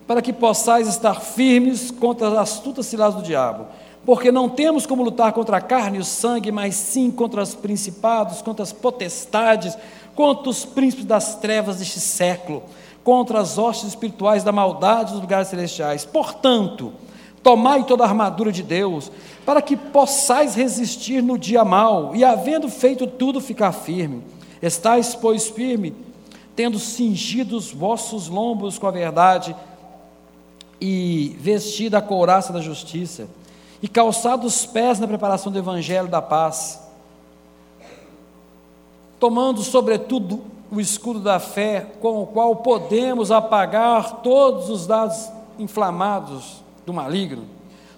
para 0.08 0.22
que 0.22 0.32
possais 0.32 0.88
estar 0.88 1.20
firmes 1.20 1.92
contra 1.92 2.28
as 2.28 2.38
astutas 2.38 2.86
ciladas 2.86 3.16
do 3.16 3.24
diabo 3.24 3.68
porque 4.06 4.32
não 4.32 4.50
temos 4.50 4.86
como 4.86 5.04
lutar 5.04 5.34
contra 5.34 5.58
a 5.58 5.62
carne 5.62 5.98
e 5.98 6.02
o 6.02 6.06
sangue, 6.06 6.52
mas 6.52 6.76
sim 6.76 7.12
contra 7.12 7.44
os 7.44 7.54
principados, 7.54 8.42
contra 8.42 8.64
as 8.64 8.72
potestades, 8.74 9.78
contra 10.16 10.50
os 10.50 10.66
príncipes 10.66 11.06
das 11.06 11.36
trevas 11.36 11.78
deste 11.78 12.00
século, 12.00 12.64
contra 13.04 13.40
as 13.40 13.58
hostes 13.58 13.90
espirituais 13.90 14.44
da 14.44 14.52
maldade 14.52 15.12
dos 15.12 15.22
lugares 15.22 15.48
celestiais. 15.50 16.06
Portanto, 16.06 16.92
tomai 17.43 17.84
toda 17.84 18.04
a 18.04 18.08
armadura 18.08 18.52
de 18.52 18.63
Deus, 18.63 19.12
para 19.45 19.62
que 19.62 19.75
possais 19.75 20.56
resistir 20.56 21.21
no 21.21 21.38
dia 21.38 21.63
mau, 21.63 22.15
e 22.15 22.23
havendo 22.23 22.69
feito 22.69 23.08
tudo, 23.08 23.41
ficar 23.41 23.71
firme. 23.71 24.23
Estais, 24.62 25.15
pois, 25.15 25.47
firme, 25.47 25.95
tendo 26.56 26.78
cingido 26.78 27.58
os 27.58 27.71
vossos 27.71 28.28
lombos 28.28 28.78
com 28.78 28.88
a 28.88 28.91
verdade, 28.91 29.56
e 30.82 31.36
vestida 31.39 31.97
a 31.97 32.02
couraça 32.02 32.54
da 32.54 32.62
justiça, 32.62 33.28
e 33.82 33.88
calçado 33.88 34.45
os 34.45 34.65
pés 34.65 34.99
na 34.99 35.08
preparação 35.08 35.52
do 35.52 35.58
evangelho 35.58 36.08
da 36.08 36.21
paz, 36.21 36.82
tomando 39.19 39.62
sobretudo 39.62 40.41
o 40.71 40.80
escudo 40.80 41.19
da 41.19 41.39
fé, 41.39 41.88
com 41.99 42.21
o 42.21 42.28
qual 42.28 42.58
podemos 42.58 43.32
apagar 43.32 44.21
todos 44.21 44.69
os 44.69 44.86
dados 44.86 45.30
inflamados 45.58 46.69
do 46.89 46.93
maligno. 46.93 47.43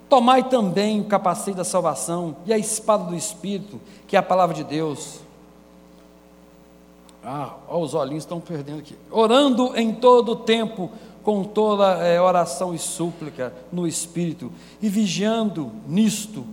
Tomai 0.09 0.49
também 0.49 0.99
o 0.99 1.05
capacete 1.05 1.55
da 1.55 1.63
salvação 1.63 2.35
e 2.45 2.51
a 2.51 2.57
espada 2.57 3.05
do 3.05 3.15
Espírito, 3.15 3.79
que 4.05 4.17
é 4.17 4.19
a 4.19 4.23
palavra 4.23 4.53
de 4.53 4.65
Deus. 4.65 5.21
Ah, 7.23 7.53
ó, 7.69 7.79
os 7.79 7.93
olhinhos 7.93 8.23
estão 8.23 8.41
perdendo 8.41 8.79
aqui. 8.79 8.97
Orando 9.09 9.73
em 9.77 9.93
todo 9.93 10.33
o 10.33 10.35
tempo, 10.35 10.91
com 11.23 11.45
toda 11.45 12.05
é, 12.05 12.19
oração 12.19 12.75
e 12.75 12.79
súplica 12.79 13.53
no 13.71 13.87
Espírito, 13.87 14.51
e 14.81 14.89
vigiando 14.89 15.71
nisto, 15.87 16.45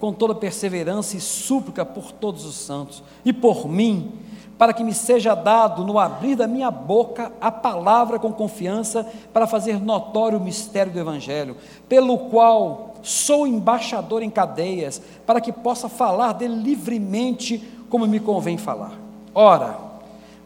com 0.00 0.12
toda 0.12 0.34
perseverança 0.34 1.16
e 1.16 1.20
súplica 1.20 1.84
por 1.84 2.10
todos 2.10 2.44
os 2.44 2.56
santos, 2.56 3.04
e 3.24 3.32
por 3.32 3.68
mim, 3.68 4.12
para 4.58 4.72
que 4.72 4.84
me 4.84 4.94
seja 4.94 5.34
dado 5.34 5.84
no 5.84 5.98
abrir 5.98 6.36
da 6.36 6.46
minha 6.46 6.70
boca 6.70 7.32
a 7.40 7.50
palavra 7.50 8.18
com 8.18 8.32
confiança, 8.32 9.06
para 9.32 9.46
fazer 9.46 9.80
notório 9.80 10.38
o 10.38 10.42
mistério 10.42 10.92
do 10.92 10.98
Evangelho, 10.98 11.56
pelo 11.88 12.18
qual 12.30 12.94
sou 13.02 13.46
embaixador 13.46 14.22
em 14.22 14.30
cadeias, 14.30 15.02
para 15.26 15.40
que 15.40 15.52
possa 15.52 15.88
falar 15.88 16.32
dele 16.32 16.54
livremente, 16.54 17.62
como 17.90 18.06
me 18.06 18.20
convém 18.20 18.56
falar. 18.56 18.92
Ora, 19.34 19.76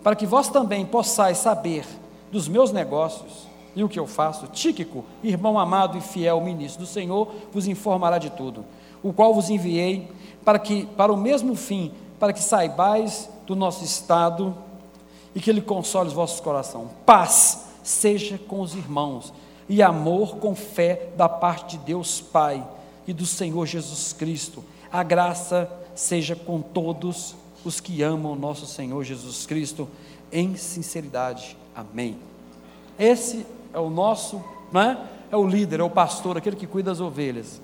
para 0.03 0.17
que 0.17 0.27
vós 0.27 0.49
também 0.49 0.87
possais 0.87 1.39
saber 1.39 1.85
dos 2.33 2.49
meus 2.49 2.73
negócios, 2.73 3.47
e 3.77 3.85
o 3.85 3.89
que 3.89 3.99
eu 3.99 4.07
faço? 4.07 4.49
Tíquico, 4.49 5.05
irmão 5.23 5.59
amado 5.59 5.97
e 5.97 6.01
fiel 6.01 6.41
ministro 6.41 6.85
do 6.85 6.89
Senhor, 6.89 7.29
vos 7.53 7.69
informará 7.69 8.19
de 8.19 8.31
tudo, 8.31 8.65
o 9.03 9.13
qual 9.13 9.33
vos 9.33 9.51
enviei 9.51 10.11
para 10.45 10.59
que 10.59 10.87
para 10.97 11.13
o 11.13 11.17
mesmo 11.17 11.55
fim, 11.55 11.93
para 12.19 12.33
que 12.33 12.43
saibais 12.43 13.29
do 13.47 13.55
nosso 13.55 13.85
estado 13.85 14.57
e 15.35 15.41
que 15.41 15.51
ele 15.51 15.61
console 15.61 16.09
os 16.09 16.15
vossos 16.15 16.41
corações. 16.41 16.89
Paz 17.07 17.67
seja 17.83 18.39
com 18.39 18.61
os 18.61 18.75
irmãos 18.75 19.33
e 19.69 19.83
amor 19.83 20.37
com 20.37 20.55
fé 20.55 21.11
da 21.17 21.29
parte 21.29 21.77
de 21.77 21.85
Deus 21.85 22.21
Pai 22.21 22.67
e 23.07 23.13
do 23.13 23.27
Senhor 23.27 23.67
Jesus 23.67 24.13
Cristo. 24.13 24.65
A 24.91 25.03
graça 25.03 25.71
seja 25.95 26.35
com 26.35 26.61
todos 26.61 27.35
os 27.65 27.81
que 27.81 28.03
amam 28.03 28.35
nosso 28.35 28.67
Senhor 28.67 29.03
Jesus 29.05 29.47
Cristo 29.47 29.89
em 30.33 30.57
sinceridade. 30.57 31.57
Amém. 31.75 32.19
Esse 32.99 33.47
é 33.73 33.79
o 33.79 33.91
nosso, 33.91 34.43
né? 34.73 35.07
é 35.31 35.37
o 35.37 35.47
líder, 35.47 35.81
é 35.81 35.83
o 35.83 35.91
pastor, 35.91 36.37
aquele 36.37 36.57
que 36.57 36.67
cuida 36.67 36.91
das 36.91 37.01
ovelhas. 37.01 37.61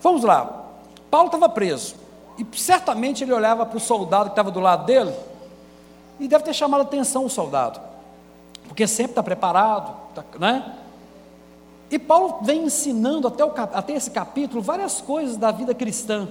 Vamos 0.00 0.22
lá. 0.22 0.70
Paulo 1.10 1.26
estava 1.26 1.48
preso. 1.48 1.94
E 2.38 2.46
certamente 2.58 3.24
ele 3.24 3.32
olhava 3.32 3.66
para 3.66 3.76
o 3.76 3.80
soldado 3.80 4.24
que 4.24 4.32
estava 4.32 4.50
do 4.50 4.60
lado 4.60 4.86
dele. 4.86 5.12
E 6.18 6.28
deve 6.28 6.44
ter 6.44 6.54
chamado 6.54 6.80
a 6.80 6.84
atenção 6.84 7.24
o 7.24 7.30
soldado. 7.30 7.80
Porque 8.68 8.86
sempre 8.86 9.12
está 9.12 9.22
preparado, 9.22 9.94
tá, 10.14 10.24
né? 10.38 10.76
E 11.90 11.98
Paulo 11.98 12.38
vem 12.42 12.64
ensinando 12.64 13.28
até, 13.28 13.44
o, 13.44 13.52
até 13.54 13.92
esse 13.92 14.10
capítulo 14.10 14.62
várias 14.62 15.00
coisas 15.00 15.36
da 15.36 15.50
vida 15.50 15.74
cristã. 15.74 16.26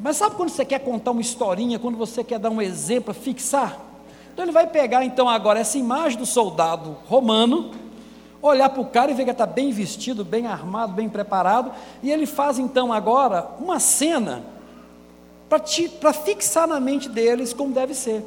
Mas 0.00 0.16
sabe 0.16 0.36
quando 0.36 0.48
você 0.48 0.64
quer 0.64 0.78
contar 0.78 1.10
uma 1.10 1.20
historinha, 1.20 1.78
quando 1.78 1.98
você 1.98 2.24
quer 2.24 2.38
dar 2.38 2.48
um 2.48 2.62
exemplo, 2.62 3.12
fixar? 3.12 3.78
Então 4.32 4.44
ele 4.44 4.52
vai 4.52 4.66
pegar 4.66 5.04
então 5.04 5.28
agora 5.28 5.58
essa 5.58 5.76
imagem 5.76 6.16
do 6.16 6.24
soldado 6.24 6.96
romano, 7.06 7.72
olhar 8.40 8.70
para 8.70 8.80
o 8.80 8.86
cara 8.86 9.10
e 9.10 9.14
ver 9.14 9.24
que 9.24 9.32
está 9.32 9.44
bem 9.44 9.72
vestido, 9.72 10.24
bem 10.24 10.46
armado, 10.46 10.92
bem 10.92 11.08
preparado, 11.08 11.72
e 12.02 12.10
ele 12.10 12.24
faz 12.24 12.58
então 12.58 12.92
agora 12.92 13.50
uma 13.60 13.80
cena 13.80 14.44
para 15.48 16.12
fixar 16.12 16.66
na 16.66 16.78
mente 16.78 17.08
deles 17.08 17.52
como 17.52 17.72
deve 17.72 17.94
ser. 17.94 18.24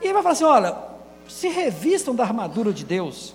E 0.00 0.04
ele 0.04 0.12
vai 0.12 0.22
falar 0.22 0.32
assim: 0.32 0.44
olha, 0.44 0.76
se 1.28 1.48
revistam 1.48 2.14
da 2.14 2.24
armadura 2.24 2.72
de 2.72 2.84
Deus. 2.84 3.34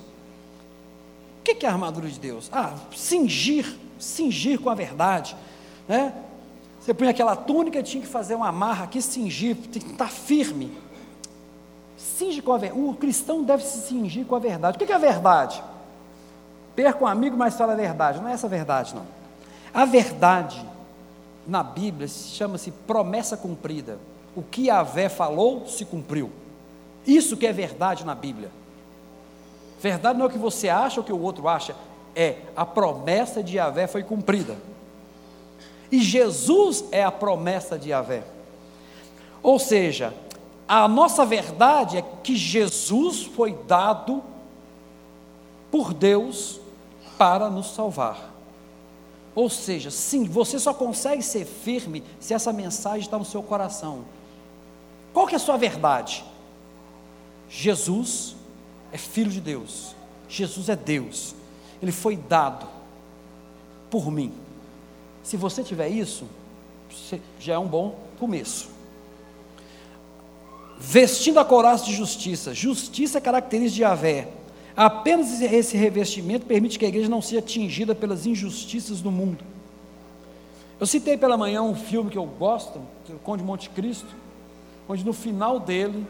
O 1.40 1.42
que 1.42 1.64
é 1.64 1.68
a 1.68 1.72
armadura 1.72 2.08
de 2.08 2.20
Deus? 2.20 2.50
Ah, 2.52 2.74
cingir, 2.94 3.66
cingir 3.98 4.60
com 4.60 4.68
a 4.68 4.74
verdade. 4.74 5.34
Né? 5.88 6.12
Você 6.78 6.92
põe 6.92 7.08
aquela 7.08 7.34
túnica, 7.34 7.82
tinha 7.82 8.02
que 8.02 8.08
fazer 8.08 8.34
uma 8.34 8.48
amarra 8.48 8.84
aqui, 8.84 9.00
cingir, 9.00 9.56
tem 9.56 9.80
que 9.80 9.92
estar 9.92 10.10
firme 10.10 10.70
cinge 12.18 12.40
com 12.40 12.52
a 12.52 12.58
verdade. 12.58 12.80
O 12.80 12.94
cristão 12.94 13.42
deve 13.42 13.64
se 13.64 13.86
cingir 13.86 14.24
com 14.24 14.34
a 14.34 14.38
verdade. 14.38 14.76
O 14.76 14.86
que 14.86 14.92
é 14.92 14.94
a 14.94 14.98
verdade? 14.98 15.62
Perca 16.74 17.04
um 17.04 17.06
amigo, 17.06 17.36
mas 17.36 17.56
fala 17.56 17.72
a 17.72 17.76
verdade. 17.76 18.20
Não 18.20 18.28
é 18.28 18.32
essa 18.32 18.46
a 18.46 18.50
verdade, 18.50 18.94
não. 18.94 19.06
A 19.72 19.84
verdade 19.84 20.64
na 21.48 21.62
Bíblia 21.62 22.06
chama-se 22.06 22.70
promessa 22.70 23.34
cumprida. 23.34 23.98
O 24.36 24.42
que 24.42 24.66
Yahvé 24.66 25.08
falou 25.08 25.66
se 25.66 25.86
cumpriu. 25.86 26.30
Isso 27.06 27.38
que 27.38 27.46
é 27.46 27.52
verdade 27.52 28.04
na 28.04 28.14
Bíblia. 28.14 28.50
Verdade 29.80 30.18
não 30.18 30.26
é 30.26 30.28
o 30.28 30.30
que 30.32 30.36
você 30.36 30.68
acha 30.68 31.00
ou 31.00 31.02
o 31.02 31.06
que 31.06 31.12
o 31.12 31.20
outro 31.20 31.48
acha, 31.48 31.74
é 32.14 32.36
a 32.54 32.66
promessa 32.66 33.42
de 33.42 33.56
Yahvé 33.56 33.86
foi 33.86 34.02
cumprida. 34.02 34.56
E 35.90 36.02
Jesus 36.02 36.84
é 36.92 37.02
a 37.02 37.10
promessa 37.10 37.78
de 37.78 37.88
Yahvé. 37.88 38.24
Ou 39.42 39.58
seja, 39.58 40.12
a 40.68 40.86
nossa 40.86 41.24
verdade 41.24 41.96
é 41.96 42.04
que 42.22 42.36
Jesus 42.36 43.22
foi 43.22 43.56
dado 43.66 44.22
por 45.70 45.94
Deus 45.94 46.60
para 47.16 47.48
nos 47.48 47.74
salvar. 47.74 48.37
Ou 49.38 49.48
seja, 49.48 49.88
sim, 49.88 50.24
você 50.24 50.58
só 50.58 50.74
consegue 50.74 51.22
ser 51.22 51.44
firme 51.44 52.02
se 52.18 52.34
essa 52.34 52.52
mensagem 52.52 53.02
está 53.02 53.16
no 53.16 53.24
seu 53.24 53.40
coração. 53.40 54.04
Qual 55.12 55.28
que 55.28 55.34
é 55.34 55.36
a 55.36 55.38
sua 55.38 55.56
verdade? 55.56 56.24
Jesus 57.48 58.34
é 58.90 58.98
filho 58.98 59.30
de 59.30 59.40
Deus. 59.40 59.94
Jesus 60.28 60.68
é 60.68 60.74
Deus. 60.74 61.36
Ele 61.80 61.92
foi 61.92 62.16
dado 62.16 62.66
por 63.88 64.10
mim. 64.10 64.32
Se 65.22 65.36
você 65.36 65.62
tiver 65.62 65.88
isso, 65.88 66.26
já 67.38 67.54
é 67.54 67.58
um 67.58 67.68
bom 67.68 67.96
começo. 68.18 68.68
Vestindo 70.80 71.38
a 71.38 71.44
couraça 71.44 71.84
de 71.84 71.94
justiça. 71.94 72.52
Justiça 72.52 73.18
é 73.18 73.20
característica 73.20 73.70
de 73.70 73.78
Javé. 73.78 74.32
Apenas 74.78 75.42
esse 75.42 75.76
revestimento 75.76 76.46
permite 76.46 76.78
que 76.78 76.84
a 76.84 76.88
igreja 76.88 77.08
não 77.08 77.20
seja 77.20 77.40
atingida 77.40 77.96
pelas 77.96 78.26
injustiças 78.26 79.00
do 79.00 79.10
mundo. 79.10 79.44
Eu 80.78 80.86
citei 80.86 81.16
pela 81.16 81.36
manhã 81.36 81.62
um 81.62 81.74
filme 81.74 82.08
que 82.08 82.16
eu 82.16 82.24
gosto, 82.24 82.80
o 83.08 83.18
Conde 83.24 83.42
Monte 83.42 83.70
Cristo, 83.70 84.06
onde 84.88 85.04
no 85.04 85.12
final 85.12 85.58
dele, 85.58 86.06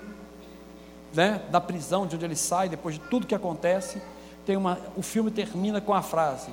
né, 1.15 1.41
da 1.51 1.63
prisão 1.63 2.07
de 2.07 2.17
onde 2.17 2.27
ele 2.27 2.37
sai, 2.37 2.69
depois 2.69 2.97
de 2.97 3.01
tudo 3.09 3.27
que 3.27 3.35
acontece, 3.35 4.03
tem 4.45 4.55
uma, 4.55 4.79
o 4.95 5.01
filme 5.01 5.31
termina 5.31 5.81
com 5.81 5.95
a 5.95 6.03
frase: 6.03 6.51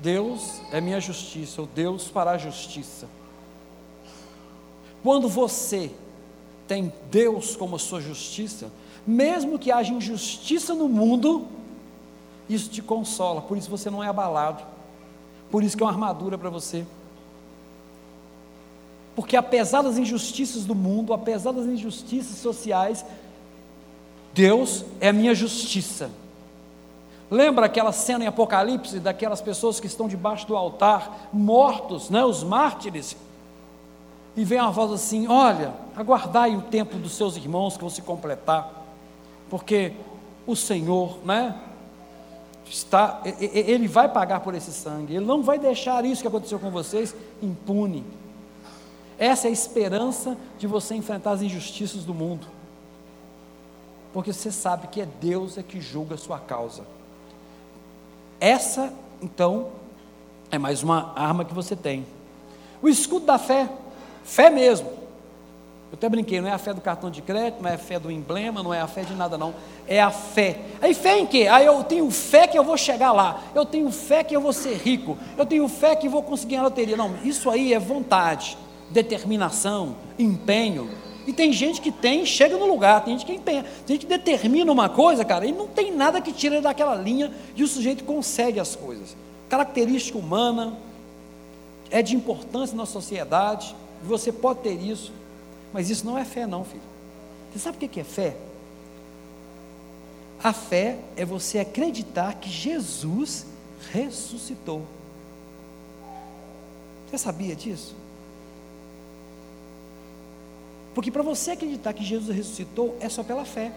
Deus 0.00 0.60
é 0.70 0.80
minha 0.80 1.00
justiça, 1.00 1.60
ou 1.62 1.66
Deus 1.66 2.06
fará 2.06 2.38
justiça. 2.38 3.08
Quando 5.02 5.28
você 5.28 5.90
tem 6.68 6.92
Deus 7.10 7.56
como 7.56 7.76
sua 7.76 8.00
justiça, 8.00 8.70
mesmo 9.06 9.58
que 9.58 9.70
haja 9.70 9.92
injustiça 9.92 10.74
no 10.74 10.88
mundo, 10.88 11.46
isso 12.48 12.68
te 12.70 12.82
consola, 12.82 13.40
por 13.40 13.56
isso 13.56 13.70
você 13.70 13.90
não 13.90 14.02
é 14.02 14.08
abalado, 14.08 14.62
por 15.50 15.62
isso 15.62 15.76
que 15.76 15.82
é 15.82 15.86
uma 15.86 15.92
armadura 15.92 16.36
para 16.36 16.50
você. 16.50 16.86
Porque 19.14 19.36
apesar 19.36 19.82
das 19.82 19.96
injustiças 19.96 20.64
do 20.64 20.74
mundo, 20.74 21.14
apesar 21.14 21.52
das 21.52 21.66
injustiças 21.66 22.36
sociais, 22.36 23.04
Deus 24.34 24.84
é 25.00 25.08
a 25.08 25.12
minha 25.12 25.34
justiça. 25.34 26.10
Lembra 27.30 27.66
aquela 27.66 27.90
cena 27.90 28.24
em 28.24 28.26
Apocalipse 28.26 29.00
daquelas 29.00 29.40
pessoas 29.40 29.80
que 29.80 29.86
estão 29.86 30.06
debaixo 30.06 30.46
do 30.46 30.54
altar, 30.54 31.28
mortos, 31.32 32.10
né, 32.10 32.24
os 32.24 32.44
mártires? 32.44 33.16
E 34.36 34.44
vem 34.44 34.60
uma 34.60 34.70
voz 34.70 34.92
assim: 34.92 35.26
Olha, 35.26 35.72
aguardai 35.96 36.54
o 36.54 36.62
tempo 36.62 36.96
dos 36.98 37.12
seus 37.16 37.36
irmãos 37.36 37.74
que 37.74 37.80
vão 37.80 37.90
se 37.90 38.02
completar, 38.02 38.85
porque 39.48 39.92
o 40.46 40.54
Senhor, 40.54 41.18
né, 41.24 41.54
está, 42.68 43.20
ele 43.24 43.88
vai 43.88 44.08
pagar 44.08 44.40
por 44.40 44.54
esse 44.54 44.72
sangue, 44.72 45.16
ele 45.16 45.24
não 45.24 45.42
vai 45.42 45.58
deixar 45.58 46.04
isso 46.04 46.22
que 46.22 46.28
aconteceu 46.28 46.58
com 46.58 46.70
vocês 46.70 47.14
impune. 47.42 48.04
Essa 49.18 49.46
é 49.46 49.50
a 49.50 49.52
esperança 49.52 50.36
de 50.58 50.66
você 50.66 50.94
enfrentar 50.94 51.32
as 51.32 51.42
injustiças 51.42 52.04
do 52.04 52.12
mundo, 52.12 52.46
porque 54.12 54.32
você 54.32 54.50
sabe 54.50 54.88
que 54.88 55.00
é 55.00 55.06
Deus 55.20 55.56
é 55.56 55.62
que 55.62 55.80
julga 55.80 56.14
a 56.14 56.18
sua 56.18 56.38
causa. 56.38 56.84
Essa, 58.38 58.92
então, 59.22 59.68
é 60.50 60.58
mais 60.58 60.82
uma 60.82 61.12
arma 61.16 61.44
que 61.44 61.54
você 61.54 61.74
tem. 61.74 62.06
O 62.82 62.88
escudo 62.88 63.26
da 63.26 63.38
fé, 63.38 63.70
fé 64.22 64.50
mesmo. 64.50 65.05
Eu 65.90 65.94
até 65.94 66.08
brinquei, 66.08 66.40
não 66.40 66.48
é 66.48 66.52
a 66.52 66.58
fé 66.58 66.74
do 66.74 66.80
cartão 66.80 67.10
de 67.10 67.22
crédito, 67.22 67.62
não 67.62 67.70
é 67.70 67.74
a 67.74 67.78
fé 67.78 67.98
do 67.98 68.10
emblema, 68.10 68.62
não 68.62 68.74
é 68.74 68.80
a 68.80 68.88
fé 68.88 69.02
de 69.02 69.14
nada, 69.14 69.38
não. 69.38 69.54
É 69.86 70.00
a 70.00 70.10
fé. 70.10 70.58
Aí 70.80 70.92
fé 70.94 71.18
em 71.18 71.26
quê? 71.26 71.46
Aí 71.48 71.64
eu 71.64 71.84
tenho 71.84 72.10
fé 72.10 72.46
que 72.48 72.58
eu 72.58 72.64
vou 72.64 72.76
chegar 72.76 73.12
lá. 73.12 73.40
Eu 73.54 73.64
tenho 73.64 73.90
fé 73.92 74.24
que 74.24 74.34
eu 74.34 74.40
vou 74.40 74.52
ser 74.52 74.76
rico. 74.76 75.16
Eu 75.38 75.46
tenho 75.46 75.68
fé 75.68 75.94
que 75.94 76.08
vou 76.08 76.22
conseguir 76.22 76.56
a 76.56 76.62
loteria. 76.62 76.96
Não, 76.96 77.14
isso 77.22 77.48
aí 77.48 77.72
é 77.72 77.78
vontade, 77.78 78.58
determinação, 78.90 79.94
empenho. 80.18 80.90
E 81.26 81.32
tem 81.32 81.52
gente 81.52 81.80
que 81.80 81.90
tem, 81.90 82.24
chega 82.24 82.56
no 82.56 82.66
lugar, 82.66 83.04
tem 83.04 83.18
gente 83.18 83.26
que 83.26 83.32
empenha, 83.32 83.64
tem 83.84 83.96
gente 83.96 84.06
que 84.06 84.12
determina 84.12 84.70
uma 84.70 84.88
coisa, 84.88 85.24
cara, 85.24 85.44
e 85.44 85.50
não 85.50 85.66
tem 85.66 85.92
nada 85.92 86.20
que 86.20 86.32
tire 86.32 86.60
daquela 86.60 86.94
linha 86.94 87.32
e 87.56 87.64
o 87.64 87.66
sujeito 87.66 88.04
consegue 88.04 88.60
as 88.60 88.76
coisas. 88.76 89.16
Característica 89.48 90.16
humana 90.16 90.74
é 91.90 92.00
de 92.00 92.14
importância 92.14 92.76
na 92.76 92.86
sociedade, 92.86 93.74
você 94.04 94.30
pode 94.30 94.60
ter 94.60 94.80
isso, 94.80 95.12
mas 95.76 95.90
isso 95.90 96.06
não 96.06 96.16
é 96.16 96.24
fé, 96.24 96.46
não, 96.46 96.64
filho. 96.64 96.80
Você 97.52 97.58
sabe 97.58 97.76
o 97.76 97.86
que 97.86 98.00
é 98.00 98.02
fé? 98.02 98.34
A 100.42 100.50
fé 100.50 100.98
é 101.18 101.22
você 101.22 101.58
acreditar 101.58 102.32
que 102.36 102.48
Jesus 102.48 103.44
ressuscitou. 103.92 104.86
Você 107.06 107.18
sabia 107.18 107.54
disso? 107.54 107.94
Porque 110.94 111.10
para 111.10 111.22
você 111.22 111.50
acreditar 111.50 111.92
que 111.92 112.02
Jesus 112.02 112.34
ressuscitou 112.34 112.96
é 112.98 113.10
só 113.10 113.22
pela 113.22 113.44
fé. 113.44 113.70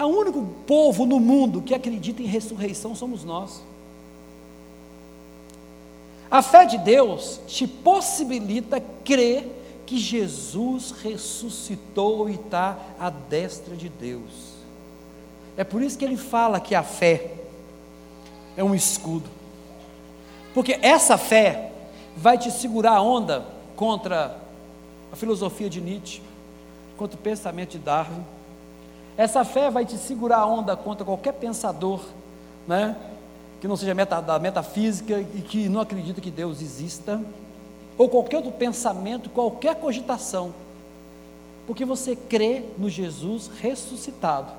O 0.00 0.06
único 0.06 0.42
povo 0.66 1.04
no 1.04 1.20
mundo 1.20 1.60
que 1.60 1.74
acredita 1.74 2.22
em 2.22 2.26
ressurreição 2.26 2.94
somos 2.94 3.24
nós. 3.24 3.60
A 6.32 6.40
fé 6.40 6.64
de 6.64 6.78
Deus 6.78 7.42
te 7.46 7.66
possibilita 7.66 8.80
crer 9.04 9.82
que 9.84 9.98
Jesus 9.98 10.90
ressuscitou 10.92 12.26
e 12.30 12.36
está 12.36 12.78
à 12.98 13.10
destra 13.10 13.76
de 13.76 13.90
Deus. 13.90 14.54
É 15.58 15.62
por 15.62 15.82
isso 15.82 15.98
que 15.98 16.06
ele 16.06 16.16
fala 16.16 16.58
que 16.58 16.74
a 16.74 16.82
fé 16.82 17.34
é 18.56 18.64
um 18.64 18.74
escudo. 18.74 19.28
Porque 20.54 20.78
essa 20.80 21.18
fé 21.18 21.70
vai 22.16 22.38
te 22.38 22.50
segurar 22.50 22.92
a 22.92 23.02
onda 23.02 23.44
contra 23.76 24.38
a 25.12 25.16
filosofia 25.16 25.68
de 25.68 25.82
Nietzsche, 25.82 26.22
contra 26.96 27.18
o 27.18 27.22
pensamento 27.22 27.72
de 27.72 27.78
Darwin. 27.78 28.24
Essa 29.18 29.44
fé 29.44 29.70
vai 29.70 29.84
te 29.84 29.98
segurar 29.98 30.38
a 30.38 30.46
onda 30.46 30.78
contra 30.78 31.04
qualquer 31.04 31.34
pensador, 31.34 32.00
né, 32.66 32.96
que 33.62 33.68
não 33.68 33.76
seja 33.76 33.94
meta, 33.94 34.20
da 34.20 34.40
metafísica 34.40 35.20
e 35.20 35.40
que 35.40 35.68
não 35.68 35.80
acredita 35.80 36.20
que 36.20 36.32
Deus 36.32 36.60
exista, 36.60 37.22
ou 37.96 38.08
qualquer 38.08 38.38
outro 38.38 38.50
pensamento, 38.50 39.30
qualquer 39.30 39.76
cogitação, 39.76 40.52
porque 41.64 41.84
você 41.84 42.16
crê 42.16 42.64
no 42.76 42.90
Jesus 42.90 43.48
ressuscitado. 43.60 44.50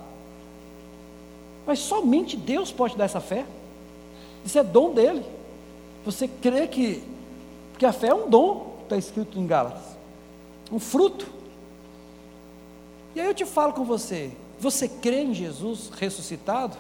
Mas 1.68 1.80
somente 1.80 2.38
Deus 2.38 2.72
pode 2.72 2.96
dar 2.96 3.04
essa 3.04 3.20
fé. 3.20 3.46
Isso 4.46 4.58
é 4.58 4.64
dom 4.64 4.94
dele. 4.94 5.26
Você 6.06 6.26
crê 6.26 6.66
que, 6.66 7.04
porque 7.74 7.86
a 7.86 7.92
fé 7.92 8.08
é 8.08 8.16
um 8.16 8.30
dom 8.30 8.78
está 8.84 8.96
escrito 8.96 9.38
em 9.38 9.46
Gálatas. 9.46 9.84
Um 10.72 10.80
fruto. 10.80 11.28
E 13.14 13.20
aí 13.20 13.28
eu 13.28 13.34
te 13.34 13.46
falo 13.46 13.74
com 13.74 13.84
você: 13.84 14.32
você 14.62 14.88
crê 14.88 15.24
em 15.24 15.34
Jesus 15.34 15.90
ressuscitado? 15.90 16.78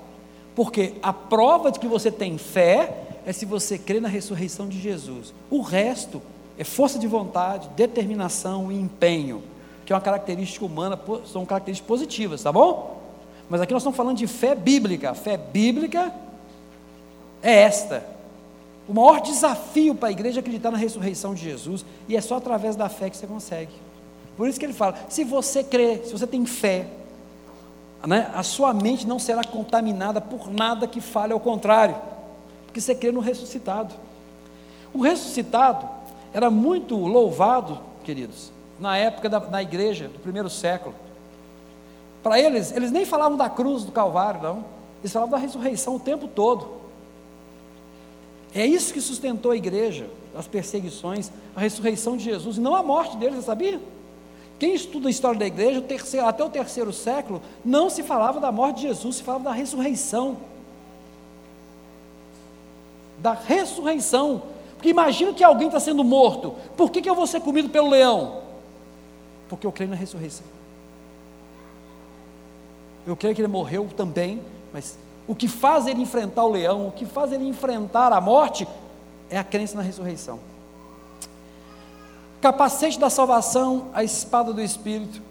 Porque 0.56 0.96
a 1.02 1.12
prova 1.12 1.72
de 1.72 1.80
que 1.80 1.88
você 1.88 2.12
tem 2.12 2.38
fé 2.38 3.04
é 3.26 3.34
se 3.34 3.46
você 3.46 3.78
crê 3.78 4.00
na 4.00 4.08
ressurreição 4.08 4.68
de 4.68 4.80
Jesus. 4.80 5.34
O 5.50 5.62
resto 5.62 6.22
é 6.58 6.64
força 6.64 7.00
de 7.00 7.08
vontade, 7.08 7.70
determinação 7.76 8.72
e 8.72 8.76
empenho, 8.76 9.42
que 9.86 9.92
é 9.92 9.96
uma 9.96 10.02
característica 10.02 10.66
humana, 10.66 11.00
são 11.26 11.46
características 11.46 11.88
positivas, 11.88 12.44
tá 12.44 12.52
bom? 12.52 13.02
Mas 13.50 13.62
aqui 13.62 13.74
nós 13.74 13.82
estamos 13.82 13.98
falando 13.98 14.18
de 14.18 14.28
fé 14.28 14.56
bíblica. 14.56 15.12
A 15.12 15.14
fé 15.16 15.38
bíblica 15.38 16.14
é 17.42 17.62
esta: 17.62 18.06
o 18.88 18.94
maior 18.94 19.22
desafio 19.22 19.96
para 19.96 20.10
a 20.10 20.12
igreja 20.12 20.40
é 20.40 20.42
acreditar 20.42 20.72
na 20.72 20.78
ressurreição 20.78 21.34
de 21.34 21.44
Jesus, 21.44 21.86
e 22.08 22.16
é 22.16 22.22
só 22.22 22.38
através 22.38 22.76
da 22.76 22.90
fé 22.90 23.10
que 23.10 23.18
você 23.18 23.28
consegue. 23.28 23.74
Por 24.38 24.48
isso 24.48 24.60
que 24.60 24.66
ele 24.66 24.74
fala: 24.74 24.98
se 25.10 25.24
você 25.24 25.64
crê, 25.64 26.02
se 26.06 26.12
você 26.12 26.28
tem 26.28 26.46
fé, 26.46 26.88
né, 28.06 28.32
a 28.34 28.44
sua 28.44 28.74
mente 28.74 29.08
não 29.08 29.18
será 29.18 29.44
contaminada 29.44 30.20
por 30.20 30.52
nada 30.52 30.88
que 30.88 31.00
fale 31.00 31.34
ao 31.34 31.40
contrário, 31.40 31.96
porque 32.66 32.82
você 32.82 32.94
crê 32.94 33.12
no 33.12 33.20
ressuscitado. 33.20 33.94
O 34.94 35.02
ressuscitado 35.02 35.88
era 36.34 36.50
muito 36.50 36.96
louvado, 36.96 37.80
queridos, 38.04 38.52
na 38.80 38.98
época 38.98 39.30
da 39.30 39.40
na 39.40 39.62
igreja 39.62 40.08
do 40.08 40.20
primeiro 40.20 40.50
século. 40.50 40.96
Para 42.22 42.40
eles, 42.40 42.72
eles 42.72 42.92
nem 42.92 43.06
falavam 43.06 43.38
da 43.38 43.50
cruz 43.50 43.84
do 43.84 43.92
Calvário, 43.92 44.42
não. 44.42 44.66
Eles 45.02 45.12
falavam 45.12 45.32
da 45.32 45.38
ressurreição 45.38 45.96
o 45.96 46.00
tempo 46.00 46.28
todo. 46.28 46.84
É 48.56 48.66
isso 48.66 48.94
que 48.94 49.02
sustentou 49.02 49.52
a 49.52 49.56
igreja, 49.56 50.08
as 50.36 50.48
perseguições, 50.48 51.32
a 51.56 51.60
ressurreição 51.60 52.16
de 52.16 52.24
Jesus, 52.24 52.58
e 52.58 52.62
não 52.62 52.76
a 52.76 52.84
morte 52.84 53.18
dele, 53.18 53.36
você 53.36 53.42
sabia? 53.42 53.82
Quem 54.60 54.74
estuda 54.74 55.08
a 55.08 55.12
história 55.12 55.40
da 55.40 55.46
igreja, 55.46 55.80
o 55.80 55.84
terceiro, 55.84 56.26
até 56.26 56.44
o 56.44 56.50
terceiro 56.50 56.94
século, 56.94 57.42
não 57.66 57.90
se 57.90 58.04
falava 58.04 58.40
da 58.40 58.52
morte 58.52 58.78
de 58.78 58.88
Jesus, 58.88 59.18
se 59.18 59.24
falava 59.24 59.46
da 59.46 59.52
ressurreição. 59.52 60.38
Da 63.20 63.34
ressurreição. 63.34 64.44
Porque 64.76 64.90
imagina 64.90 65.34
que 65.34 65.44
alguém 65.44 65.68
está 65.68 65.80
sendo 65.80 66.04
morto. 66.04 66.56
Por 66.78 66.92
que, 66.92 67.02
que 67.02 67.10
eu 67.10 67.16
vou 67.16 67.28
ser 67.28 67.42
comido 67.42 67.70
pelo 67.70 67.90
leão? 67.90 68.42
Porque 69.50 69.66
eu 69.66 69.72
creio 69.72 69.90
na 69.90 69.96
ressurreição. 69.96 70.46
Eu 73.06 73.16
creio 73.16 73.36
que 73.36 73.42
ele 73.42 73.48
morreu 73.48 73.90
também, 73.96 74.42
mas 74.72 74.98
o 75.28 75.36
que 75.36 75.48
faz 75.48 75.88
ele 75.88 76.02
enfrentar 76.02 76.44
o 76.44 76.52
leão, 76.52 76.88
o 76.88 76.92
que 76.92 77.06
faz 77.06 77.32
ele 77.32 77.48
enfrentar 77.48 78.14
a 78.14 78.22
morte, 78.22 78.68
é 79.30 79.38
a 79.38 79.44
crença 79.44 79.76
na 79.76 79.84
ressurreição. 79.84 80.40
Capacete 82.44 83.00
da 83.00 83.10
salvação, 83.10 83.86
a 83.94 84.04
espada 84.04 84.52
do 84.52 84.60
Espírito. 84.60 85.22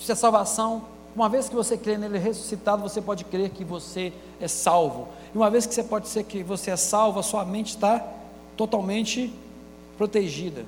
Se 0.00 0.12
a 0.12 0.14
salvação, 0.14 0.82
uma 1.16 1.28
vez 1.28 1.48
que 1.48 1.54
você 1.56 1.76
crê 1.76 1.98
nele 1.98 2.16
ressuscitado, 2.16 2.80
você 2.80 3.02
pode 3.02 3.24
crer 3.24 3.50
que 3.50 3.64
você 3.64 4.12
é 4.40 4.46
salvo. 4.46 5.08
E 5.34 5.36
uma 5.36 5.50
vez 5.50 5.66
que 5.66 5.74
você 5.74 5.82
pode 5.82 6.06
ser 6.06 6.22
que 6.22 6.44
você 6.44 6.70
é 6.70 6.76
salvo, 6.76 7.18
a 7.18 7.24
sua 7.24 7.44
mente 7.44 7.70
está 7.70 8.06
totalmente 8.56 9.34
protegida. 9.98 10.64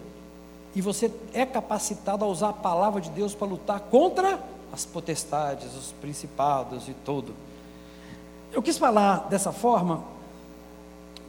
E 0.75 0.81
você 0.81 1.09
é 1.33 1.47
capacitado 1.47 2.25
a 2.25 2.27
usar 2.27 2.49
a 2.49 2.55
palavra 2.55 3.01
de 3.01 3.11
Deus 3.11 3.33
para 3.33 3.47
lutar 3.47 3.79
contra 3.79 4.41
as 4.73 4.85
potestades, 4.85 5.73
os 5.77 5.93
principados 6.01 6.89
e 6.89 6.95
tudo. 7.05 7.33
Eu 8.51 8.61
quis 8.61 8.77
falar 8.77 9.29
dessa 9.29 9.53
forma 9.53 10.03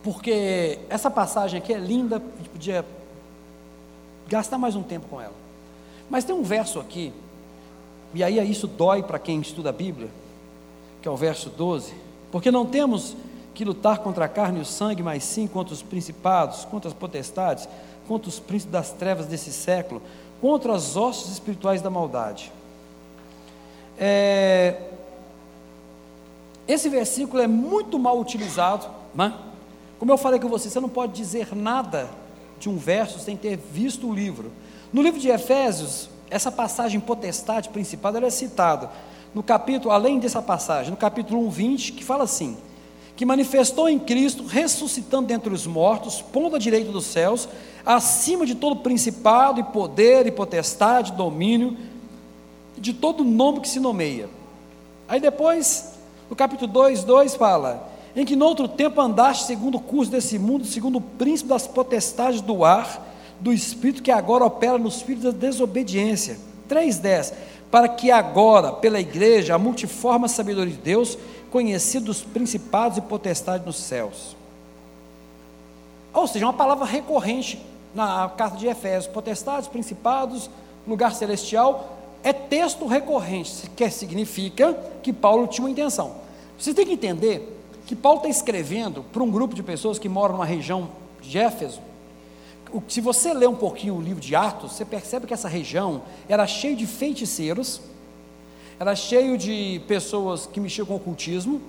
porque 0.01 0.79
essa 0.89 1.11
passagem 1.11 1.59
aqui 1.59 1.71
é 1.71 1.77
linda, 1.77 2.15
a 2.15 2.37
gente 2.39 2.49
podia 2.49 2.83
gastar 4.27 4.57
mais 4.57 4.75
um 4.75 4.83
tempo 4.83 5.07
com 5.07 5.21
ela. 5.21 5.33
Mas 6.09 6.23
tem 6.23 6.35
um 6.35 6.43
verso 6.43 6.79
aqui, 6.79 7.13
e 8.13 8.23
aí 8.23 8.39
isso 8.49 8.67
dói 8.67 9.01
para 9.03 9.19
quem 9.19 9.41
estuda 9.41 9.69
a 9.69 9.73
Bíblia, 9.73 10.09
que 11.01 11.07
é 11.07 11.11
o 11.11 11.17
verso 11.17 11.49
12, 11.49 11.93
porque 12.31 12.51
não 12.51 12.65
temos 12.65 13.15
que 13.53 13.63
lutar 13.63 13.99
contra 13.99 14.25
a 14.25 14.27
carne 14.27 14.59
e 14.59 14.61
o 14.61 14.65
sangue, 14.65 15.03
mas 15.03 15.23
sim 15.23 15.47
contra 15.47 15.73
os 15.73 15.81
principados, 15.81 16.65
contra 16.65 16.89
as 16.89 16.93
potestades, 16.93 17.67
contra 18.07 18.29
os 18.29 18.39
príncipes 18.39 18.71
das 18.71 18.91
trevas 18.91 19.27
desse 19.27 19.51
século, 19.51 20.01
contra 20.41 20.73
as 20.73 20.95
hostes 20.97 21.31
espirituais 21.31 21.81
da 21.81 21.89
maldade. 21.89 22.51
É, 23.97 24.81
esse 26.67 26.89
versículo 26.89 27.41
é 27.41 27.47
muito 27.47 27.99
mal 27.99 28.19
utilizado, 28.19 28.87
né? 29.13 29.33
Como 29.99 30.11
eu 30.11 30.17
falei 30.17 30.39
com 30.39 30.49
você, 30.49 30.69
você 30.69 30.79
não 30.79 30.89
pode 30.89 31.13
dizer 31.13 31.55
nada 31.55 32.09
de 32.63 32.69
um 32.69 32.77
verso 32.77 33.19
sem 33.19 33.35
ter 33.35 33.57
visto 33.57 34.07
o 34.07 34.13
livro. 34.13 34.51
No 34.91 35.01
livro 35.01 35.19
de 35.19 35.27
Efésios, 35.27 36.09
essa 36.29 36.51
passagem 36.51 36.99
potestade 36.99 37.69
principal 37.69 38.15
é 38.17 38.29
citada 38.29 38.89
no 39.35 39.43
capítulo, 39.43 39.93
além 39.93 40.19
dessa 40.19 40.41
passagem, 40.41 40.91
no 40.91 40.97
capítulo 40.97 41.45
1, 41.47 41.49
20, 41.49 41.91
que 41.91 42.03
fala 42.03 42.23
assim: 42.23 42.55
que 43.17 43.25
manifestou 43.25 43.89
em 43.89 43.99
Cristo, 43.99 44.45
ressuscitando 44.45 45.27
dentre 45.27 45.53
os 45.53 45.67
mortos, 45.67 46.21
pondo 46.21 46.55
à 46.55 46.59
direita 46.59 46.91
dos 46.91 47.05
céus, 47.05 47.49
acima 47.85 48.45
de 48.45 48.55
todo 48.55 48.77
principado 48.77 49.59
e 49.59 49.63
poder 49.63 50.25
e 50.25 50.31
potestade, 50.31 51.11
domínio, 51.11 51.77
de 52.77 52.93
todo 52.93 53.25
nome 53.25 53.59
que 53.59 53.67
se 53.67 53.79
nomeia. 53.79 54.29
Aí 55.07 55.19
depois 55.19 55.93
no 56.29 56.35
capítulo 56.35 56.71
2, 56.71 57.03
2 57.03 57.35
fala: 57.35 57.92
Em 58.15 58.25
que 58.25 58.35
no 58.35 58.45
outro 58.45 58.67
tempo 58.67 59.01
andaste 59.01 59.45
segundo 59.45 59.75
o 59.75 59.81
curso 59.81 60.11
desse 60.11 60.37
mundo, 60.37 60.65
segundo 60.65 60.97
o 60.97 61.01
príncipe 61.01 61.49
das 61.49 61.65
potestades 61.65 62.41
do 62.41 62.63
ar, 62.63 63.01
do 63.39 63.51
espírito 63.51 64.03
que 64.03 64.11
agora 64.11 64.45
opera 64.45 64.77
nos 64.77 65.01
filhos 65.01 65.23
da 65.23 65.31
desobediência. 65.31 66.37
3,10 66.69 67.33
Para 67.71 67.89
que 67.89 68.11
agora, 68.11 68.71
pela 68.71 68.99
igreja, 68.99 69.55
a 69.55 69.59
multiforme 69.59 70.29
sabedoria 70.29 70.73
de 70.73 70.79
Deus, 70.79 71.17
conhecido 71.51 72.05
dos 72.05 72.21
principados 72.21 72.97
e 72.97 73.01
potestades 73.01 73.65
nos 73.65 73.77
céus. 73.77 74.35
Ou 76.13 76.27
seja, 76.27 76.45
uma 76.45 76.53
palavra 76.53 76.85
recorrente 76.85 77.59
na 77.93 78.29
carta 78.29 78.57
de 78.57 78.67
Efésios: 78.67 79.11
potestades, 79.11 79.67
principados, 79.67 80.49
lugar 80.87 81.13
celestial, 81.13 81.97
é 82.23 82.31
texto 82.31 82.85
recorrente, 82.85 83.69
que 83.75 83.89
significa 83.89 84.73
que 85.01 85.11
Paulo 85.11 85.47
tinha 85.47 85.65
uma 85.65 85.71
intenção. 85.71 86.15
Você 86.57 86.73
tem 86.73 86.85
que 86.85 86.93
entender 86.93 87.52
que 87.85 87.95
Paulo 87.95 88.17
está 88.17 88.29
escrevendo 88.29 89.03
para 89.11 89.21
um 89.23 89.29
grupo 89.29 89.53
de 89.53 89.63
pessoas 89.63 89.99
que 89.99 90.07
moram 90.07 90.35
numa 90.35 90.45
região 90.45 90.89
de 91.21 91.37
Éfeso. 91.37 91.81
Se 92.87 93.01
você 93.01 93.33
ler 93.33 93.47
um 93.47 93.55
pouquinho 93.55 93.95
o 93.95 94.01
livro 94.01 94.19
de 94.19 94.35
Atos, 94.35 94.71
você 94.71 94.83
percebe 94.83 95.27
que 95.27 95.33
essa 95.33 95.47
região 95.47 96.01
era 96.27 96.47
cheia 96.47 96.75
de 96.75 96.87
feiticeiros, 96.87 97.81
era 98.79 98.95
cheio 98.95 99.37
de 99.37 99.81
pessoas 99.87 100.47
que 100.47 100.59
mexiam 100.59 100.85
com 100.85 100.95
ocultismo, 100.95 101.61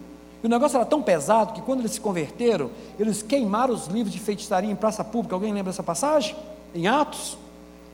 e 0.42 0.46
o 0.46 0.48
negócio 0.48 0.77
era 0.77 0.87
tão 0.87 1.03
pesado 1.03 1.53
que 1.53 1.61
quando 1.62 1.81
eles 1.81 1.92
se 1.92 2.00
converteram, 2.00 2.70
eles 2.98 3.22
queimaram 3.22 3.74
os 3.74 3.87
livros 3.87 4.12
de 4.12 4.20
feitiçaria 4.20 4.70
em 4.70 4.77
praça 4.77 5.03
pública. 5.03 5.35
Alguém 5.35 5.53
lembra 5.53 5.72
dessa 5.72 5.83
passagem? 5.83 6.37
Em 6.74 6.87
Atos? 6.87 7.38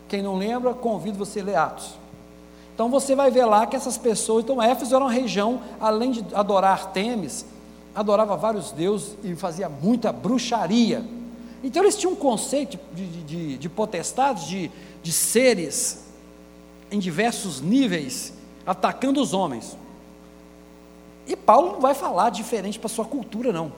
Quem 0.08 0.22
não 0.22 0.36
lembra, 0.36 0.74
convido 0.74 1.16
você 1.16 1.40
a 1.40 1.44
ler 1.44 1.56
Atos. 1.56 1.94
Então 2.74 2.88
você 2.88 3.14
vai 3.14 3.30
ver 3.30 3.44
lá 3.44 3.66
que 3.66 3.76
essas 3.76 3.98
pessoas, 3.98 4.42
então 4.42 4.60
Éfeso 4.60 4.94
era 4.94 5.04
uma 5.04 5.12
região, 5.12 5.60
além 5.80 6.10
de 6.10 6.24
adorar 6.34 6.92
Temes, 6.92 7.44
adorava 7.94 8.36
vários 8.36 8.72
deuses 8.72 9.16
e 9.22 9.34
fazia 9.34 9.68
muita 9.68 10.12
bruxaria. 10.12 11.04
Então 11.62 11.82
eles 11.82 11.96
tinham 11.96 12.12
um 12.12 12.16
conceito 12.16 12.78
de, 12.94 13.06
de, 13.24 13.58
de 13.58 13.68
potestades, 13.68 14.46
de, 14.46 14.70
de 15.02 15.12
seres 15.12 16.04
em 16.90 16.98
diversos 16.98 17.60
níveis, 17.60 18.32
atacando 18.66 19.20
os 19.20 19.32
homens. 19.32 19.76
E 21.26 21.36
Paulo 21.36 21.72
não 21.72 21.80
vai 21.80 21.94
falar 21.94 22.30
diferente 22.30 22.78
para 22.78 22.88
sua 22.88 23.04
cultura, 23.04 23.52
não. 23.52 23.72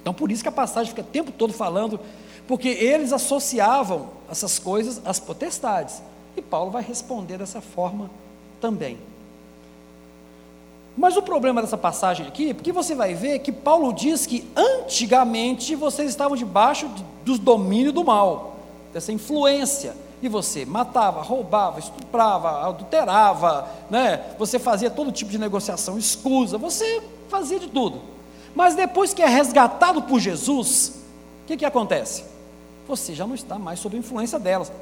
Então 0.00 0.12
por 0.12 0.30
isso 0.30 0.42
que 0.42 0.48
a 0.48 0.52
passagem 0.52 0.90
fica 0.90 1.02
o 1.02 1.04
tempo 1.04 1.30
todo 1.30 1.52
falando, 1.52 2.00
porque 2.46 2.68
eles 2.68 3.12
associavam 3.12 4.10
essas 4.30 4.58
coisas 4.58 5.00
às 5.04 5.20
potestades. 5.20 6.02
E 6.36 6.42
Paulo 6.42 6.70
vai 6.70 6.82
responder 6.82 7.38
dessa 7.38 7.60
forma 7.60 8.10
também. 8.60 8.98
Mas 10.98 11.16
o 11.16 11.22
problema 11.22 11.62
dessa 11.62 11.78
passagem 11.78 12.26
aqui, 12.26 12.52
porque 12.52 12.72
você 12.72 12.92
vai 12.92 13.14
ver 13.14 13.38
que 13.38 13.52
Paulo 13.52 13.92
diz 13.92 14.26
que 14.26 14.44
antigamente 14.56 15.76
vocês 15.76 16.10
estavam 16.10 16.36
debaixo 16.36 16.88
de, 16.88 17.04
dos 17.24 17.38
domínios 17.38 17.94
do 17.94 18.04
mal, 18.04 18.56
dessa 18.92 19.12
influência, 19.12 19.94
e 20.20 20.28
você 20.28 20.66
matava, 20.66 21.22
roubava, 21.22 21.78
estuprava, 21.78 22.66
adulterava, 22.66 23.68
né? 23.88 24.34
você 24.36 24.58
fazia 24.58 24.90
todo 24.90 25.12
tipo 25.12 25.30
de 25.30 25.38
negociação 25.38 25.96
escusa, 25.96 26.58
você 26.58 27.00
fazia 27.28 27.60
de 27.60 27.68
tudo. 27.68 28.00
Mas 28.52 28.74
depois 28.74 29.14
que 29.14 29.22
é 29.22 29.28
resgatado 29.28 30.02
por 30.02 30.18
Jesus, 30.18 30.94
o 31.44 31.46
que, 31.46 31.58
que 31.58 31.64
acontece? 31.64 32.24
Você 32.88 33.14
já 33.14 33.24
não 33.24 33.36
está 33.36 33.56
mais 33.56 33.78
sob 33.78 33.94
a 33.94 34.00
influência 34.00 34.36
delas. 34.36 34.72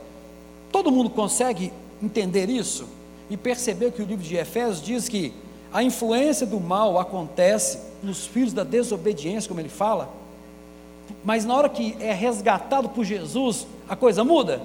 Todo 0.72 0.90
mundo 0.90 1.10
consegue 1.10 1.70
entender 2.02 2.48
isso 2.48 2.88
e 3.28 3.36
perceber 3.36 3.92
que 3.92 4.00
o 4.00 4.06
livro 4.06 4.24
de 4.24 4.34
Efésios 4.36 4.80
diz 4.80 5.10
que 5.10 5.34
a 5.76 5.82
influência 5.82 6.46
do 6.46 6.58
mal 6.58 6.98
acontece 6.98 7.78
nos 8.02 8.26
filhos 8.26 8.54
da 8.54 8.64
desobediência, 8.64 9.46
como 9.46 9.60
ele 9.60 9.68
fala, 9.68 10.08
mas 11.22 11.44
na 11.44 11.54
hora 11.54 11.68
que 11.68 11.94
é 12.00 12.14
resgatado 12.14 12.88
por 12.88 13.04
Jesus, 13.04 13.66
a 13.86 13.94
coisa 13.94 14.24
muda. 14.24 14.62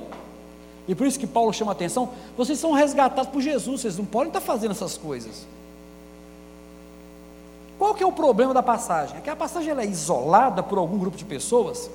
E 0.87 0.95
por 0.95 1.05
isso 1.05 1.19
que 1.19 1.27
Paulo 1.27 1.51
chama 1.51 1.71
a 1.71 1.73
atenção: 1.73 2.11
vocês 2.37 2.57
são 2.57 2.71
resgatados 2.71 3.29
por 3.29 3.41
Jesus, 3.41 3.81
vocês 3.81 3.97
não 3.97 4.05
podem 4.05 4.29
estar 4.29 4.39
fazendo 4.39 4.71
essas 4.71 4.97
coisas. 4.97 5.45
Qual 7.77 7.93
que 7.93 8.01
é 8.01 8.07
o 8.07 8.13
problema 8.13 8.53
da 8.53 8.63
passagem? 8.63 9.17
É 9.17 9.19
que 9.19 9.29
a 9.29 9.35
passagem 9.35 9.73
é 9.77 9.85
isolada 9.85 10.63
por 10.63 10.77
algum 10.77 10.97
grupo 10.97 11.17
de 11.17 11.25
pessoas 11.25 11.91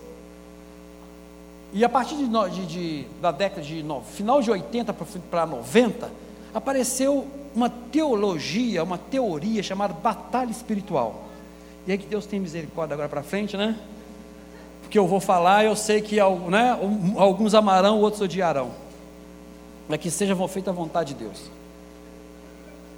e 1.72 1.82
a 1.82 1.88
partir 1.88 2.16
de, 2.16 2.26
de, 2.26 2.66
de 2.66 3.06
da 3.22 3.32
década 3.32 3.62
de 3.62 3.82
final 4.12 4.42
de 4.42 4.50
80 4.50 4.92
para 5.30 5.46
90, 5.46 6.10
apareceu 6.52 7.26
uma 7.56 7.70
teologia, 7.70 8.84
uma 8.84 8.98
teoria 8.98 9.62
chamada 9.62 9.94
batalha 9.94 10.50
espiritual. 10.50 11.24
E 11.86 11.92
aí 11.92 11.96
que 11.96 12.06
Deus 12.06 12.26
tem 12.26 12.38
misericórdia 12.38 12.92
agora 12.92 13.08
para 13.08 13.22
frente, 13.22 13.56
né? 13.56 13.78
Porque 14.82 14.98
eu 14.98 15.06
vou 15.06 15.20
falar, 15.20 15.64
eu 15.64 15.74
sei 15.74 16.02
que 16.02 16.16
né, 16.16 16.78
alguns 17.16 17.54
amarão, 17.54 17.98
outros 17.98 18.20
odiarão. 18.20 18.72
Mas 19.88 19.98
que 19.98 20.10
seja 20.10 20.36
feita 20.48 20.70
a 20.70 20.74
vontade 20.74 21.14
de 21.14 21.24
Deus. 21.24 21.50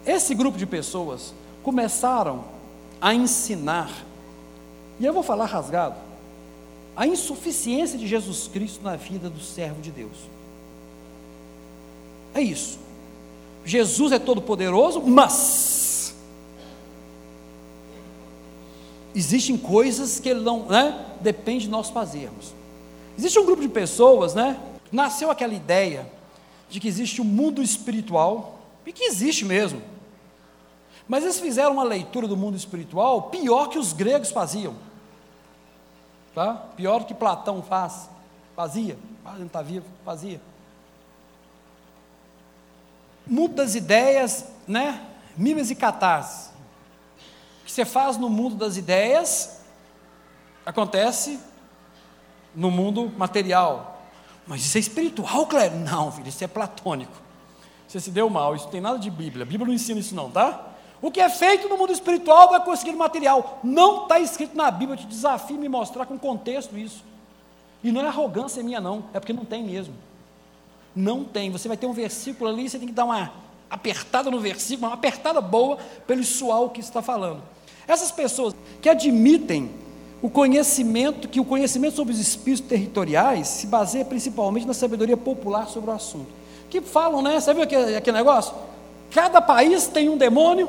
Esse 0.04 0.34
grupo 0.34 0.58
de 0.58 0.66
pessoas 0.66 1.32
começaram 1.62 2.44
a 3.00 3.14
ensinar, 3.14 4.04
e 4.98 5.06
eu 5.06 5.12
vou 5.12 5.22
falar 5.22 5.44
rasgado, 5.44 5.94
a 6.96 7.06
insuficiência 7.06 7.96
de 7.96 8.08
Jesus 8.08 8.48
Cristo 8.48 8.82
na 8.82 8.96
vida 8.96 9.30
do 9.30 9.38
servo 9.38 9.80
de 9.80 9.92
Deus. 9.92 10.16
É 12.34 12.40
isso. 12.40 12.87
Jesus 13.68 14.12
é 14.12 14.18
todo 14.18 14.40
poderoso, 14.40 15.02
mas 15.02 16.14
existem 19.14 19.58
coisas 19.58 20.18
que 20.18 20.28
ele 20.28 20.40
não, 20.40 20.66
né? 20.66 21.06
Depende 21.20 21.64
de 21.64 21.70
nós 21.70 21.90
fazermos. 21.90 22.54
Existe 23.18 23.38
um 23.38 23.44
grupo 23.44 23.60
de 23.60 23.68
pessoas, 23.68 24.34
né? 24.34 24.58
Nasceu 24.90 25.30
aquela 25.30 25.52
ideia 25.52 26.10
de 26.70 26.80
que 26.80 26.88
existe 26.88 27.20
um 27.20 27.24
mundo 27.24 27.62
espiritual, 27.62 28.58
e 28.86 28.92
que 28.92 29.04
existe 29.04 29.44
mesmo. 29.44 29.82
Mas 31.06 31.22
eles 31.22 31.38
fizeram 31.38 31.72
uma 31.72 31.84
leitura 31.84 32.26
do 32.26 32.38
mundo 32.38 32.56
espiritual 32.56 33.24
pior 33.24 33.68
que 33.68 33.78
os 33.78 33.92
gregos 33.92 34.30
faziam. 34.30 34.74
Tá? 36.34 36.54
Pior 36.74 37.04
que 37.04 37.12
Platão 37.12 37.62
faz, 37.62 38.08
fazia, 38.56 38.96
ah, 39.26 39.34
não 39.36 39.46
está 39.46 39.60
vivo, 39.60 39.84
fazia. 40.06 40.40
Mundo 43.28 43.54
das 43.54 43.74
ideias, 43.74 44.44
né? 44.66 45.04
Mimes 45.36 45.70
e 45.70 45.74
catarse. 45.74 46.50
O 47.62 47.66
que 47.66 47.72
você 47.72 47.84
faz 47.84 48.16
no 48.16 48.30
mundo 48.30 48.56
das 48.56 48.76
ideias 48.76 49.60
acontece 50.64 51.38
no 52.54 52.70
mundo 52.70 53.12
material. 53.16 54.02
Mas 54.46 54.64
isso 54.64 54.78
é 54.78 54.80
espiritual, 54.80 55.46
Cléber? 55.46 55.78
Não, 55.78 56.10
filho, 56.10 56.28
isso 56.28 56.42
é 56.42 56.48
platônico. 56.48 57.12
Você 57.86 58.00
se 58.00 58.10
deu 58.10 58.28
mal, 58.28 58.54
isso 58.56 58.68
tem 58.68 58.80
nada 58.80 58.98
de 58.98 59.10
Bíblia. 59.10 59.44
A 59.44 59.46
Bíblia 59.46 59.66
não 59.66 59.74
ensina 59.74 60.00
isso, 60.00 60.14
não, 60.14 60.30
tá? 60.30 60.68
O 61.00 61.10
que 61.10 61.20
é 61.20 61.28
feito 61.28 61.68
no 61.68 61.78
mundo 61.78 61.92
espiritual 61.92 62.50
vai 62.50 62.62
conseguir 62.64 62.92
no 62.92 62.98
material. 62.98 63.60
Não 63.62 64.02
está 64.02 64.18
escrito 64.18 64.56
na 64.56 64.70
Bíblia. 64.70 64.94
Eu 64.94 65.02
te 65.02 65.06
desafio 65.06 65.56
a 65.56 65.60
me 65.60 65.68
mostrar 65.68 66.06
com 66.06 66.18
contexto 66.18 66.76
isso. 66.76 67.04
E 67.82 67.92
não 67.92 68.00
é 68.00 68.08
arrogância 68.08 68.62
minha, 68.62 68.80
não. 68.80 69.04
É 69.14 69.20
porque 69.20 69.32
não 69.32 69.44
tem 69.44 69.62
mesmo. 69.62 69.94
Não 70.98 71.22
tem. 71.22 71.48
Você 71.52 71.68
vai 71.68 71.76
ter 71.76 71.86
um 71.86 71.92
versículo 71.92 72.50
ali, 72.50 72.68
você 72.68 72.76
tem 72.76 72.88
que 72.88 72.92
dar 72.92 73.04
uma 73.04 73.30
apertada 73.70 74.32
no 74.32 74.40
versículo, 74.40 74.88
uma 74.88 74.94
apertada 74.94 75.40
boa, 75.40 75.78
para 76.04 76.16
ele 76.16 76.24
suar 76.24 76.60
o 76.60 76.70
que 76.70 76.80
está 76.80 77.00
falando. 77.00 77.40
Essas 77.86 78.10
pessoas 78.10 78.52
que 78.82 78.88
admitem 78.88 79.70
o 80.20 80.28
conhecimento, 80.28 81.28
que 81.28 81.38
o 81.38 81.44
conhecimento 81.44 81.94
sobre 81.94 82.12
os 82.12 82.18
espíritos 82.18 82.68
territoriais 82.68 83.46
se 83.46 83.68
baseia 83.68 84.04
principalmente 84.04 84.66
na 84.66 84.74
sabedoria 84.74 85.16
popular 85.16 85.68
sobre 85.68 85.88
o 85.88 85.92
assunto. 85.92 86.26
Que 86.68 86.80
falam, 86.80 87.22
né? 87.22 87.38
Você 87.38 87.54
viu 87.54 87.62
aquele, 87.62 87.94
aquele 87.94 88.16
negócio? 88.16 88.52
Cada 89.12 89.40
país 89.40 89.86
tem 89.86 90.08
um 90.08 90.16
demônio, 90.16 90.68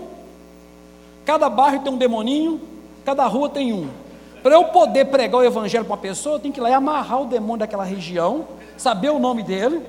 cada 1.26 1.50
bairro 1.50 1.80
tem 1.82 1.92
um 1.92 1.98
demoninho, 1.98 2.62
cada 3.04 3.26
rua 3.26 3.50
tem 3.50 3.74
um. 3.74 3.90
Para 4.44 4.54
eu 4.54 4.66
poder 4.66 5.06
pregar 5.06 5.42
o 5.42 5.44
evangelho 5.44 5.86
para 5.86 5.96
uma 5.96 6.00
pessoa, 6.00 6.36
eu 6.36 6.40
tenho 6.40 6.54
que 6.54 6.60
ir 6.60 6.62
lá 6.62 6.70
e 6.70 6.74
amarrar 6.74 7.20
o 7.20 7.26
demônio 7.26 7.58
daquela 7.58 7.84
região, 7.84 8.48
saber 8.78 9.10
o 9.10 9.18
nome 9.18 9.42
dele, 9.42 9.82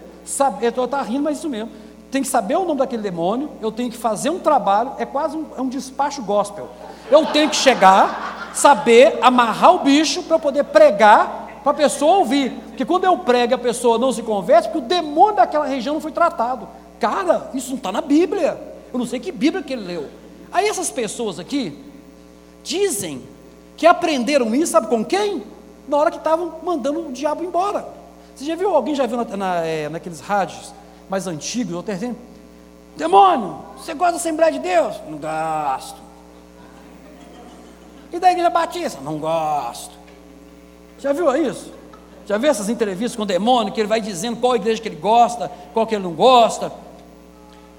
eu 0.60 0.88
tá 0.88 1.02
rindo, 1.02 1.24
mas 1.24 1.38
isso 1.38 1.48
mesmo. 1.48 1.70
Tem 2.10 2.22
que 2.22 2.28
saber 2.28 2.56
o 2.56 2.64
nome 2.64 2.80
daquele 2.80 3.02
demônio, 3.02 3.50
eu 3.60 3.70
tenho 3.70 3.90
que 3.90 3.96
fazer 3.96 4.30
um 4.30 4.38
trabalho, 4.38 4.92
é 4.98 5.06
quase 5.06 5.36
um, 5.36 5.46
é 5.56 5.60
um 5.60 5.68
despacho 5.68 6.22
gospel. 6.22 6.68
Eu 7.10 7.24
tenho 7.26 7.48
que 7.48 7.56
chegar, 7.56 8.50
saber, 8.52 9.18
amarrar 9.22 9.74
o 9.74 9.78
bicho 9.80 10.22
para 10.24 10.38
poder 10.38 10.64
pregar 10.64 11.60
para 11.62 11.72
a 11.72 11.74
pessoa 11.74 12.18
ouvir. 12.18 12.50
Porque 12.68 12.84
quando 12.84 13.04
eu 13.04 13.16
prego 13.18 13.54
a 13.54 13.58
pessoa 13.58 13.98
não 13.98 14.12
se 14.12 14.22
converte, 14.22 14.68
porque 14.68 14.84
o 14.84 14.88
demônio 14.88 15.36
daquela 15.36 15.66
região 15.66 15.94
não 15.94 16.00
foi 16.00 16.12
tratado. 16.12 16.68
Cara, 16.98 17.50
isso 17.54 17.70
não 17.70 17.76
está 17.76 17.92
na 17.92 18.00
Bíblia. 18.00 18.58
Eu 18.92 18.98
não 18.98 19.06
sei 19.06 19.20
que 19.20 19.30
Bíblia 19.30 19.62
que 19.62 19.72
ele 19.72 19.86
leu. 19.86 20.08
Aí 20.52 20.66
essas 20.68 20.90
pessoas 20.90 21.38
aqui 21.38 21.78
dizem 22.64 23.22
que 23.76 23.86
aprenderam 23.86 24.54
isso, 24.54 24.72
sabe 24.72 24.88
com 24.88 25.04
quem? 25.04 25.42
Na 25.88 25.96
hora 25.96 26.10
que 26.10 26.18
estavam 26.18 26.54
mandando 26.62 27.08
o 27.08 27.12
diabo 27.12 27.44
embora. 27.44 27.99
Você 28.40 28.46
já 28.46 28.54
viu, 28.54 28.74
alguém 28.74 28.94
já 28.94 29.04
viu 29.04 29.18
na, 29.18 29.36
na, 29.36 29.56
é, 29.66 29.86
naqueles 29.90 30.18
rádios 30.20 30.72
mais 31.10 31.26
antigos, 31.26 31.74
ou 31.74 31.82
terceiro? 31.82 32.16
Demônio, 32.96 33.58
você 33.76 33.92
gosta 33.92 34.12
da 34.12 34.16
Assembleia 34.16 34.50
de 34.50 34.60
Deus? 34.60 34.96
Não 35.06 35.18
gosto. 35.18 36.00
E 38.10 38.18
da 38.18 38.32
Igreja 38.32 38.48
Batista? 38.48 38.98
Não 39.02 39.18
gosto. 39.18 39.92
Já 40.98 41.12
viu 41.12 41.36
isso? 41.36 41.70
Já 42.26 42.38
viu 42.38 42.48
essas 42.48 42.70
entrevistas 42.70 43.14
com 43.14 43.24
o 43.24 43.26
demônio, 43.26 43.74
que 43.74 43.80
ele 43.82 43.88
vai 43.88 44.00
dizendo 44.00 44.38
qual 44.38 44.56
igreja 44.56 44.80
que 44.80 44.88
ele 44.88 44.96
gosta, 44.96 45.52
qual 45.74 45.86
que 45.86 45.94
ele 45.94 46.04
não 46.04 46.14
gosta? 46.14 46.72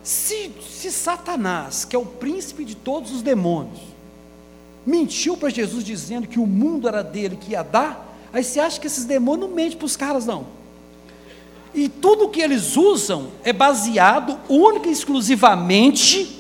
Se, 0.03 0.53
se 0.62 0.91
Satanás, 0.91 1.86
que 1.86 1.95
é 1.95 1.99
o 1.99 2.05
príncipe 2.05 2.64
de 2.64 2.76
todos 2.76 3.12
os 3.12 3.24
demônios, 3.24 3.80
mentiu 4.86 5.36
para 5.36 5.49
Jesus 5.49 5.84
dizendo 5.84 6.28
que 6.28 6.39
o 6.39 6.45
mundo 6.45 6.88
era 6.88 7.03
dele, 7.03 7.36
que 7.36 7.53
ia 7.53 7.64
dar, 7.64 8.11
aí 8.34 8.43
você 8.43 8.59
acha 8.59 8.79
que 8.79 8.88
esses 8.88 9.05
demônios 9.05 9.49
não 9.49 9.55
mentem 9.55 9.77
para 9.77 9.86
os 9.86 9.95
caras, 9.95 10.25
não. 10.25 10.45
E 11.73 11.88
tudo 11.88 12.29
que 12.29 12.41
eles 12.41 12.75
usam 12.75 13.29
é 13.43 13.53
baseado 13.53 14.38
única 14.49 14.89
e 14.89 14.91
exclusivamente 14.91 16.39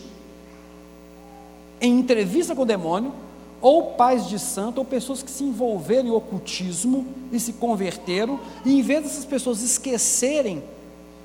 em 1.79 1.99
entrevista 1.99 2.55
com 2.55 2.61
o 2.61 2.65
demônio, 2.65 3.13
ou 3.59 3.93
pais 3.93 4.27
de 4.27 4.37
santo, 4.37 4.79
ou 4.79 4.85
pessoas 4.85 5.23
que 5.23 5.31
se 5.31 5.43
envolveram 5.43 6.07
em 6.09 6.11
ocultismo 6.11 7.05
e 7.31 7.39
se 7.39 7.53
converteram, 7.53 8.39
e 8.65 8.77
em 8.77 8.81
vez 8.81 9.03
dessas 9.03 9.25
pessoas 9.25 9.61
esquecerem 9.61 10.63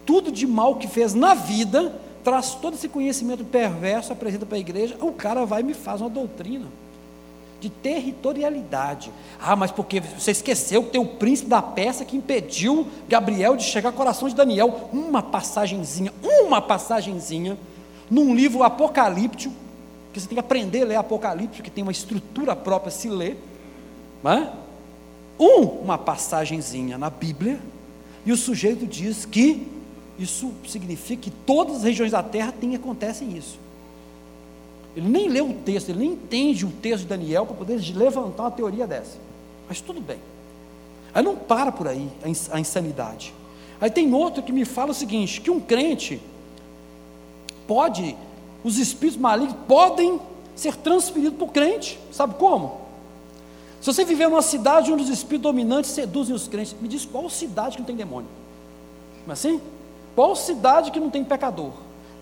tudo 0.04 0.30
de 0.30 0.46
mal 0.46 0.76
que 0.76 0.86
fez 0.86 1.14
na 1.14 1.34
vida, 1.34 1.94
traz 2.22 2.54
todo 2.54 2.74
esse 2.74 2.88
conhecimento 2.88 3.44
perverso, 3.44 4.12
apresenta 4.12 4.46
para 4.46 4.56
a 4.56 4.60
igreja, 4.60 4.96
o 5.00 5.12
cara 5.12 5.44
vai 5.44 5.60
e 5.62 5.64
me 5.64 5.74
faz 5.74 6.00
uma 6.00 6.10
doutrina 6.10 6.66
de 7.60 7.70
territorialidade. 7.70 9.10
Ah, 9.40 9.56
mas 9.56 9.70
porque 9.70 10.00
você 10.00 10.30
esqueceu 10.30 10.82
que 10.82 10.90
tem 10.90 11.00
o 11.00 11.06
príncipe 11.06 11.48
da 11.48 11.62
peça 11.62 12.04
que 12.04 12.16
impediu 12.16 12.86
Gabriel 13.08 13.56
de 13.56 13.64
chegar 13.64 13.90
ao 13.90 13.94
coração 13.94 14.28
de 14.28 14.34
Daniel. 14.34 14.90
Uma 14.92 15.22
passagenzinha, 15.22 16.12
uma 16.22 16.60
passagenzinha, 16.60 17.58
num 18.10 18.34
livro 18.34 18.62
apocalíptico, 18.62 19.54
que 20.12 20.20
você 20.20 20.28
tem 20.28 20.36
que 20.36 20.40
aprender 20.40 20.82
a 20.82 20.86
ler 20.86 20.96
Apocalipse, 20.96 21.62
que 21.62 21.70
tem 21.70 21.82
uma 21.82 21.92
estrutura 21.92 22.56
própria 22.56 22.90
se 22.90 23.08
ler. 23.08 23.36
Né? 24.22 24.50
Um, 25.38 25.62
uma 25.62 25.98
passagenzinha 25.98 26.96
na 26.96 27.10
Bíblia, 27.10 27.60
e 28.24 28.32
o 28.32 28.36
sujeito 28.36 28.86
diz 28.86 29.26
que 29.26 29.66
isso 30.18 30.52
significa 30.66 31.22
que 31.22 31.30
todas 31.30 31.76
as 31.76 31.82
regiões 31.82 32.12
da 32.12 32.22
terra 32.22 32.52
tem 32.52 32.74
acontecem 32.74 33.36
isso. 33.36 33.58
Ele 34.96 35.08
nem 35.08 35.28
lê 35.28 35.42
o 35.42 35.52
texto, 35.52 35.90
ele 35.90 35.98
nem 35.98 36.12
entende 36.12 36.64
o 36.64 36.70
texto 36.70 37.02
de 37.02 37.08
Daniel 37.08 37.44
para 37.44 37.54
poder 37.54 37.78
levantar 37.94 38.44
uma 38.44 38.50
teoria 38.50 38.86
dessa. 38.86 39.18
Mas 39.68 39.80
tudo 39.80 40.00
bem. 40.00 40.18
Aí 41.12 41.22
não 41.22 41.36
para 41.36 41.70
por 41.70 41.86
aí 41.86 42.10
a 42.50 42.58
insanidade. 42.58 43.34
Aí 43.78 43.90
tem 43.90 44.12
outro 44.14 44.42
que 44.42 44.52
me 44.52 44.64
fala 44.64 44.92
o 44.92 44.94
seguinte: 44.94 45.40
que 45.40 45.50
um 45.50 45.60
crente 45.60 46.20
pode 47.66 48.16
os 48.64 48.78
espíritos 48.78 49.20
malignos 49.20 49.56
podem 49.68 50.20
ser 50.56 50.74
transferidos 50.76 51.38
para 51.38 51.44
o 51.44 51.50
crente. 51.50 52.00
Sabe 52.10 52.34
como? 52.34 52.80
Se 53.80 53.92
você 53.92 54.04
viver 54.04 54.28
numa 54.28 54.42
cidade 54.42 54.90
onde 54.90 55.04
os 55.04 55.10
espíritos 55.10 55.42
dominantes 55.42 55.90
seduzem 55.90 56.34
os 56.34 56.48
crentes, 56.48 56.74
me 56.80 56.88
diz 56.88 57.04
qual 57.04 57.28
cidade 57.30 57.76
que 57.76 57.82
não 57.82 57.86
tem 57.86 57.94
demônio? 57.94 58.28
Não 59.26 59.32
é 59.32 59.34
assim? 59.34 59.60
Qual 60.16 60.34
cidade 60.34 60.90
que 60.90 60.98
não 60.98 61.10
tem 61.10 61.22
pecador? 61.22 61.70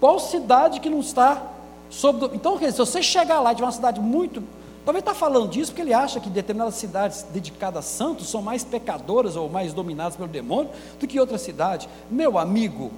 Qual 0.00 0.18
cidade 0.18 0.80
que 0.80 0.90
não 0.90 1.00
está 1.00 1.53
sob. 1.94 2.30
Então, 2.34 2.58
se 2.58 2.72
você 2.72 3.02
chegar 3.02 3.40
lá 3.40 3.52
de 3.52 3.62
uma 3.62 3.72
cidade 3.72 4.00
muito. 4.00 4.42
Talvez 4.84 5.00
está 5.00 5.14
falando 5.14 5.48
disso 5.48 5.70
porque 5.72 5.80
ele 5.80 5.94
acha 5.94 6.20
que 6.20 6.28
determinadas 6.28 6.74
cidades 6.74 7.24
dedicadas 7.32 7.86
a 7.86 7.88
santos 7.88 8.28
são 8.28 8.42
mais 8.42 8.62
pecadoras 8.62 9.34
ou 9.34 9.48
mais 9.48 9.72
dominadas 9.72 10.14
pelo 10.14 10.28
demônio 10.28 10.70
do 11.00 11.06
que 11.06 11.18
outras 11.18 11.40
cidades. 11.40 11.88
Meu 12.10 12.36
amigo, 12.36 12.92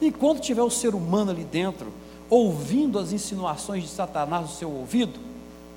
enquanto 0.00 0.40
tiver 0.40 0.62
o 0.62 0.70
ser 0.70 0.94
humano 0.94 1.32
ali 1.32 1.42
dentro, 1.42 1.92
ouvindo 2.28 2.96
as 2.96 3.12
insinuações 3.12 3.82
de 3.82 3.88
Satanás 3.88 4.42
no 4.42 4.48
seu 4.50 4.70
ouvido, 4.70 5.18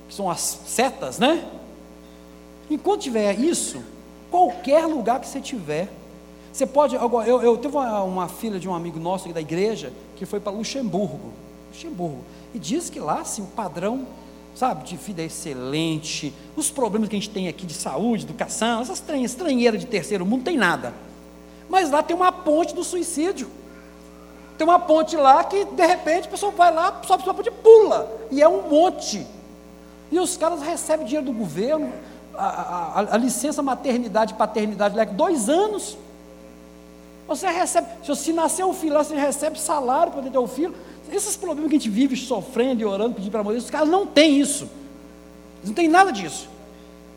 que 0.08 0.14
são 0.14 0.30
as 0.30 0.40
setas, 0.40 1.18
né? 1.18 1.44
Enquanto 2.70 3.00
tiver 3.02 3.36
isso, 3.38 3.82
qualquer 4.30 4.86
lugar 4.86 5.18
que 5.18 5.26
você 5.26 5.40
tiver, 5.40 5.90
você 6.52 6.64
pode. 6.64 6.96
Agora, 6.96 7.28
eu, 7.28 7.42
eu 7.42 7.56
teve 7.56 7.76
uma, 7.76 8.02
uma, 8.04 8.28
filha 8.28 8.60
de 8.60 8.68
um 8.68 8.74
amigo 8.74 9.00
nosso 9.00 9.24
aqui 9.24 9.34
da 9.34 9.40
igreja 9.40 9.92
que 10.14 10.24
foi 10.24 10.38
para 10.38 10.52
Luxemburgo, 10.52 11.32
Luxemburgo, 11.74 12.24
e 12.54 12.58
diz 12.58 12.88
que 12.88 13.00
lá, 13.00 13.20
assim, 13.20 13.42
o 13.42 13.46
padrão, 13.46 14.06
sabe, 14.54 14.84
de 14.84 14.96
vida 14.96 15.22
é 15.22 15.26
excelente, 15.26 16.32
os 16.56 16.70
problemas 16.70 17.08
que 17.08 17.16
a 17.16 17.18
gente 17.18 17.30
tem 17.30 17.48
aqui 17.48 17.66
de 17.66 17.74
saúde, 17.74 18.24
educação, 18.24 18.80
essas 18.80 19.02
estranheiras 19.24 19.80
de 19.80 19.86
terceiro 19.86 20.24
mundo, 20.24 20.44
tem 20.44 20.56
nada. 20.56 20.94
Mas 21.68 21.90
lá 21.90 22.02
tem 22.02 22.14
uma 22.14 22.30
ponte 22.30 22.74
do 22.74 22.84
suicídio. 22.84 23.50
Tem 24.56 24.64
uma 24.64 24.78
ponte 24.78 25.16
lá 25.16 25.42
que, 25.42 25.64
de 25.64 25.86
repente, 25.86 26.28
a 26.28 26.30
pessoa 26.30 26.52
vai 26.52 26.72
lá, 26.72 27.02
sobe 27.04 27.28
a 27.28 27.34
ponte 27.34 27.48
e 27.48 27.52
pula. 27.52 28.08
E 28.30 28.40
é 28.40 28.48
um 28.48 28.68
monte. 28.68 29.26
E 30.12 30.20
os 30.20 30.36
caras 30.36 30.62
recebem 30.62 31.04
dinheiro 31.04 31.26
do 31.26 31.32
governo, 31.36 31.92
a, 32.34 33.00
a, 33.00 33.14
a 33.14 33.16
licença 33.16 33.62
maternidade 33.62 34.34
paternidade 34.34 34.94
dois 35.14 35.48
anos. 35.48 35.98
Você 37.26 37.48
recebe, 37.48 37.88
se 38.14 38.32
nascer 38.32 38.64
um 38.64 38.74
filho 38.74 38.94
você 38.94 39.16
recebe 39.16 39.58
salário 39.58 40.12
para 40.12 40.22
ter 40.22 40.38
o 40.38 40.46
filho. 40.46 40.74
Esses 41.10 41.36
problemas 41.36 41.70
que 41.70 41.76
a 41.76 41.78
gente 41.78 41.90
vive 41.90 42.16
sofrendo 42.16 42.82
e 42.82 42.84
orando, 42.84 43.14
pedindo 43.14 43.30
para 43.30 43.42
morrer, 43.42 43.58
os 43.58 43.70
caras 43.70 43.88
não 43.88 44.06
têm 44.06 44.40
isso. 44.40 44.68
Não 45.62 45.72
tem 45.72 45.88
nada 45.88 46.10
disso. 46.10 46.48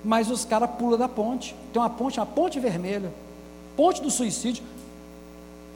Mas 0.03 0.29
os 0.29 0.45
caras 0.45 0.69
pulam 0.77 0.97
da 0.97 1.07
ponte. 1.07 1.55
Tem 1.73 1.81
uma 1.81 1.89
ponte, 1.89 2.19
uma 2.19 2.25
ponte 2.25 2.59
vermelha. 2.59 3.11
Ponte 3.75 4.01
do 4.01 4.09
suicídio. 4.09 4.63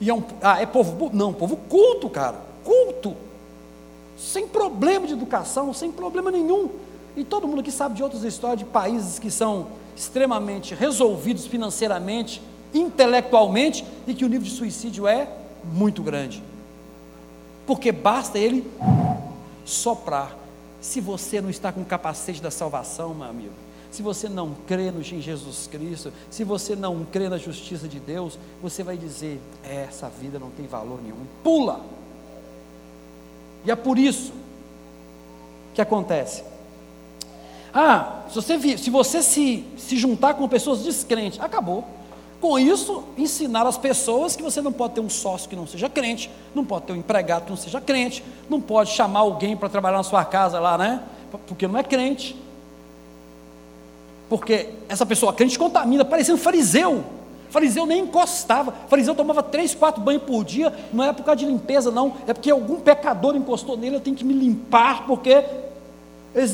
E 0.00 0.10
é 0.10 0.14
um, 0.14 0.22
ah, 0.42 0.60
é 0.60 0.66
povo, 0.66 1.10
não, 1.12 1.32
povo 1.32 1.56
culto, 1.56 2.10
cara, 2.10 2.36
culto, 2.64 3.14
sem 4.18 4.48
problema 4.48 5.06
de 5.06 5.12
educação, 5.12 5.72
sem 5.72 5.92
problema 5.92 6.28
nenhum. 6.28 6.70
E 7.16 7.22
todo 7.22 7.46
mundo 7.46 7.60
aqui 7.60 7.70
sabe 7.70 7.94
de 7.94 8.02
outras 8.02 8.24
histórias 8.24 8.58
de 8.58 8.64
países 8.64 9.20
que 9.20 9.30
são 9.30 9.68
extremamente 9.96 10.74
resolvidos 10.74 11.46
financeiramente, 11.46 12.42
intelectualmente, 12.74 13.84
e 14.04 14.12
que 14.12 14.24
o 14.24 14.28
nível 14.28 14.44
de 14.44 14.50
suicídio 14.50 15.06
é 15.06 15.28
muito 15.62 16.02
grande. 16.02 16.42
Porque 17.66 17.92
basta 17.92 18.38
ele 18.38 18.70
soprar. 19.64 20.36
Se 20.80 21.00
você 21.00 21.40
não 21.40 21.48
está 21.48 21.72
com 21.72 21.82
o 21.82 21.84
capacete 21.84 22.42
da 22.42 22.50
salvação, 22.50 23.14
meu 23.14 23.28
amigo, 23.28 23.52
se 23.92 24.02
você 24.02 24.28
não 24.28 24.56
crê 24.66 24.90
no 24.90 25.00
em 25.00 25.20
Jesus 25.20 25.68
Cristo, 25.70 26.12
se 26.30 26.44
você 26.44 26.74
não 26.74 27.04
crê 27.04 27.28
na 27.28 27.36
justiça 27.36 27.86
de 27.86 28.00
Deus, 28.00 28.38
você 28.60 28.82
vai 28.82 28.96
dizer: 28.96 29.40
é, 29.62 29.82
essa 29.82 30.08
vida 30.08 30.38
não 30.38 30.50
tem 30.50 30.66
valor 30.66 31.00
nenhum. 31.02 31.26
Pula! 31.44 31.84
E 33.64 33.70
é 33.70 33.76
por 33.76 33.98
isso 33.98 34.32
que 35.74 35.80
acontece. 35.80 36.42
Ah, 37.72 38.22
se 38.28 38.34
você, 38.34 38.78
se, 38.78 38.90
você 38.90 39.22
se, 39.22 39.64
se 39.78 39.96
juntar 39.96 40.34
com 40.34 40.48
pessoas 40.48 40.82
descrentes, 40.82 41.40
acabou. 41.40 41.86
Com 42.42 42.58
isso, 42.58 43.04
ensinar 43.16 43.68
as 43.68 43.78
pessoas 43.78 44.34
que 44.34 44.42
você 44.42 44.60
não 44.60 44.72
pode 44.72 44.94
ter 44.94 45.00
um 45.00 45.08
sócio 45.08 45.48
que 45.48 45.54
não 45.54 45.64
seja 45.64 45.88
crente, 45.88 46.28
não 46.52 46.64
pode 46.64 46.86
ter 46.86 46.92
um 46.92 46.96
empregado 46.96 47.44
que 47.44 47.50
não 47.50 47.56
seja 47.56 47.80
crente, 47.80 48.24
não 48.50 48.60
pode 48.60 48.90
chamar 48.90 49.20
alguém 49.20 49.56
para 49.56 49.68
trabalhar 49.68 49.98
na 49.98 50.02
sua 50.02 50.24
casa 50.24 50.58
lá, 50.58 50.76
né? 50.76 51.04
Porque 51.46 51.68
não 51.68 51.78
é 51.78 51.84
crente. 51.84 52.34
Porque 54.28 54.70
essa 54.88 55.06
pessoa 55.06 55.32
crente 55.32 55.56
contamina, 55.56 56.04
parecendo 56.04 56.36
fariseu. 56.36 57.04
Fariseu 57.48 57.86
nem 57.86 58.00
encostava. 58.00 58.74
Fariseu 58.88 59.14
tomava 59.14 59.44
três, 59.44 59.72
quatro 59.72 60.02
banhos 60.02 60.24
por 60.24 60.44
dia. 60.44 60.74
Não 60.92 61.04
é 61.04 61.12
por 61.12 61.22
causa 61.22 61.38
de 61.38 61.46
limpeza, 61.46 61.92
não. 61.92 62.14
É 62.26 62.34
porque 62.34 62.50
algum 62.50 62.80
pecador 62.80 63.36
encostou 63.36 63.76
nele. 63.76 63.94
Eu 63.94 64.00
tenho 64.00 64.16
que 64.16 64.24
me 64.24 64.34
limpar, 64.34 65.06
porque 65.06 65.44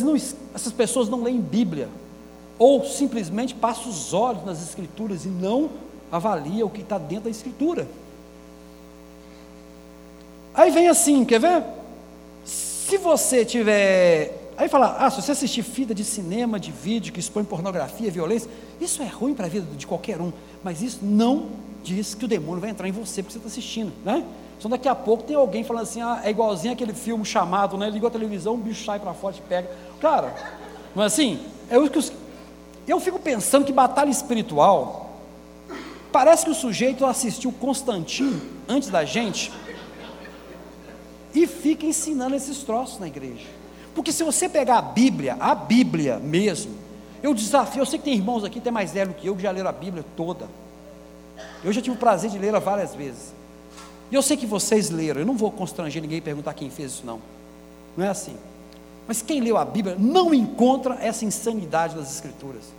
não, 0.03 0.15
essas 0.15 0.71
pessoas 0.71 1.09
não 1.09 1.23
leem 1.23 1.41
Bíblia 1.41 1.89
ou 2.59 2.85
simplesmente 2.85 3.55
passa 3.55 3.89
os 3.89 4.13
olhos 4.13 4.45
nas 4.45 4.63
escrituras 4.63 5.25
e 5.25 5.29
não 5.29 5.71
avalia 6.11 6.67
o 6.67 6.71
que 6.71 6.81
está 6.81 6.99
dentro 6.99 7.25
da 7.25 7.31
escritura. 7.31 7.87
Aí 10.55 10.71
vem 10.71 10.89
assim, 10.89 11.25
quer 11.25 11.39
ver? 11.39 11.63
Se 12.45 12.97
você 12.99 13.45
tiver. 13.45 14.53
Aí 14.57 14.69
fala, 14.69 14.97
ah, 14.99 15.09
se 15.09 15.23
você 15.23 15.31
assistir 15.31 15.63
fita 15.63 15.95
de 15.95 16.03
cinema, 16.03 16.59
de 16.59 16.73
vídeo 16.73 17.13
que 17.13 17.21
expõe 17.21 17.45
pornografia, 17.45 18.11
violência, 18.11 18.51
isso 18.81 19.01
é 19.01 19.07
ruim 19.07 19.35
para 19.35 19.47
a 19.47 19.49
vida 19.49 19.67
de 19.77 19.87
qualquer 19.87 20.21
um, 20.21 20.33
mas 20.65 20.83
isso 20.83 20.99
não 21.01 21.47
diz 21.85 22.13
que 22.13 22.25
o 22.25 22.29
demônio 22.29 22.61
vai 22.61 22.71
entrar 22.71 22.89
em 22.89 22.93
você 22.93 23.23
porque 23.23 23.35
você 23.35 23.39
está 23.39 23.49
assistindo, 23.49 23.93
né? 24.05 24.25
Então 24.59 24.69
daqui 24.69 24.89
a 24.89 24.95
pouco 24.97 25.23
tem 25.23 25.37
alguém 25.37 25.63
falando 25.63 25.85
assim, 25.85 26.03
ah, 26.03 26.21
é 26.25 26.31
igualzinho 26.31 26.73
aquele 26.73 26.93
filme 26.93 27.25
chamado, 27.25 27.79
né? 27.79 27.89
Ligou 27.89 28.09
a 28.09 28.11
televisão, 28.11 28.55
o 28.55 28.57
bicho 28.57 28.85
sai 28.85 28.99
para 28.99 29.15
fora 29.15 29.37
e 29.37 29.41
pega. 29.43 29.71
Cara, 30.01 30.35
não 30.93 31.05
é 31.05 31.07
assim? 31.07 31.39
É 31.71 31.79
o 31.79 31.89
que 31.89 31.99
os, 31.99 32.13
eu 32.91 33.01
fico 33.01 33.19
pensando 33.19 33.65
que 33.65 33.73
batalha 33.73 34.11
espiritual, 34.11 35.21
parece 36.11 36.45
que 36.45 36.51
o 36.51 36.55
sujeito 36.55 37.05
assistiu 37.05 37.53
Constantino 37.53 38.41
antes 38.69 38.89
da 38.89 39.05
gente 39.05 39.53
e 41.35 41.47
fica 41.47 41.87
ensinando 41.87 42.35
esses 42.35 42.63
troços 42.63 42.99
na 42.99 43.07
igreja. 43.07 43.47
Porque 43.95 44.13
se 44.13 44.23
você 44.23 44.49
pegar 44.49 44.79
a 44.79 44.83
Bíblia, 44.83 45.37
a 45.41 45.55
Bíblia 45.55 46.19
mesmo, 46.19 46.73
eu 47.23 47.35
desafio, 47.35 47.83
eu 47.83 47.87
sei 47.87 47.99
que 47.99 48.05
tem 48.05 48.15
irmãos 48.15 48.45
aqui, 48.45 48.61
tem 48.61 48.73
mais 48.73 48.93
velho 48.93 49.13
que 49.15 49.27
eu, 49.27 49.35
que 49.35 49.43
já 49.43 49.51
leram 49.51 49.69
a 49.69 49.73
Bíblia 49.73 50.05
toda. 50.17 50.49
Eu 51.65 51.73
já 51.73 51.83
tive 51.83 51.97
o 51.97 51.99
prazer 51.99 52.31
de 52.31 52.39
lê-la 52.39 52.59
várias 52.59 52.95
vezes. 52.95 53.35
E 54.11 54.15
eu 54.15 54.23
sei 54.23 54.37
que 54.37 54.47
vocês 54.47 54.91
leram, 54.91 55.21
eu 55.21 55.27
não 55.27 55.37
vou 55.37 55.51
constranger 55.51 56.01
ninguém 56.01 56.19
e 56.19 56.21
perguntar 56.21 56.55
quem 56.55 56.71
fez 56.71 56.93
isso, 56.93 57.07
não. 57.07 57.21
Não 57.97 58.05
é 58.05 58.09
assim. 58.09 58.37
Mas 59.07 59.23
quem 59.23 59.41
leu 59.41 59.57
a 59.57 59.65
Bíblia 59.65 59.97
não 59.99 60.33
encontra 60.33 60.95
essa 61.01 61.25
insanidade 61.25 61.95
das 61.97 62.15
Escrituras. 62.15 62.78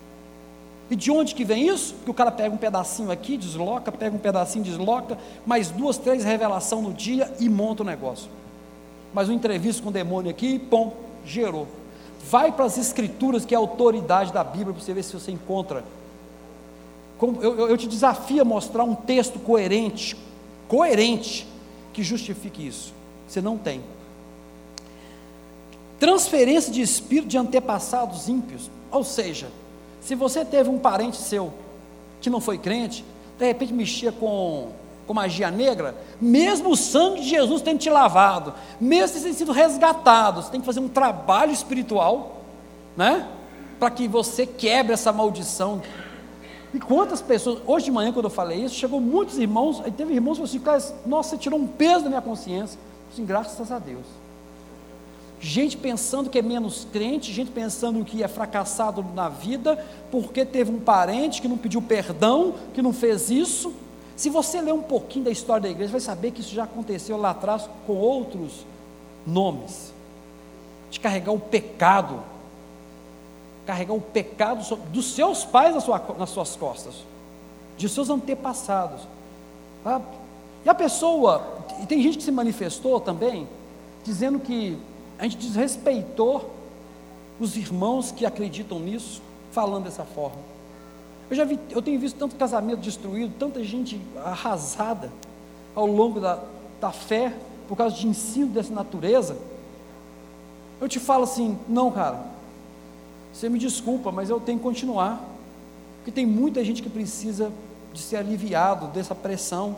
E 0.90 0.96
de 0.96 1.12
onde 1.12 1.36
que 1.36 1.44
vem 1.44 1.68
isso? 1.68 1.94
Que 2.04 2.10
o 2.10 2.14
cara 2.14 2.32
pega 2.32 2.54
um 2.54 2.58
pedacinho 2.58 3.12
aqui, 3.12 3.38
desloca, 3.38 3.92
pega 3.92 4.16
um 4.16 4.20
pedacinho, 4.20 4.64
desloca, 4.64 5.18
mais 5.46 5.70
duas, 5.70 5.98
três 5.98 6.24
revelações 6.24 6.84
no 6.84 6.94
dia 6.94 7.32
e 7.40 7.48
monta 7.48 7.84
o 7.84 7.86
negócio. 7.86 8.30
Mais 9.14 9.30
uma 9.30 9.36
entrevista 9.36 9.84
com 9.84 9.90
o 9.90 9.92
demônio 9.92 10.32
aqui, 10.32 10.58
pum, 10.58 10.92
gerou. 11.26 11.68
Vai 12.30 12.52
para 12.52 12.66
as 12.66 12.78
escrituras, 12.78 13.46
que 13.46 13.54
é 13.54 13.58
a 13.58 13.60
autoridade 13.60 14.34
da 14.34 14.44
Bíblia, 14.44 14.74
para 14.74 14.84
você 14.84 14.94
ver 14.94 15.04
se 15.04 15.14
você 15.14 15.32
encontra. 15.32 15.84
Eu, 17.22 17.70
eu 17.70 17.78
te 17.78 17.88
desafio 17.88 18.42
a 18.42 18.46
mostrar 18.46 18.84
um 18.84 18.96
texto 18.96 19.40
coerente, 19.40 20.16
coerente, 20.68 21.48
que 21.94 22.04
justifique 22.04 22.66
isso. 22.66 22.94
Você 23.28 23.42
não 23.42 23.58
tem. 23.58 23.82
Transferência 26.00 26.72
de 26.72 26.82
espírito 26.82 27.28
de 27.28 27.38
antepassados 27.38 28.30
ímpios, 28.30 28.72
ou 28.90 29.04
seja, 29.04 29.50
se 30.02 30.16
você 30.16 30.44
teve 30.44 30.70
um 30.70 30.80
parente 30.80 31.18
seu 31.18 31.54
que 32.22 32.30
não 32.30 32.42
foi 32.42 32.58
crente, 32.58 33.06
de 33.38 33.46
repente 33.46 33.74
mexia 33.74 34.12
com, 34.12 34.70
com 35.08 35.14
magia 35.14 35.50
negra, 35.50 35.96
mesmo 36.20 36.72
o 36.72 36.76
sangue 36.76 37.22
de 37.22 37.30
Jesus 37.30 37.62
tendo 37.62 37.80
te 37.80 37.90
lavado, 37.90 38.54
mesmo 38.80 39.22
tendo 39.22 39.34
sido 39.34 39.52
resgatado, 39.52 40.42
você 40.42 40.52
tem 40.52 40.60
que 40.60 40.66
fazer 40.66 40.80
um 40.80 40.90
trabalho 40.90 41.52
espiritual, 41.52 42.42
né? 42.98 43.28
Para 43.80 43.90
que 43.90 44.08
você 44.08 44.46
quebre 44.46 44.94
essa 44.94 45.14
maldição. 45.14 45.82
E 46.74 46.80
quantas 46.80 47.22
pessoas, 47.22 47.60
hoje 47.66 47.86
de 47.86 47.92
manhã, 47.92 48.12
quando 48.12 48.26
eu 48.26 48.30
falei 48.30 48.64
isso, 48.64 48.76
chegou 48.76 49.00
muitos 49.00 49.38
irmãos, 49.38 49.82
aí 49.84 49.92
teve 49.92 50.14
irmãos 50.14 50.38
que 50.38 50.60
falaram 50.60 50.78
assim, 50.78 50.94
nossa, 51.06 51.30
você 51.30 51.38
tirou 51.38 51.60
um 51.60 51.66
peso 51.66 52.04
da 52.04 52.10
minha 52.10 52.22
consciência. 52.22 52.80
Assim, 53.12 53.26
graças 53.26 53.72
a 53.72 53.80
Deus 53.80 54.19
gente 55.40 55.78
pensando 55.78 56.30
que 56.30 56.38
é 56.38 56.42
menos 56.42 56.86
crente, 56.92 57.32
gente 57.32 57.52
pensando 57.52 58.04
que 58.04 58.22
é 58.22 58.28
fracassado 58.28 59.06
na 59.16 59.30
vida, 59.30 59.84
porque 60.12 60.44
teve 60.44 60.72
um 60.72 60.80
parente 60.80 61.42
que 61.42 61.48
não 61.48 61.58
pediu 61.58 61.82
perdão, 61.82 62.56
que 62.74 62.82
não 62.82 62.92
fez 62.92 63.30
isso. 63.30 63.74
Se 64.16 64.30
você 64.30 64.60
ler 64.60 64.74
um 64.74 64.82
pouquinho 64.82 65.26
da 65.26 65.32
história 65.32 65.64
da 65.64 65.70
igreja, 65.70 65.92
vai 65.92 66.02
saber 66.02 66.32
que 66.32 66.42
isso 66.42 66.54
já 66.54 66.66
aconteceu 66.66 67.16
lá 67.16 67.30
atrás 67.30 67.70
com 67.88 67.94
outros 67.94 68.66
nomes. 69.26 69.94
De 70.92 71.00
carregar 71.00 71.32
o 71.32 71.40
pecado, 71.40 72.22
carregar 73.66 73.94
o 73.94 74.02
pecado 74.02 74.76
dos 74.92 75.14
seus 75.14 75.46
pais 75.46 75.74
nas, 75.74 75.86
sua, 75.86 76.04
nas 76.18 76.32
suas 76.32 76.56
costas, 76.56 76.96
de 77.78 77.88
seus 77.88 78.10
antepassados. 78.10 79.02
Ah, 79.86 80.02
e 80.66 80.70
a 80.70 80.76
pessoa, 80.76 81.60
e 81.82 81.86
tem 81.86 82.02
gente 82.02 82.18
que 82.18 82.24
se 82.24 82.32
manifestou 82.32 83.00
também, 83.00 83.48
dizendo 84.04 84.40
que 84.40 84.78
a 85.20 85.24
gente 85.24 85.38
desrespeitou 85.38 86.50
os 87.40 87.58
irmãos 87.58 88.12
que 88.12 88.26
acreditam 88.26 88.80
nisso, 88.80 89.22
falando 89.52 89.84
dessa 89.84 90.06
forma. 90.06 90.38
Eu 91.30 91.36
já 91.36 91.44
vi, 91.44 91.60
eu 91.70 91.82
tenho 91.82 92.00
visto 92.00 92.18
tanto 92.18 92.36
casamento 92.36 92.80
destruído, 92.80 93.34
tanta 93.38 93.64
gente 93.64 94.02
arrasada 94.24 95.12
ao 95.76 95.86
longo 95.86 96.20
da, 96.20 96.40
da 96.80 96.92
fé, 96.92 97.34
por 97.68 97.78
causa 97.78 97.96
de 97.96 98.08
ensino 98.08 98.48
dessa 98.48 98.74
natureza. 98.74 99.38
Eu 100.82 100.88
te 100.88 101.00
falo 101.00 101.26
assim, 101.26 101.60
não, 101.68 101.92
cara, 101.92 102.26
você 103.32 103.48
me 103.50 103.60
desculpa, 103.60 104.12
mas 104.12 104.30
eu 104.30 104.40
tenho 104.40 104.58
que 104.58 104.64
continuar, 104.64 105.22
porque 105.98 106.12
tem 106.12 106.26
muita 106.26 106.64
gente 106.64 106.82
que 106.82 106.90
precisa 106.90 107.52
de 107.94 108.02
ser 108.02 108.18
aliviado 108.18 108.88
dessa 108.88 109.14
pressão, 109.14 109.76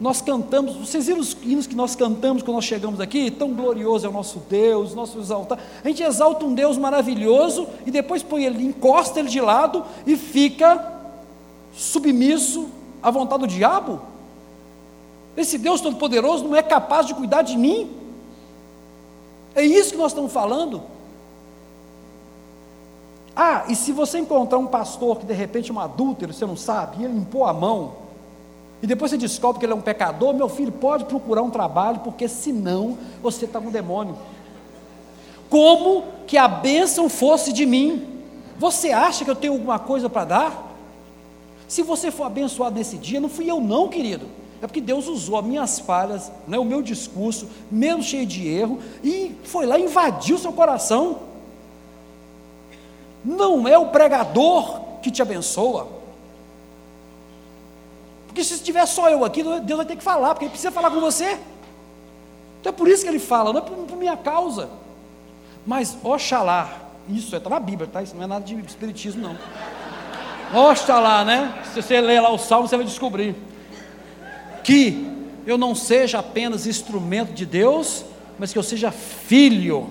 nós 0.00 0.20
cantamos, 0.20 0.76
vocês 0.76 1.06
viram 1.06 1.20
os 1.20 1.36
hinos 1.42 1.66
que 1.66 1.74
nós 1.74 1.96
cantamos 1.96 2.42
quando 2.42 2.54
nós 2.54 2.64
chegamos 2.64 3.00
aqui? 3.00 3.30
Tão 3.30 3.52
glorioso 3.52 4.06
é 4.06 4.08
o 4.08 4.12
nosso 4.12 4.38
Deus, 4.48 4.94
nosso 4.94 5.18
exaltar. 5.18 5.58
A 5.82 5.88
gente 5.88 6.02
exalta 6.02 6.44
um 6.44 6.54
Deus 6.54 6.78
maravilhoso 6.78 7.66
e 7.84 7.90
depois 7.90 8.22
põe 8.22 8.44
ele, 8.44 8.64
encosta 8.64 9.18
ele 9.18 9.28
de 9.28 9.40
lado 9.40 9.84
e 10.06 10.16
fica 10.16 11.00
submisso 11.72 12.68
à 13.02 13.10
vontade 13.10 13.40
do 13.40 13.48
diabo? 13.48 14.00
Esse 15.36 15.58
Deus 15.58 15.80
Todo-Poderoso 15.80 16.44
não 16.44 16.54
é 16.54 16.62
capaz 16.62 17.06
de 17.06 17.14
cuidar 17.14 17.42
de 17.42 17.56
mim? 17.56 17.90
É 19.54 19.64
isso 19.64 19.90
que 19.90 19.98
nós 19.98 20.12
estamos 20.12 20.32
falando. 20.32 20.80
Ah, 23.34 23.64
e 23.68 23.74
se 23.74 23.90
você 23.90 24.18
encontrar 24.18 24.58
um 24.58 24.66
pastor 24.66 25.18
que 25.18 25.26
de 25.26 25.34
repente 25.34 25.70
é 25.70 25.74
um 25.74 25.80
adúltero, 25.80 26.32
você 26.32 26.46
não 26.46 26.56
sabe, 26.56 27.00
e 27.00 27.04
ele 27.04 27.14
limpou 27.14 27.44
a 27.44 27.52
mão, 27.52 28.07
e 28.82 28.86
depois 28.86 29.10
você 29.10 29.18
descobre 29.18 29.58
que 29.58 29.66
ele 29.66 29.72
é 29.72 29.76
um 29.76 29.80
pecador, 29.80 30.32
meu 30.32 30.48
filho, 30.48 30.70
pode 30.70 31.04
procurar 31.04 31.42
um 31.42 31.50
trabalho, 31.50 32.00
porque 32.00 32.28
senão 32.28 32.96
você 33.20 33.44
está 33.44 33.60
com 33.60 33.68
um 33.68 33.72
demônio. 33.72 34.16
Como 35.50 36.04
que 36.26 36.36
a 36.36 36.46
bênção 36.46 37.08
fosse 37.08 37.52
de 37.52 37.66
mim? 37.66 38.06
Você 38.58 38.92
acha 38.92 39.24
que 39.24 39.30
eu 39.30 39.36
tenho 39.36 39.54
alguma 39.54 39.78
coisa 39.78 40.08
para 40.08 40.24
dar? 40.24 40.76
Se 41.66 41.82
você 41.82 42.10
for 42.10 42.24
abençoado 42.24 42.76
nesse 42.76 42.96
dia, 42.96 43.20
não 43.20 43.28
fui 43.28 43.50
eu 43.50 43.60
não, 43.60 43.88
querido. 43.88 44.26
É 44.62 44.66
porque 44.66 44.80
Deus 44.80 45.06
usou 45.06 45.38
as 45.38 45.44
minhas 45.44 45.78
falhas, 45.78 46.30
né, 46.46 46.58
o 46.58 46.64
meu 46.64 46.82
discurso, 46.82 47.48
mesmo 47.70 48.02
cheio 48.02 48.26
de 48.26 48.46
erro, 48.46 48.78
e 49.02 49.34
foi 49.44 49.66
lá 49.66 49.78
e 49.78 49.84
invadiu 49.84 50.38
seu 50.38 50.52
coração. 50.52 51.20
Não 53.24 53.66
é 53.66 53.76
o 53.76 53.86
pregador 53.86 54.80
que 55.02 55.10
te 55.10 55.20
abençoa. 55.20 55.97
Porque 58.38 58.54
se 58.54 58.62
tiver 58.62 58.86
só 58.86 59.10
eu 59.10 59.24
aqui, 59.24 59.42
Deus 59.42 59.76
vai 59.78 59.84
ter 59.84 59.96
que 59.96 60.02
falar, 60.04 60.28
porque 60.28 60.44
ele 60.44 60.50
precisa 60.50 60.70
falar 60.70 60.92
com 60.92 61.00
você. 61.00 61.40
Então 62.60 62.70
é 62.70 62.72
por 62.72 62.86
isso 62.86 63.02
que 63.02 63.08
ele 63.08 63.18
fala, 63.18 63.52
não 63.52 63.58
é 63.58 63.64
por, 63.64 63.76
por 63.78 63.96
minha 63.96 64.16
causa. 64.16 64.68
Mas, 65.66 65.98
oxalá, 66.04 66.70
isso 67.08 67.34
está 67.34 67.50
na 67.50 67.58
Bíblia, 67.58 67.90
tá? 67.92 68.00
Isso 68.00 68.14
não 68.14 68.22
é 68.22 68.26
nada 68.28 68.44
de 68.44 68.54
espiritismo, 68.60 69.20
não. 69.20 70.70
Oxalá, 70.70 71.24
né? 71.24 71.52
Se 71.74 71.82
você 71.82 72.00
ler 72.00 72.20
lá 72.20 72.30
o 72.30 72.38
salmo, 72.38 72.68
você 72.68 72.76
vai 72.76 72.86
descobrir 72.86 73.34
que 74.62 75.12
eu 75.44 75.58
não 75.58 75.74
seja 75.74 76.20
apenas 76.20 76.64
instrumento 76.64 77.32
de 77.32 77.44
Deus, 77.44 78.04
mas 78.38 78.52
que 78.52 78.58
eu 78.60 78.62
seja 78.62 78.92
filho. 78.92 79.90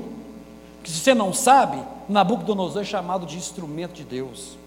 Que 0.85 0.89
se 0.89 0.99
você 1.01 1.13
não 1.13 1.33
sabe, 1.33 1.83
Nabucodonosor 2.07 2.83
é 2.83 2.85
chamado 2.85 3.25
de 3.25 3.35
instrumento 3.35 3.91
de 3.91 4.05
Deus. 4.05 4.57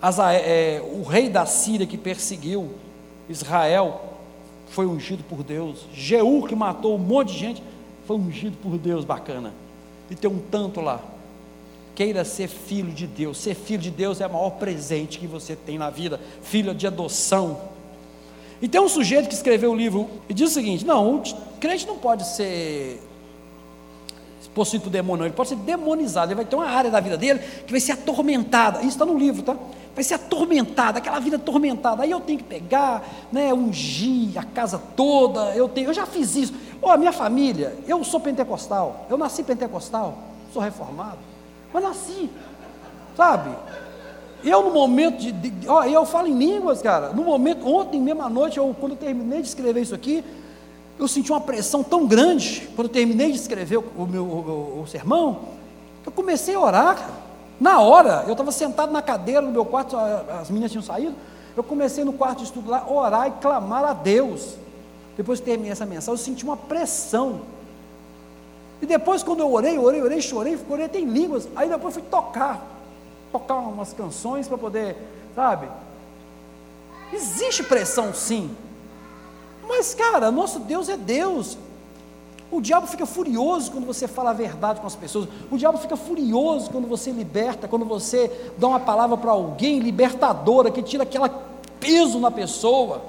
Asa, 0.00 0.32
é, 0.32 0.82
o 0.82 1.02
rei 1.02 1.28
da 1.28 1.44
Síria 1.44 1.86
que 1.86 1.98
perseguiu 1.98 2.70
Israel 3.28 4.00
foi 4.68 4.86
ungido 4.86 5.22
por 5.24 5.42
Deus. 5.42 5.86
Jeú, 5.92 6.46
que 6.46 6.54
matou 6.54 6.94
um 6.94 6.98
monte 6.98 7.32
de 7.32 7.38
gente, 7.38 7.62
foi 8.06 8.16
ungido 8.16 8.56
por 8.58 8.78
Deus, 8.78 9.04
bacana. 9.04 9.52
E 10.10 10.14
tem 10.14 10.30
um 10.30 10.38
tanto 10.38 10.80
lá. 10.80 11.00
Queira 11.94 12.24
ser 12.24 12.48
filho 12.48 12.92
de 12.92 13.06
Deus. 13.06 13.38
Ser 13.38 13.54
filho 13.54 13.82
de 13.82 13.90
Deus 13.90 14.20
é 14.20 14.26
o 14.26 14.32
maior 14.32 14.50
presente 14.50 15.18
que 15.18 15.26
você 15.26 15.54
tem 15.54 15.76
na 15.76 15.90
vida. 15.90 16.18
Filho 16.42 16.74
de 16.74 16.86
adoção. 16.86 17.60
E 18.62 18.68
tem 18.68 18.80
um 18.80 18.88
sujeito 18.88 19.28
que 19.28 19.34
escreveu 19.34 19.70
o 19.70 19.74
um 19.74 19.76
livro 19.76 20.08
e 20.28 20.34
diz 20.34 20.50
o 20.50 20.54
seguinte: 20.54 20.84
não, 20.84 21.16
o 21.16 21.22
crente 21.58 21.86
não 21.86 21.98
pode 21.98 22.26
ser 22.26 23.00
possuído 24.54 24.84
por 24.84 24.90
demônio, 24.90 25.24
ele 25.24 25.34
pode 25.34 25.50
ser 25.50 25.56
demonizado. 25.56 26.28
Ele 26.28 26.36
vai 26.36 26.44
ter 26.44 26.56
uma 26.56 26.66
área 26.66 26.90
da 26.90 27.00
vida 27.00 27.16
dele 27.16 27.38
que 27.66 27.70
vai 27.70 27.80
ser 27.80 27.92
atormentada. 27.92 28.80
Isso 28.80 28.90
está 28.90 29.04
no 29.04 29.18
livro, 29.18 29.42
tá? 29.42 29.56
Vai 29.94 30.04
ser 30.04 30.14
atormentada, 30.14 30.98
aquela 30.98 31.18
vida 31.18 31.36
atormentada. 31.36 32.02
Aí 32.02 32.10
eu 32.10 32.20
tenho 32.20 32.38
que 32.38 32.44
pegar, 32.44 33.02
né, 33.32 33.52
ungir 33.52 34.38
a 34.38 34.42
casa 34.42 34.80
toda. 34.96 35.54
Eu 35.54 35.68
tenho, 35.68 35.88
eu 35.88 35.94
já 35.94 36.06
fiz 36.06 36.36
isso. 36.36 36.54
Ó, 36.82 36.88
oh, 36.88 36.92
a 36.92 36.96
minha 36.96 37.12
família, 37.12 37.76
eu 37.86 38.02
sou 38.04 38.20
pentecostal, 38.20 39.06
eu 39.10 39.18
nasci 39.18 39.42
pentecostal, 39.42 40.16
sou 40.52 40.62
reformado, 40.62 41.18
mas 41.72 41.82
nasci, 41.82 42.30
sabe? 43.14 43.50
Eu 44.42 44.62
no 44.62 44.70
momento 44.70 45.18
de, 45.18 45.32
de 45.32 45.68
ó, 45.68 45.84
eu 45.84 46.06
falo 46.06 46.26
em 46.26 46.38
línguas, 46.38 46.80
cara. 46.80 47.10
No 47.10 47.22
momento, 47.22 47.66
ontem 47.66 48.00
mesmo 48.00 48.22
à 48.22 48.30
noite, 48.30 48.56
eu, 48.56 48.74
quando 48.78 48.92
eu 48.92 48.98
terminei 48.98 49.42
de 49.42 49.48
escrever 49.48 49.82
isso 49.82 49.94
aqui, 49.94 50.24
eu 50.98 51.06
senti 51.06 51.30
uma 51.30 51.40
pressão 51.40 51.82
tão 51.82 52.06
grande 52.06 52.68
quando 52.74 52.88
eu 52.88 52.92
terminei 52.92 53.30
de 53.30 53.38
escrever 53.38 53.78
o, 53.78 53.84
o 53.96 54.06
meu 54.06 54.24
o, 54.24 54.82
o, 54.82 54.86
sermão, 54.86 55.40
eu 56.04 56.12
comecei 56.12 56.54
a 56.54 56.60
orar, 56.60 56.96
cara. 56.96 57.29
Na 57.60 57.80
hora, 57.80 58.24
eu 58.26 58.32
estava 58.32 58.50
sentado 58.50 58.90
na 58.90 59.02
cadeira 59.02 59.42
no 59.42 59.50
meu 59.50 59.66
quarto, 59.66 59.94
as 59.96 60.48
meninas 60.48 60.70
tinham 60.70 60.82
saído, 60.82 61.14
eu 61.54 61.62
comecei 61.62 62.04
no 62.04 62.12
quarto 62.12 62.38
de 62.38 62.44
estudo 62.44 62.70
lá, 62.70 62.90
orar 62.90 63.28
e 63.28 63.32
clamar 63.32 63.84
a 63.84 63.92
Deus. 63.92 64.56
Depois 65.14 65.40
que 65.40 65.44
terminei 65.44 65.70
essa 65.70 65.84
mensagem, 65.84 66.12
eu 66.12 66.16
senti 66.16 66.42
uma 66.42 66.56
pressão. 66.56 67.42
E 68.80 68.86
depois, 68.86 69.22
quando 69.22 69.40
eu 69.40 69.52
orei, 69.52 69.78
orei, 69.78 70.00
orei, 70.00 70.22
chorei, 70.22 70.58
orei 70.70 70.86
até 70.86 70.98
em 70.98 71.04
línguas, 71.04 71.46
aí 71.54 71.68
depois 71.68 71.92
fui 71.92 72.02
tocar, 72.04 72.64
tocar 73.30 73.56
umas 73.56 73.92
canções 73.92 74.48
para 74.48 74.56
poder, 74.56 74.96
sabe? 75.34 75.68
Existe 77.12 77.62
pressão 77.62 78.14
sim. 78.14 78.56
Mas, 79.68 79.94
cara, 79.94 80.30
nosso 80.30 80.60
Deus 80.60 80.88
é 80.88 80.96
Deus. 80.96 81.58
O 82.50 82.60
diabo 82.60 82.86
fica 82.86 83.06
furioso 83.06 83.70
quando 83.70 83.86
você 83.86 84.08
fala 84.08 84.30
a 84.30 84.32
verdade 84.32 84.80
com 84.80 84.86
as 84.86 84.96
pessoas. 84.96 85.28
O 85.50 85.56
diabo 85.56 85.78
fica 85.78 85.96
furioso 85.96 86.70
quando 86.70 86.88
você 86.88 87.12
liberta, 87.12 87.68
quando 87.68 87.84
você 87.84 88.50
dá 88.58 88.66
uma 88.66 88.80
palavra 88.80 89.16
para 89.16 89.30
alguém 89.30 89.78
libertadora, 89.78 90.70
que 90.70 90.82
tira 90.82 91.04
aquele 91.04 91.30
peso 91.78 92.18
na 92.18 92.30
pessoa. 92.30 93.02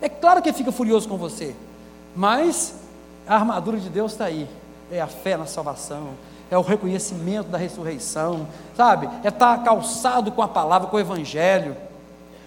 É 0.00 0.08
claro 0.08 0.40
que 0.40 0.48
ele 0.48 0.56
fica 0.56 0.70
furioso 0.70 1.08
com 1.08 1.16
você, 1.16 1.56
mas 2.14 2.74
a 3.26 3.34
armadura 3.34 3.78
de 3.78 3.88
Deus 3.88 4.12
está 4.12 4.26
aí. 4.26 4.48
É 4.92 5.00
a 5.00 5.08
fé 5.08 5.36
na 5.36 5.46
salvação, 5.46 6.10
é 6.50 6.56
o 6.56 6.60
reconhecimento 6.60 7.48
da 7.48 7.58
ressurreição, 7.58 8.46
sabe? 8.76 9.08
É 9.24 9.28
estar 9.28 9.58
tá 9.58 9.64
calçado 9.64 10.30
com 10.30 10.42
a 10.42 10.46
palavra, 10.46 10.88
com 10.88 10.96
o 10.96 11.00
Evangelho. 11.00 11.76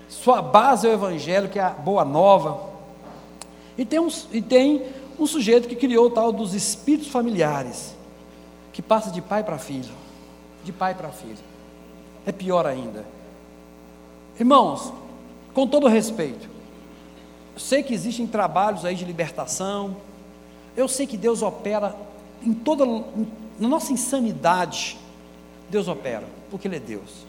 Sua 0.08 0.42
base 0.42 0.88
é 0.88 0.92
o 0.92 0.94
Evangelho, 0.94 1.50
que 1.50 1.60
é 1.60 1.64
a 1.64 1.72
boa 1.72 2.06
nova. 2.06 2.62
E 3.78 3.84
tem, 3.84 4.00
uns, 4.00 4.28
e 4.32 4.42
tem 4.42 4.84
um 5.20 5.26
sujeito 5.26 5.68
que 5.68 5.76
criou 5.76 6.08
o 6.08 6.10
tal 6.10 6.32
dos 6.32 6.54
espíritos 6.54 7.08
familiares, 7.08 7.96
que 8.72 8.82
passa 8.82 9.10
de 9.10 9.22
pai 9.22 9.44
para 9.44 9.58
filho, 9.58 9.94
de 10.64 10.72
pai 10.72 10.94
para 10.94 11.10
filho. 11.10 11.38
É 12.26 12.32
pior 12.32 12.66
ainda. 12.66 13.06
Irmãos, 14.40 14.94
com 15.54 15.66
todo 15.66 15.88
respeito, 15.88 16.48
sei 17.58 17.82
que 17.82 17.94
existem 17.94 18.28
trabalhos 18.28 18.86
aí 18.86 18.96
de 18.96 19.04
libertação, 19.04 19.98
eu 20.76 20.88
sei 20.88 21.08
que 21.08 21.18
Deus 21.18 21.42
opera 21.42 21.96
em 22.44 22.54
toda, 22.54 22.86
na 22.86 23.68
nossa 23.68 23.92
insanidade, 23.92 24.98
Deus 25.70 25.88
opera, 25.88 26.24
porque 26.52 26.68
Ele 26.68 26.76
é 26.76 26.80
Deus. 26.80 27.26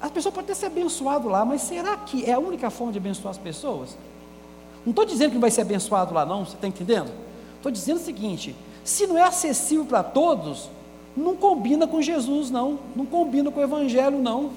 As 0.00 0.10
pessoas 0.10 0.34
podem 0.34 0.50
até 0.50 0.54
ser 0.54 0.66
abençoado 0.66 1.28
lá, 1.28 1.44
mas 1.44 1.62
será 1.62 1.96
que 1.96 2.24
é 2.24 2.32
a 2.32 2.38
única 2.38 2.70
forma 2.70 2.92
de 2.92 2.98
abençoar 2.98 3.30
as 3.30 3.38
pessoas? 3.38 3.96
Não 4.84 4.90
estou 4.90 5.04
dizendo 5.04 5.30
que 5.30 5.34
não 5.34 5.40
vai 5.40 5.50
ser 5.50 5.62
abençoado 5.62 6.14
lá, 6.14 6.24
não, 6.24 6.44
você 6.44 6.54
está 6.54 6.66
entendendo? 6.66 7.10
Estou 7.56 7.70
dizendo 7.70 7.98
o 7.98 8.04
seguinte: 8.04 8.56
se 8.82 9.06
não 9.06 9.18
é 9.18 9.22
acessível 9.22 9.84
para 9.84 10.02
todos, 10.02 10.70
não 11.16 11.36
combina 11.36 11.86
com 11.86 12.00
Jesus, 12.00 12.50
não. 12.50 12.78
Não 12.94 13.04
combina 13.04 13.50
com 13.50 13.60
o 13.60 13.62
Evangelho, 13.62 14.18
não. 14.18 14.52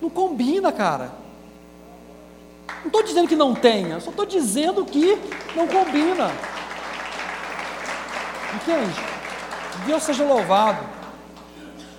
Não 0.00 0.10
combina, 0.10 0.72
cara. 0.72 1.12
Não 2.80 2.86
estou 2.86 3.02
dizendo 3.02 3.28
que 3.28 3.36
não 3.36 3.54
tenha, 3.54 4.00
só 4.00 4.10
estou 4.10 4.24
dizendo 4.24 4.84
que 4.84 5.18
não 5.54 5.66
combina. 5.66 6.30
Entende? 8.54 8.98
Deus 9.86 10.02
seja 10.02 10.24
louvado. 10.24 10.84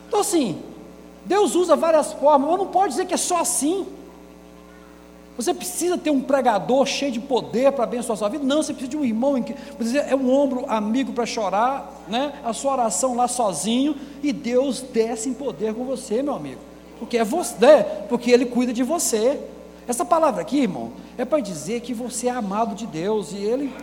Então, 0.08 0.20
assim, 0.20 0.62
Deus 1.26 1.56
usa 1.56 1.76
várias 1.76 2.14
formas, 2.14 2.50
mas 2.50 2.60
não 2.60 2.68
pode 2.68 2.90
dizer 2.90 3.06
que 3.06 3.14
é 3.14 3.18
só 3.18 3.42
assim. 3.42 3.86
Você 5.42 5.54
precisa 5.54 5.98
ter 5.98 6.12
um 6.12 6.22
pregador 6.22 6.86
cheio 6.86 7.12
de 7.12 7.20
poder 7.20 7.72
para 7.72 7.86
abençoar 7.86 8.14
a 8.14 8.18
sua 8.18 8.30
vida? 8.30 8.44
Não, 8.44 8.62
você 8.62 8.74
precisa 8.74 8.92
de 8.92 8.98
um 8.98 9.04
irmão 9.04 9.38
em 9.38 9.44
que 9.44 9.56
você 9.78 9.98
é 9.98 10.16
um 10.16 10.32
ombro 10.32 10.66
amigo 10.68 11.14
para 11.14 11.26
chorar, 11.26 12.04
né? 12.08 12.34
A 12.44 12.54
sua 12.54 12.74
oração 12.74 13.16
lá 13.16 13.28
sozinho 13.28 13.96
e 14.22 14.32
Deus 14.32 14.82
desce 14.82 15.30
em 15.30 15.34
poder 15.34 15.74
com 15.74 15.84
você, 15.84 16.22
meu 16.22 16.36
amigo. 16.36 16.62
Porque 17.00 17.18
é 17.18 17.24
você, 17.24 17.56
né? 17.60 17.84
porque 18.08 18.30
ele 18.30 18.46
cuida 18.46 18.72
de 18.72 18.84
você. 18.84 19.40
Essa 19.88 20.06
palavra 20.06 20.42
aqui, 20.42 20.60
irmão, 20.60 20.92
é 21.18 21.26
para 21.26 21.40
dizer 21.40 21.82
que 21.82 21.94
você 21.94 22.28
é 22.28 22.32
amado 22.32 22.76
de 22.76 22.86
Deus 22.86 23.32
e 23.32 23.38
ele 23.38 23.74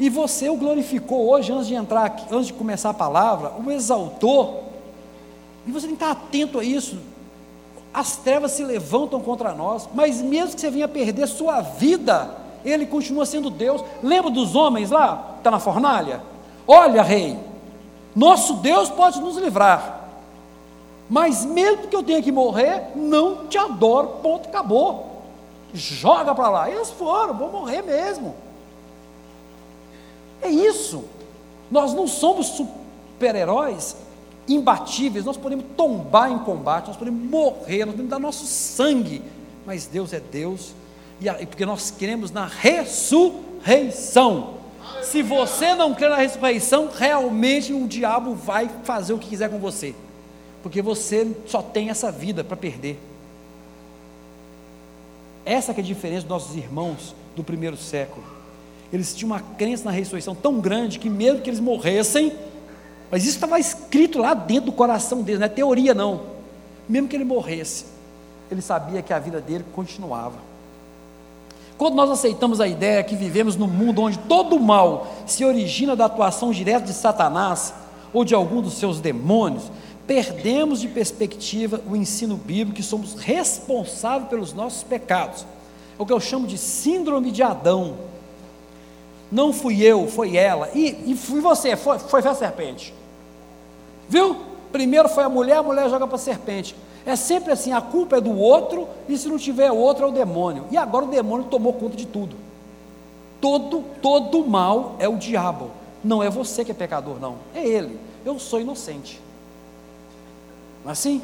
e 0.00 0.08
você 0.08 0.48
o 0.48 0.56
glorificou 0.56 1.28
hoje 1.30 1.52
antes 1.52 1.68
de 1.68 1.74
entrar, 1.74 2.04
aqui, 2.06 2.26
antes 2.30 2.48
de 2.48 2.52
começar 2.52 2.90
a 2.90 2.94
palavra, 2.94 3.52
o 3.64 3.70
exaltou. 3.70 4.64
E 5.64 5.70
você 5.70 5.86
tem 5.86 5.94
que 5.94 6.02
estar 6.02 6.12
atento 6.12 6.58
a 6.58 6.64
isso 6.64 6.98
as 7.98 8.16
trevas 8.16 8.52
se 8.52 8.62
levantam 8.62 9.20
contra 9.20 9.52
nós, 9.52 9.88
mas 9.92 10.22
mesmo 10.22 10.54
que 10.54 10.60
você 10.60 10.70
venha 10.70 10.86
perder 10.86 11.26
sua 11.26 11.60
vida, 11.60 12.30
Ele 12.64 12.86
continua 12.86 13.26
sendo 13.26 13.50
Deus. 13.50 13.82
Lembra 14.00 14.30
dos 14.30 14.54
homens 14.54 14.92
lá, 14.92 15.34
está 15.36 15.50
na 15.50 15.58
fornalha? 15.58 16.22
Olha, 16.64 17.02
rei, 17.02 17.36
nosso 18.14 18.54
Deus 18.54 18.88
pode 18.88 19.20
nos 19.20 19.36
livrar, 19.36 20.10
mas 21.10 21.44
mesmo 21.44 21.88
que 21.88 21.96
eu 21.96 22.04
tenha 22.04 22.22
que 22.22 22.30
morrer, 22.30 22.92
não 22.94 23.48
te 23.48 23.58
adoro, 23.58 24.20
ponto, 24.22 24.48
acabou. 24.48 25.24
Joga 25.74 26.32
para 26.36 26.48
lá. 26.50 26.70
Eles 26.70 26.90
foram, 26.90 27.34
vão 27.34 27.50
morrer 27.50 27.82
mesmo. 27.82 28.32
É 30.40 30.48
isso. 30.48 31.04
Nós 31.68 31.92
não 31.92 32.06
somos 32.06 32.46
super-heróis, 32.46 33.96
imbatíveis, 34.48 35.24
nós 35.24 35.36
podemos 35.36 35.64
tombar 35.76 36.32
em 36.32 36.38
combate, 36.38 36.88
nós 36.88 36.96
podemos 36.96 37.22
morrer, 37.28 37.84
nós 37.84 37.94
podemos 37.94 38.10
dar 38.10 38.18
nosso 38.18 38.46
sangue, 38.46 39.22
mas 39.66 39.86
Deus 39.86 40.12
é 40.12 40.20
Deus, 40.20 40.72
e 41.20 41.46
porque 41.46 41.66
nós 41.66 41.90
queremos 41.90 42.30
na 42.30 42.46
ressurreição. 42.46 43.34
Se 45.02 45.22
você 45.22 45.74
não 45.74 45.94
crê 45.94 46.08
na 46.08 46.16
ressurreição, 46.16 46.88
realmente 46.92 47.72
o 47.72 47.86
diabo 47.86 48.34
vai 48.34 48.70
fazer 48.84 49.12
o 49.12 49.18
que 49.18 49.28
quiser 49.28 49.50
com 49.50 49.58
você, 49.58 49.94
porque 50.62 50.80
você 50.80 51.36
só 51.46 51.62
tem 51.62 51.90
essa 51.90 52.10
vida 52.10 52.42
para 52.42 52.56
perder. 52.56 52.98
Essa 55.44 55.72
que 55.72 55.80
é 55.80 55.82
a 55.82 55.86
diferença 55.86 56.22
dos 56.22 56.30
nossos 56.30 56.56
irmãos 56.56 57.14
do 57.34 57.44
primeiro 57.44 57.76
século. 57.76 58.24
Eles 58.92 59.14
tinham 59.14 59.32
uma 59.32 59.40
crença 59.40 59.84
na 59.84 59.90
ressurreição 59.90 60.34
tão 60.34 60.60
grande 60.60 60.98
que 60.98 61.10
mesmo 61.10 61.40
que 61.40 61.50
eles 61.50 61.60
morressem, 61.60 62.32
mas 63.10 63.22
isso 63.22 63.36
estava 63.36 63.58
escrito 63.58 64.18
lá 64.18 64.34
dentro 64.34 64.66
do 64.66 64.72
coração 64.72 65.22
dele, 65.22 65.38
não 65.38 65.46
é 65.46 65.48
teoria 65.48 65.94
não. 65.94 66.20
Mesmo 66.88 67.08
que 67.08 67.16
ele 67.16 67.24
morresse, 67.24 67.86
ele 68.50 68.62
sabia 68.62 69.02
que 69.02 69.12
a 69.12 69.18
vida 69.18 69.40
dele 69.40 69.64
continuava. 69.74 70.48
Quando 71.76 71.94
nós 71.94 72.10
aceitamos 72.10 72.60
a 72.60 72.66
ideia 72.66 73.04
que 73.04 73.14
vivemos 73.14 73.54
num 73.54 73.68
mundo 73.68 74.02
onde 74.02 74.18
todo 74.18 74.56
o 74.56 74.60
mal 74.60 75.06
se 75.26 75.44
origina 75.44 75.94
da 75.94 76.06
atuação 76.06 76.50
direta 76.50 76.86
de 76.86 76.92
Satanás 76.92 77.72
ou 78.12 78.24
de 78.24 78.34
algum 78.34 78.60
dos 78.60 78.74
seus 78.74 78.98
demônios, 78.98 79.70
perdemos 80.04 80.80
de 80.80 80.88
perspectiva 80.88 81.80
o 81.88 81.94
ensino 81.94 82.36
bíblico 82.36 82.76
que 82.76 82.82
somos 82.82 83.14
responsáveis 83.14 84.28
pelos 84.28 84.52
nossos 84.52 84.82
pecados. 84.82 85.46
É 85.96 86.02
o 86.02 86.06
que 86.06 86.12
eu 86.12 86.18
chamo 86.18 86.46
de 86.46 86.58
síndrome 86.58 87.30
de 87.30 87.42
Adão. 87.42 87.94
Não 89.30 89.52
fui 89.52 89.80
eu, 89.82 90.08
foi 90.08 90.36
ela. 90.36 90.70
E, 90.74 91.12
e 91.12 91.14
fui 91.14 91.40
você, 91.40 91.76
foi, 91.76 91.98
foi 91.98 92.26
a 92.26 92.34
serpente. 92.34 92.94
Viu? 94.08 94.36
Primeiro 94.72 95.08
foi 95.08 95.24
a 95.24 95.28
mulher, 95.28 95.58
a 95.58 95.62
mulher 95.62 95.88
joga 95.88 96.06
para 96.06 96.16
a 96.16 96.18
serpente. 96.18 96.74
É 97.06 97.16
sempre 97.16 97.52
assim, 97.52 97.72
a 97.72 97.80
culpa 97.80 98.16
é 98.18 98.20
do 98.20 98.36
outro, 98.36 98.86
e 99.08 99.16
se 99.16 99.28
não 99.28 99.38
tiver 99.38 99.70
outro 99.72 100.04
é 100.04 100.08
o 100.08 100.12
demônio. 100.12 100.66
E 100.70 100.76
agora 100.76 101.04
o 101.04 101.08
demônio 101.08 101.46
tomou 101.46 101.72
conta 101.72 101.96
de 101.96 102.06
tudo. 102.06 102.36
Todo, 103.40 103.84
todo 104.02 104.46
mal 104.46 104.96
é 104.98 105.08
o 105.08 105.16
diabo. 105.16 105.70
Não 106.02 106.22
é 106.22 106.28
você 106.28 106.64
que 106.64 106.70
é 106.70 106.74
pecador, 106.74 107.18
não. 107.20 107.36
É 107.54 107.66
ele. 107.66 107.98
Eu 108.24 108.38
sou 108.38 108.60
inocente. 108.60 109.20
Não 110.84 110.90
é 110.90 110.92
assim? 110.92 111.22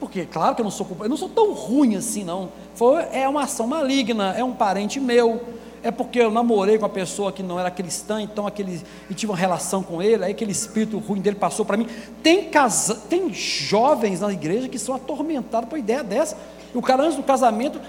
Porque, 0.00 0.26
claro 0.26 0.54
que 0.54 0.60
eu 0.60 0.64
não 0.64 0.70
sou 0.70 0.84
culpado, 0.84 1.06
eu 1.06 1.10
não 1.10 1.16
sou 1.16 1.28
tão 1.28 1.52
ruim 1.52 1.94
assim, 1.94 2.24
não. 2.24 2.48
Foi, 2.74 3.04
é 3.12 3.28
uma 3.28 3.42
ação 3.44 3.66
maligna, 3.66 4.34
é 4.36 4.42
um 4.42 4.52
parente 4.52 4.98
meu, 4.98 5.40
é 5.82 5.90
porque 5.90 6.20
eu 6.20 6.30
namorei 6.30 6.78
com 6.78 6.84
uma 6.84 6.88
pessoa 6.88 7.32
que 7.32 7.42
não 7.42 7.58
era 7.58 7.70
cristã, 7.70 8.22
então 8.22 8.46
aquele, 8.46 8.80
e 9.10 9.14
tive 9.14 9.32
uma 9.32 9.38
relação 9.38 9.82
com 9.82 10.00
ele, 10.00 10.24
aí 10.24 10.30
aquele 10.30 10.52
espírito 10.52 10.98
ruim 10.98 11.20
dele 11.20 11.36
passou 11.36 11.64
para 11.64 11.76
mim. 11.76 11.86
Tem, 12.22 12.48
casa, 12.48 12.94
tem 12.94 13.32
jovens 13.32 14.20
na 14.20 14.32
igreja 14.32 14.68
que 14.68 14.78
são 14.78 14.94
atormentados 14.94 15.68
por 15.68 15.78
ideia 15.78 16.04
dessa. 16.04 16.36
O 16.74 16.80
cara, 16.80 17.02
antes 17.02 17.16
do 17.16 17.22
casamento, 17.22 17.80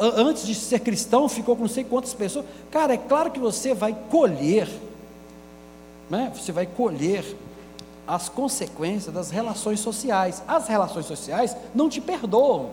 antes 0.00 0.46
de 0.46 0.54
ser 0.54 0.80
cristão, 0.80 1.28
ficou 1.28 1.54
com 1.54 1.62
não 1.62 1.68
sei 1.68 1.84
quantas 1.84 2.14
pessoas. 2.14 2.46
Cara, 2.70 2.94
é 2.94 2.96
claro 2.98 3.30
que 3.30 3.38
você 3.38 3.74
vai 3.74 3.96
colher, 4.10 4.68
né? 6.10 6.32
você 6.34 6.50
vai 6.50 6.66
colher 6.66 7.24
as 8.06 8.28
consequências 8.28 9.14
das 9.14 9.30
relações 9.30 9.80
sociais. 9.80 10.42
As 10.48 10.66
relações 10.66 11.06
sociais 11.06 11.56
não 11.74 11.88
te 11.88 12.00
perdoam, 12.00 12.70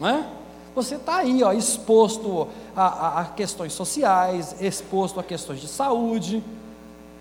não 0.00 0.08
é? 0.08 0.39
Você 0.74 0.94
está 0.94 1.16
aí, 1.16 1.42
ó, 1.42 1.52
exposto 1.52 2.46
a, 2.76 2.86
a, 2.86 3.20
a, 3.20 3.24
questões 3.26 3.72
sociais, 3.72 4.56
exposto 4.60 5.18
a 5.18 5.22
questões 5.22 5.60
de 5.60 5.66
saúde, 5.66 6.42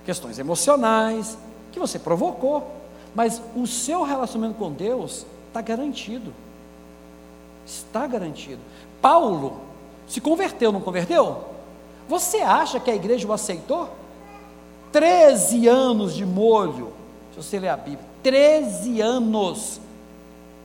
questões 0.06 0.38
emocionais, 0.38 1.38
que 1.72 1.80
você 1.80 1.98
provocou, 1.98 2.72
mas 3.16 3.42
o 3.56 3.66
seu 3.66 4.04
relacionamento 4.04 4.60
com 4.60 4.72
Deus 4.72 5.26
está 5.48 5.62
garantido. 5.62 6.34
Está 7.66 8.06
garantido. 8.06 8.62
Paulo 9.02 9.62
se 10.08 10.22
converteu, 10.22 10.72
não 10.72 10.82
converteu? 10.82 11.46
Você 12.08 12.38
acha 12.38 12.80
que 12.80 12.90
a 12.90 12.96
igreja 12.96 13.28
o 13.28 13.34
aceitou? 13.34 13.90
13 14.92 15.68
anos 15.68 16.16
de 16.16 16.26
molho, 16.26 16.94
se 17.32 17.44
você 17.44 17.60
ler 17.60 17.70
a 17.70 17.78
Bíblia, 17.78 18.06
13 18.24 19.02
anos 19.02 19.80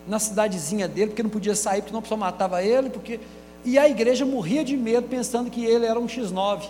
na 0.07 0.19
cidadezinha 0.19 0.87
dele, 0.87 1.09
porque 1.09 1.23
não 1.23 1.31
podia 1.31 1.55
sair, 1.55 1.81
porque 1.81 1.95
não 1.95 2.03
pessoa 2.03 2.19
matava 2.19 2.63
ele, 2.63 2.91
porque 2.91 3.21
e 3.65 3.79
a 3.79 3.89
igreja 3.89 4.27
morria 4.27 4.63
de 4.63 4.77
medo, 4.77 5.09
pensando 5.09 5.51
que 5.51 5.65
ele 5.65 5.87
era 5.87 5.99
um 5.99 6.07
X9, 6.07 6.65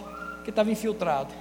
que 0.44 0.50
estava 0.50 0.70
infiltrado. 0.70 1.34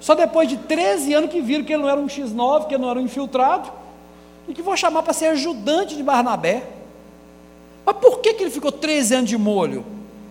Só 0.00 0.14
depois 0.14 0.48
de 0.48 0.56
13 0.56 1.14
anos 1.14 1.30
que 1.30 1.40
viram 1.40 1.64
que 1.64 1.72
ele 1.72 1.82
não 1.82 1.88
era 1.88 2.00
um 2.00 2.06
X9, 2.06 2.66
que 2.66 2.74
ele 2.74 2.82
não 2.82 2.90
era 2.90 2.98
um 2.98 3.02
infiltrado, 3.02 3.70
e 4.48 4.54
que 4.54 4.62
vou 4.62 4.76
chamar 4.76 5.02
para 5.02 5.12
ser 5.12 5.26
ajudante 5.26 5.96
de 5.96 6.02
Barnabé. 6.02 6.66
Mas 7.84 7.96
por 7.96 8.18
que, 8.20 8.34
que 8.34 8.42
ele 8.42 8.50
ficou 8.50 8.72
13 8.72 9.14
anos 9.14 9.30
de 9.30 9.38
molho? 9.38 9.84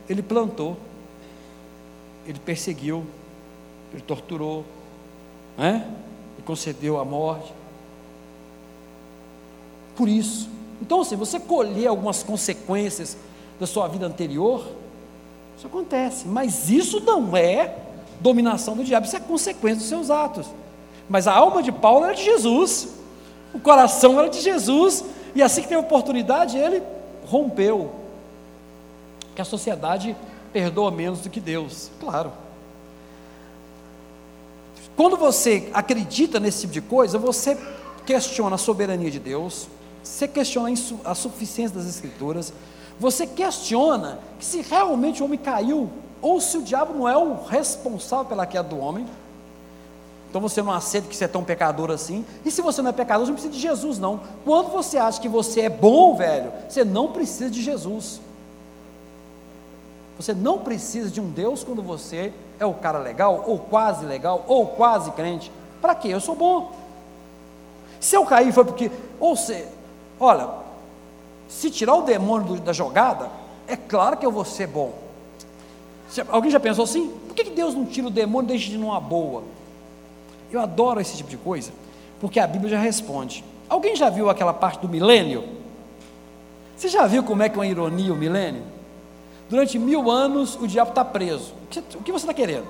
Ele 0.09 0.21
plantou, 0.21 0.75
ele 2.25 2.39
perseguiu, 2.39 3.05
ele 3.93 4.01
torturou, 4.01 4.65
né? 5.57 5.87
ele 6.35 6.45
concedeu 6.45 6.99
a 6.99 7.05
morte 7.05 7.56
por 9.97 10.07
isso. 10.07 10.47
Então, 10.81 11.03
se 11.03 11.15
você 11.15 11.39
colher 11.39 11.87
algumas 11.87 12.21
consequências 12.21 13.17
da 13.59 13.65
sua 13.65 13.87
vida 13.87 14.05
anterior, 14.05 14.65
isso 15.57 15.65
acontece, 15.65 16.27
mas 16.27 16.69
isso 16.69 16.99
não 16.99 17.35
é 17.35 17.75
dominação 18.21 18.75
do 18.77 18.83
diabo, 18.83 19.07
isso 19.07 19.17
é 19.17 19.19
consequência 19.19 19.79
dos 19.79 19.89
seus 19.89 20.11
atos. 20.11 20.47
Mas 21.09 21.27
a 21.27 21.33
alma 21.33 21.63
de 21.63 21.71
Paulo 21.71 22.05
era 22.05 22.13
de 22.13 22.23
Jesus, 22.23 22.89
o 23.53 23.59
coração 23.59 24.19
era 24.19 24.29
de 24.29 24.39
Jesus, 24.39 25.03
e 25.33 25.41
assim 25.41 25.61
que 25.61 25.67
teve 25.67 25.81
oportunidade, 25.81 26.57
ele 26.57 26.83
rompeu. 27.25 27.91
Que 29.35 29.41
a 29.41 29.45
sociedade 29.45 30.15
perdoa 30.53 30.91
menos 30.91 31.21
do 31.21 31.29
que 31.29 31.39
Deus, 31.39 31.89
claro. 31.99 32.31
Quando 34.95 35.17
você 35.17 35.69
acredita 35.73 36.39
nesse 36.39 36.61
tipo 36.61 36.73
de 36.73 36.81
coisa, 36.81 37.17
você 37.17 37.57
questiona 38.05 38.55
a 38.55 38.57
soberania 38.57 39.11
de 39.11 39.19
Deus, 39.19 39.67
você 40.07 40.27
questiona 40.27 40.73
a 41.05 41.13
suficiência 41.13 41.77
das 41.77 41.87
Escrituras, 41.87 42.53
você 42.99 43.27
questiona 43.27 44.19
que 44.39 44.45
se 44.45 44.61
realmente 44.61 45.21
o 45.21 45.25
homem 45.25 45.37
caiu, 45.37 45.89
ou 46.21 46.41
se 46.41 46.57
o 46.57 46.63
diabo 46.63 46.93
não 46.93 47.07
é 47.07 47.15
o 47.15 47.43
responsável 47.43 48.25
pela 48.25 48.45
queda 48.45 48.67
do 48.67 48.79
homem. 48.79 49.05
Então 50.29 50.41
você 50.41 50.61
não 50.61 50.71
aceita 50.71 51.07
que 51.07 51.15
você 51.15 51.25
é 51.25 51.27
tão 51.27 51.43
pecador 51.43 51.91
assim. 51.91 52.25
E 52.43 52.49
se 52.49 52.61
você 52.61 52.81
não 52.81 52.89
é 52.89 52.93
pecador, 52.93 53.25
você 53.25 53.31
não 53.31 53.35
precisa 53.35 53.53
de 53.53 53.59
Jesus, 53.59 53.99
não. 53.99 54.19
Quando 54.43 54.71
você 54.71 54.97
acha 54.97 55.21
que 55.21 55.29
você 55.29 55.61
é 55.61 55.69
bom, 55.69 56.15
velho, 56.15 56.51
você 56.67 56.83
não 56.83 57.11
precisa 57.11 57.49
de 57.49 57.61
Jesus. 57.61 58.19
Você 60.17 60.33
não 60.33 60.59
precisa 60.59 61.09
de 61.09 61.21
um 61.21 61.29
Deus 61.29 61.63
quando 61.63 61.83
você 61.83 62.33
é 62.59 62.65
o 62.65 62.73
cara 62.73 62.97
legal, 62.97 63.43
ou 63.45 63.59
quase 63.59 64.05
legal, 64.05 64.43
ou 64.47 64.65
quase 64.65 65.11
crente. 65.11 65.51
Para 65.79 65.93
quê? 65.93 66.07
Eu 66.07 66.19
sou 66.19 66.35
bom. 66.35 66.71
Se 67.99 68.15
eu 68.15 68.25
cair 68.25 68.51
foi 68.51 68.65
porque, 68.65 68.91
ou 69.19 69.35
seja, 69.35 69.76
Olha, 70.19 70.49
se 71.47 71.69
tirar 71.69 71.95
o 71.95 72.01
demônio 72.01 72.59
da 72.59 72.73
jogada, 72.73 73.29
é 73.67 73.75
claro 73.75 74.17
que 74.17 74.25
eu 74.25 74.31
vou 74.31 74.45
ser 74.45 74.67
bom. 74.67 74.93
Alguém 76.29 76.49
já 76.49 76.59
pensou 76.59 76.83
assim? 76.83 77.09
Por 77.27 77.35
que 77.35 77.43
Deus 77.45 77.75
não 77.75 77.85
tira 77.85 78.07
o 78.07 78.11
demônio 78.11 78.47
e 78.47 78.49
deixa 78.49 78.69
de 78.69 78.77
numa 78.77 78.99
boa? 78.99 79.43
Eu 80.51 80.59
adoro 80.59 81.01
esse 81.01 81.17
tipo 81.17 81.29
de 81.29 81.37
coisa, 81.37 81.71
porque 82.19 82.39
a 82.39 82.47
Bíblia 82.47 82.71
já 82.71 82.79
responde. 82.79 83.43
Alguém 83.69 83.95
já 83.95 84.09
viu 84.09 84.29
aquela 84.29 84.53
parte 84.53 84.79
do 84.79 84.87
milênio? 84.87 85.43
Você 86.75 86.87
já 86.87 87.05
viu 87.05 87.23
como 87.23 87.43
é 87.43 87.49
que 87.49 87.55
é 87.55 87.59
uma 87.59 87.67
ironia 87.67 88.13
o 88.13 88.15
milênio? 88.15 88.63
Durante 89.49 89.77
mil 89.77 90.09
anos 90.09 90.55
o 90.55 90.67
diabo 90.67 90.91
está 90.91 91.03
preso. 91.03 91.53
O 91.95 92.03
que 92.03 92.11
você 92.11 92.23
está 92.23 92.33
querendo? 92.33 92.67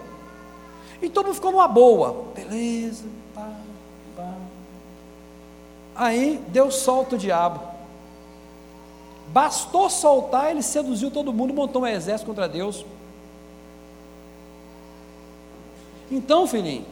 E 1.01 1.09
todo 1.09 1.25
mundo 1.25 1.35
ficou 1.35 1.51
numa 1.51 1.67
boa. 1.67 2.25
Beleza. 2.35 3.05
Aí 5.97 6.39
Deus 6.49 6.75
solta 6.75 7.15
o 7.15 7.17
diabo. 7.17 7.59
Bastou 9.29 9.89
soltar, 9.89 10.51
ele 10.51 10.61
seduziu 10.61 11.09
todo 11.09 11.33
mundo, 11.33 11.53
montou 11.53 11.81
um 11.81 11.87
exército 11.87 12.27
contra 12.27 12.47
Deus. 12.47 12.85
Então, 16.09 16.47
filhinho, 16.47 16.85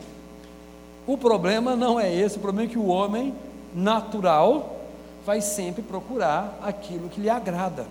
o 1.05 1.17
problema 1.17 1.75
não 1.75 1.99
é 1.99 2.13
esse, 2.13 2.37
o 2.37 2.41
problema 2.41 2.67
é 2.67 2.71
que 2.71 2.79
o 2.79 2.87
homem 2.87 3.33
natural 3.73 4.75
vai 5.23 5.39
sempre 5.39 5.83
procurar 5.83 6.57
aquilo 6.63 7.07
que 7.07 7.21
lhe 7.21 7.29
agrada. 7.29 7.85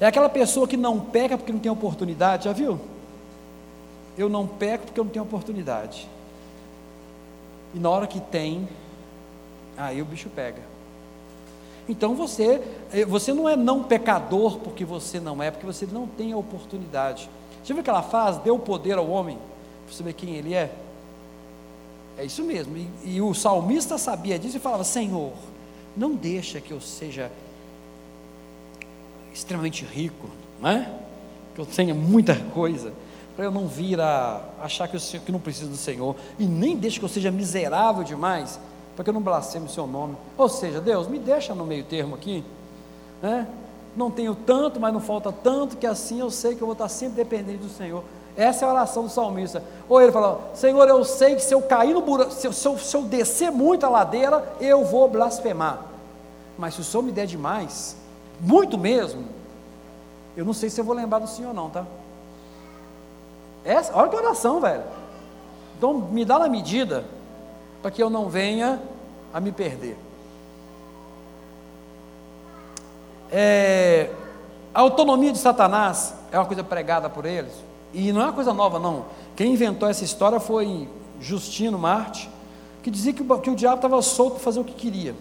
É 0.00 0.06
aquela 0.06 0.28
pessoa 0.28 0.66
que 0.66 0.76
não 0.76 0.98
peca 0.98 1.36
porque 1.36 1.52
não 1.52 1.60
tem 1.60 1.70
oportunidade, 1.70 2.44
já 2.46 2.52
viu? 2.52 2.80
Eu 4.16 4.28
não 4.28 4.46
peco 4.46 4.86
porque 4.86 4.98
eu 4.98 5.04
não 5.04 5.10
tenho 5.10 5.24
oportunidade. 5.24 6.08
E 7.74 7.78
na 7.78 7.90
hora 7.90 8.06
que 8.06 8.20
tem, 8.20 8.68
aí 9.76 10.00
o 10.00 10.04
bicho 10.04 10.30
pega. 10.30 10.62
Então 11.88 12.14
você, 12.14 12.60
eh, 12.92 13.04
você 13.04 13.32
não 13.32 13.48
é 13.48 13.56
não 13.56 13.82
pecador 13.82 14.58
porque 14.58 14.84
você 14.84 15.18
não 15.18 15.42
é, 15.42 15.50
porque 15.50 15.66
você 15.66 15.86
não 15.86 16.06
tem 16.06 16.32
a 16.32 16.36
oportunidade. 16.36 17.30
Já 17.64 17.74
viu 17.74 17.82
que 17.82 17.90
ela 17.90 18.02
faz? 18.02 18.36
Deu 18.38 18.58
poder 18.58 18.98
ao 18.98 19.08
homem, 19.08 19.38
para 19.86 19.94
saber 19.94 20.12
quem 20.12 20.36
ele 20.36 20.54
é. 20.54 20.70
É 22.18 22.24
isso 22.24 22.42
mesmo. 22.42 22.76
E, 22.76 22.88
e 23.04 23.22
o 23.22 23.32
salmista 23.32 23.96
sabia 23.96 24.38
disso 24.38 24.56
e 24.56 24.60
falava: 24.60 24.84
Senhor, 24.84 25.32
não 25.96 26.14
deixa 26.14 26.60
que 26.60 26.72
eu 26.72 26.80
seja 26.80 27.30
extremamente 29.32 29.84
rico, 29.84 30.28
não 30.60 30.70
é? 30.70 30.92
Que 31.54 31.60
eu 31.60 31.66
tenha 31.66 31.94
muita 31.94 32.34
coisa 32.36 32.92
para 33.38 33.44
eu 33.44 33.52
não 33.52 33.68
vir 33.68 34.00
a 34.00 34.40
achar 34.60 34.88
que, 34.88 34.96
eu, 34.96 35.20
que 35.20 35.30
não 35.30 35.38
preciso 35.38 35.70
do 35.70 35.76
Senhor, 35.76 36.16
e 36.40 36.44
nem 36.44 36.76
deixe 36.76 36.98
que 36.98 37.04
eu 37.04 37.08
seja 37.08 37.30
miserável 37.30 38.02
demais, 38.02 38.58
para 38.96 39.04
que 39.04 39.10
eu 39.10 39.14
não 39.14 39.20
blasfeme 39.20 39.66
o 39.66 39.68
seu 39.68 39.86
nome. 39.86 40.16
Ou 40.36 40.48
seja, 40.48 40.80
Deus, 40.80 41.06
me 41.06 41.20
deixa 41.20 41.54
no 41.54 41.64
meio 41.64 41.84
termo 41.84 42.16
aqui, 42.16 42.42
né? 43.22 43.46
não 43.96 44.10
tenho 44.10 44.34
tanto, 44.34 44.80
mas 44.80 44.92
não 44.92 44.98
falta 44.98 45.30
tanto, 45.30 45.76
que 45.76 45.86
assim 45.86 46.18
eu 46.18 46.32
sei 46.32 46.56
que 46.56 46.62
eu 46.62 46.66
vou 46.66 46.72
estar 46.72 46.88
sempre 46.88 47.14
dependente 47.14 47.58
do 47.58 47.68
Senhor. 47.68 48.02
Essa 48.36 48.64
é 48.64 48.68
a 48.68 48.72
oração 48.72 49.04
do 49.04 49.08
salmista. 49.08 49.62
Ou 49.88 50.02
ele 50.02 50.10
fala: 50.10 50.50
Senhor, 50.52 50.88
eu 50.88 51.04
sei 51.04 51.36
que 51.36 51.42
se 51.42 51.54
eu 51.54 51.62
cair 51.62 51.94
no 51.94 52.02
buraco, 52.02 52.32
se, 52.32 52.52
se, 52.52 52.66
eu, 52.66 52.76
se 52.76 52.96
eu 52.96 53.02
descer 53.02 53.52
muito 53.52 53.86
a 53.86 53.88
ladeira, 53.88 54.52
eu 54.60 54.84
vou 54.84 55.08
blasfemar. 55.08 55.86
Mas 56.58 56.74
se 56.74 56.80
o 56.80 56.84
Senhor 56.84 57.04
me 57.04 57.12
der 57.12 57.28
demais, 57.28 57.96
muito 58.40 58.76
mesmo, 58.76 59.26
eu 60.36 60.44
não 60.44 60.52
sei 60.52 60.68
se 60.68 60.80
eu 60.80 60.84
vou 60.84 60.96
lembrar 60.96 61.20
do 61.20 61.28
Senhor, 61.28 61.54
não, 61.54 61.70
tá? 61.70 61.86
Essa, 63.68 63.94
olha 63.94 64.08
que 64.08 64.16
oração, 64.16 64.62
velho. 64.62 64.82
Então, 65.76 65.92
me 65.92 66.24
dá 66.24 66.38
na 66.38 66.48
medida. 66.48 67.04
para 67.82 67.90
que 67.90 68.02
eu 68.02 68.08
não 68.08 68.30
venha 68.30 68.80
a 69.32 69.38
me 69.38 69.52
perder. 69.52 69.96
É, 73.30 74.10
a 74.72 74.80
autonomia 74.80 75.30
de 75.30 75.38
Satanás 75.38 76.14
é 76.32 76.38
uma 76.38 76.46
coisa 76.46 76.64
pregada 76.64 77.10
por 77.10 77.26
eles, 77.26 77.52
e 77.92 78.10
não 78.10 78.22
é 78.22 78.24
uma 78.24 78.32
coisa 78.32 78.54
nova, 78.54 78.78
não. 78.78 79.04
Quem 79.36 79.52
inventou 79.52 79.86
essa 79.86 80.02
história 80.02 80.40
foi 80.40 80.88
Justino 81.20 81.78
Marte, 81.78 82.30
que 82.82 82.90
dizia 82.90 83.12
que 83.12 83.22
o, 83.22 83.38
que 83.38 83.50
o 83.50 83.54
diabo 83.54 83.76
estava 83.76 84.00
solto 84.00 84.36
para 84.36 84.44
fazer 84.44 84.60
o 84.60 84.64
que 84.64 84.72
queria. 84.72 85.14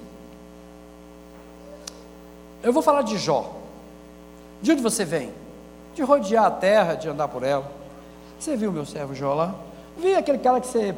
Eu 2.63 2.71
vou 2.71 2.81
falar 2.81 3.01
de 3.01 3.17
Jó. 3.17 3.51
De 4.61 4.71
onde 4.71 4.81
você 4.81 5.03
vem? 5.03 5.33
De 5.93 6.01
rodear 6.01 6.45
a 6.45 6.51
terra, 6.51 6.95
de 6.95 7.09
andar 7.09 7.27
por 7.27 7.43
ela. 7.43 7.76
Você 8.39 8.55
viu 8.55 8.71
meu 8.71 8.85
servo 8.85 9.13
Jó 9.15 9.33
lá? 9.33 9.55
Vi 9.97 10.15
aquele 10.15 10.37
cara 10.37 10.61
que 10.61 10.67
você 10.67 10.95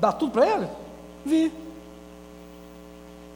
dá 0.00 0.12
tudo 0.12 0.32
para 0.32 0.46
ele? 0.46 0.68
Vi. 1.24 1.52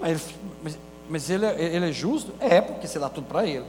Mas, 0.00 0.10
ele, 0.10 0.36
mas, 0.62 0.78
mas 1.08 1.30
ele, 1.30 1.46
é, 1.46 1.62
ele 1.62 1.88
é 1.88 1.92
justo? 1.92 2.32
É, 2.40 2.60
porque 2.60 2.86
você 2.86 2.98
dá 2.98 3.08
tudo 3.08 3.26
para 3.26 3.46
ele. 3.46 3.64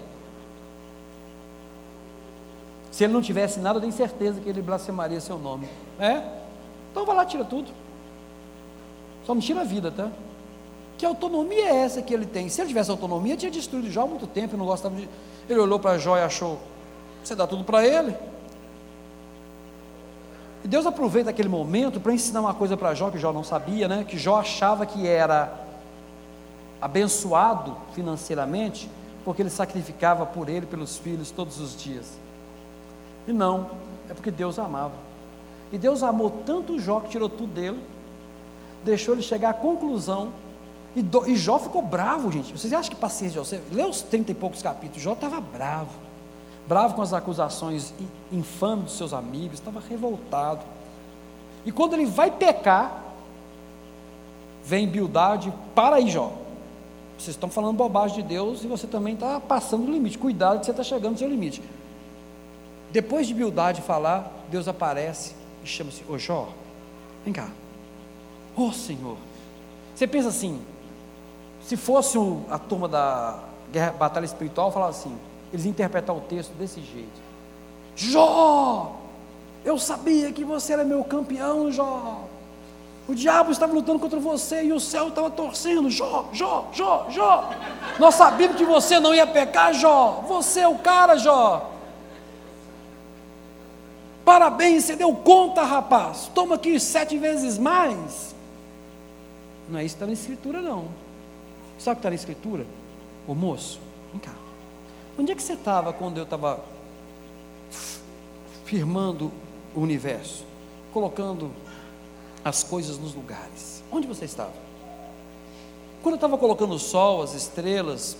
Se 2.92 3.04
ele 3.04 3.14
não 3.14 3.22
tivesse 3.22 3.60
nada, 3.60 3.78
eu 3.78 3.82
tenho 3.82 3.94
certeza 3.94 4.42
que 4.42 4.50
ele 4.50 4.62
blasfemaria 4.62 5.22
seu 5.22 5.38
nome. 5.38 5.70
É? 6.00 6.22
Então 6.92 7.06
vai 7.06 7.16
lá, 7.16 7.26
tira 7.26 7.46
tudo. 7.46 7.72
Só 9.26 9.34
não 9.34 9.42
tira 9.42 9.62
a 9.62 9.64
vida, 9.64 9.92
tá? 9.92 10.10
Que 10.98 11.06
autonomia 11.06 11.70
é 11.70 11.76
essa 11.78 12.02
que 12.02 12.14
ele 12.14 12.26
tem? 12.26 12.50
Se 12.50 12.60
ele 12.60 12.68
tivesse 12.70 12.92
autonomia, 12.92 13.38
tinha 13.38 13.52
destruído 13.52 13.90
Jó 13.90 14.04
há 14.04 14.08
muito 14.08 14.28
tempo, 14.28 14.58
não 14.58 14.66
gostava 14.66 14.96
de. 14.96 15.08
Ele 15.48 15.60
olhou 15.60 15.80
para 15.80 15.98
Jó 15.98 16.18
e 16.18 16.22
achou: 16.22 16.60
você 17.24 17.36
dá 17.36 17.48
tudo 17.48 17.64
para 17.64 17.88
ele. 17.88 18.14
Deus 20.70 20.86
aproveita 20.86 21.32
aquele 21.32 21.50
momento 21.50 22.00
para 22.00 22.14
ensinar 22.14 22.42
uma 22.42 22.54
coisa 22.54 22.78
para 22.78 22.94
Jó 22.94 23.10
que 23.10 23.18
Jó 23.18 23.34
não 23.34 23.44
sabia, 23.44 23.88
né? 23.88 24.06
Que 24.08 24.20
Jó 24.20 24.38
achava 24.38 24.86
que 24.86 25.08
era 25.08 25.52
abençoado 26.80 27.76
financeiramente, 27.94 28.88
porque 29.26 29.42
ele 29.42 29.50
sacrificava 29.50 30.28
por 30.28 30.48
ele, 30.48 30.68
pelos 30.68 30.96
filhos, 30.96 31.32
todos 31.32 31.60
os 31.60 31.76
dias. 31.76 32.20
E 33.28 33.34
não, 33.34 33.72
é 34.08 34.14
porque 34.14 34.30
Deus 34.30 34.60
amava. 34.60 34.94
E 35.72 35.78
Deus 35.78 36.04
amou 36.04 36.30
tanto 36.46 36.80
Jó 36.80 37.00
que 37.00 37.10
tirou 37.10 37.28
tudo 37.28 37.52
dele, 37.52 37.84
deixou 38.84 39.16
ele 39.16 39.24
chegar 39.24 39.50
à 39.50 39.54
conclusão 39.54 40.32
e, 40.96 41.02
do, 41.02 41.28
e 41.28 41.36
Jó 41.36 41.58
ficou 41.58 41.82
bravo, 41.82 42.32
gente. 42.32 42.56
Vocês 42.56 42.72
acham 42.74 42.92
que 42.92 42.96
paciência 42.96 43.30
de 43.30 43.36
Jó? 43.36 43.44
Você 43.44 43.62
lê 43.72 43.84
os 43.84 44.04
trinta 44.04 44.32
e 44.32 44.36
poucos 44.36 44.62
capítulos, 44.62 45.02
Jó 45.02 45.14
estava 45.14 45.42
bravo. 45.42 46.09
Bravo 46.70 46.94
com 46.94 47.02
as 47.02 47.14
acusações 47.14 47.92
infames 48.32 48.86
dos 48.86 48.94
seus 48.94 49.12
amigos, 49.12 49.58
estava 49.58 49.80
revoltado. 49.80 50.64
E 51.66 51.72
quando 51.72 51.94
ele 51.94 52.06
vai 52.06 52.30
pecar, 52.30 53.06
vem 54.64 54.88
Bildade, 54.88 55.52
para 55.74 55.96
aí, 55.96 56.08
Jó. 56.12 56.32
Vocês 57.18 57.30
estão 57.30 57.50
falando 57.50 57.76
bobagem 57.76 58.18
de 58.18 58.22
Deus 58.22 58.64
e 58.64 58.68
você 58.68 58.86
também 58.86 59.16
está 59.16 59.40
passando 59.40 59.88
do 59.88 59.92
limite. 59.92 60.20
Cuidado 60.20 60.60
que 60.60 60.66
você 60.66 60.70
está 60.70 60.84
chegando 60.84 61.14
no 61.14 61.18
seu 61.18 61.28
limite. 61.28 61.60
Depois 62.92 63.26
de 63.26 63.34
Bildade 63.34 63.82
falar, 63.82 64.32
Deus 64.52 64.68
aparece 64.68 65.34
e 65.64 65.68
chama-se, 65.68 66.04
ô 66.08 66.20
Jó, 66.20 66.50
vem 67.26 67.34
cá. 67.34 67.50
Ô 68.56 68.68
oh, 68.68 68.72
Senhor. 68.72 69.18
Você 69.96 70.06
pensa 70.06 70.30
assim, 70.30 70.62
se 71.64 71.76
fosse 71.76 72.20
a 72.48 72.60
turma 72.60 72.88
da 72.88 73.40
guerra, 73.72 73.92
batalha 73.94 74.26
espiritual, 74.26 74.72
falava 74.72 74.92
assim, 74.92 75.18
eles 75.52 75.66
interpretar 75.66 76.16
o 76.16 76.22
texto 76.22 76.52
desse 76.54 76.82
jeito. 76.82 77.30
Jó, 77.95 78.95
eu 79.66 79.78
sabia 79.78 80.32
que 80.32 80.43
você 80.43 80.74
era 80.74 80.84
meu 80.84 81.04
campeão, 81.04 81.72
Jó. 81.72 82.26
O 83.08 83.16
diabo 83.16 83.52
estava 83.52 83.74
lutando 83.74 84.00
contra 84.00 84.20
você 84.20 84.64
e 84.64 84.72
o 84.72 84.80
céu 84.80 85.08
estava 85.08 85.32
torcendo. 85.32 85.89
Jó, 85.89 86.30
Jó, 86.32 86.70
Jó, 86.72 87.08
Jó. 87.10 87.50
Nós 87.97 88.14
sabíamos 88.16 88.56
que 88.56 88.66
você 88.66 89.00
não 89.00 89.16
ia 89.16 89.26
pecar, 89.26 89.74
Jó. 89.74 90.24
Você 90.28 90.60
é 90.60 90.68
o 90.68 90.78
cara, 90.78 91.18
Jó. 91.18 91.72
Parabéns, 94.24 94.84
você 94.84 94.95
deu 94.95 95.12
conta, 95.16 95.64
rapaz. 95.64 96.30
Toma 96.36 96.54
aqui 96.54 96.80
sete 96.80 97.18
vezes 97.18 97.58
mais. 97.58 98.36
Não 99.68 99.80
é 99.80 99.84
isso 99.84 99.95
que 99.95 100.04
está 100.04 100.06
na 100.06 100.14
escritura, 100.14 100.62
não. 100.62 100.86
Sabe 101.80 101.93
o 101.93 101.95
que 101.95 102.00
está 102.00 102.10
na 102.10 102.16
escritura? 102.16 102.66
Ô 103.28 103.34
moço, 103.34 103.80
vem 104.12 104.20
cá. 104.20 104.39
Onde 105.20 105.34
é 105.34 105.36
que 105.36 105.44
você 105.44 105.52
estava 105.52 105.92
quando 105.92 106.18
eu 106.18 106.24
estava 106.24 106.64
firmando 108.64 109.30
o 109.76 109.82
universo? 109.82 110.46
Colocando 110.94 111.52
as 112.44 112.64
coisas 112.64 112.98
nos 112.98 113.14
lugares. 113.14 113.84
Onde 113.92 114.08
você 114.08 114.24
estava? 114.24 114.54
Quando 116.02 116.14
eu 116.14 116.18
estava 116.18 116.38
colocando 116.38 116.74
o 116.74 116.80
sol, 116.80 117.22
as 117.22 117.34
estrelas, 117.34 118.16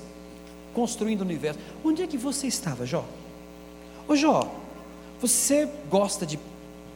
construindo 0.74 1.22
o 1.22 1.24
universo, 1.24 1.58
onde 1.86 2.04
é 2.04 2.08
que 2.08 2.18
você 2.18 2.47
estava, 2.47 2.86
Jó? 2.86 3.06
Ô 4.06 4.14
Jó, 4.14 4.45
você 5.22 5.70
gosta 5.89 6.26
de 6.26 6.38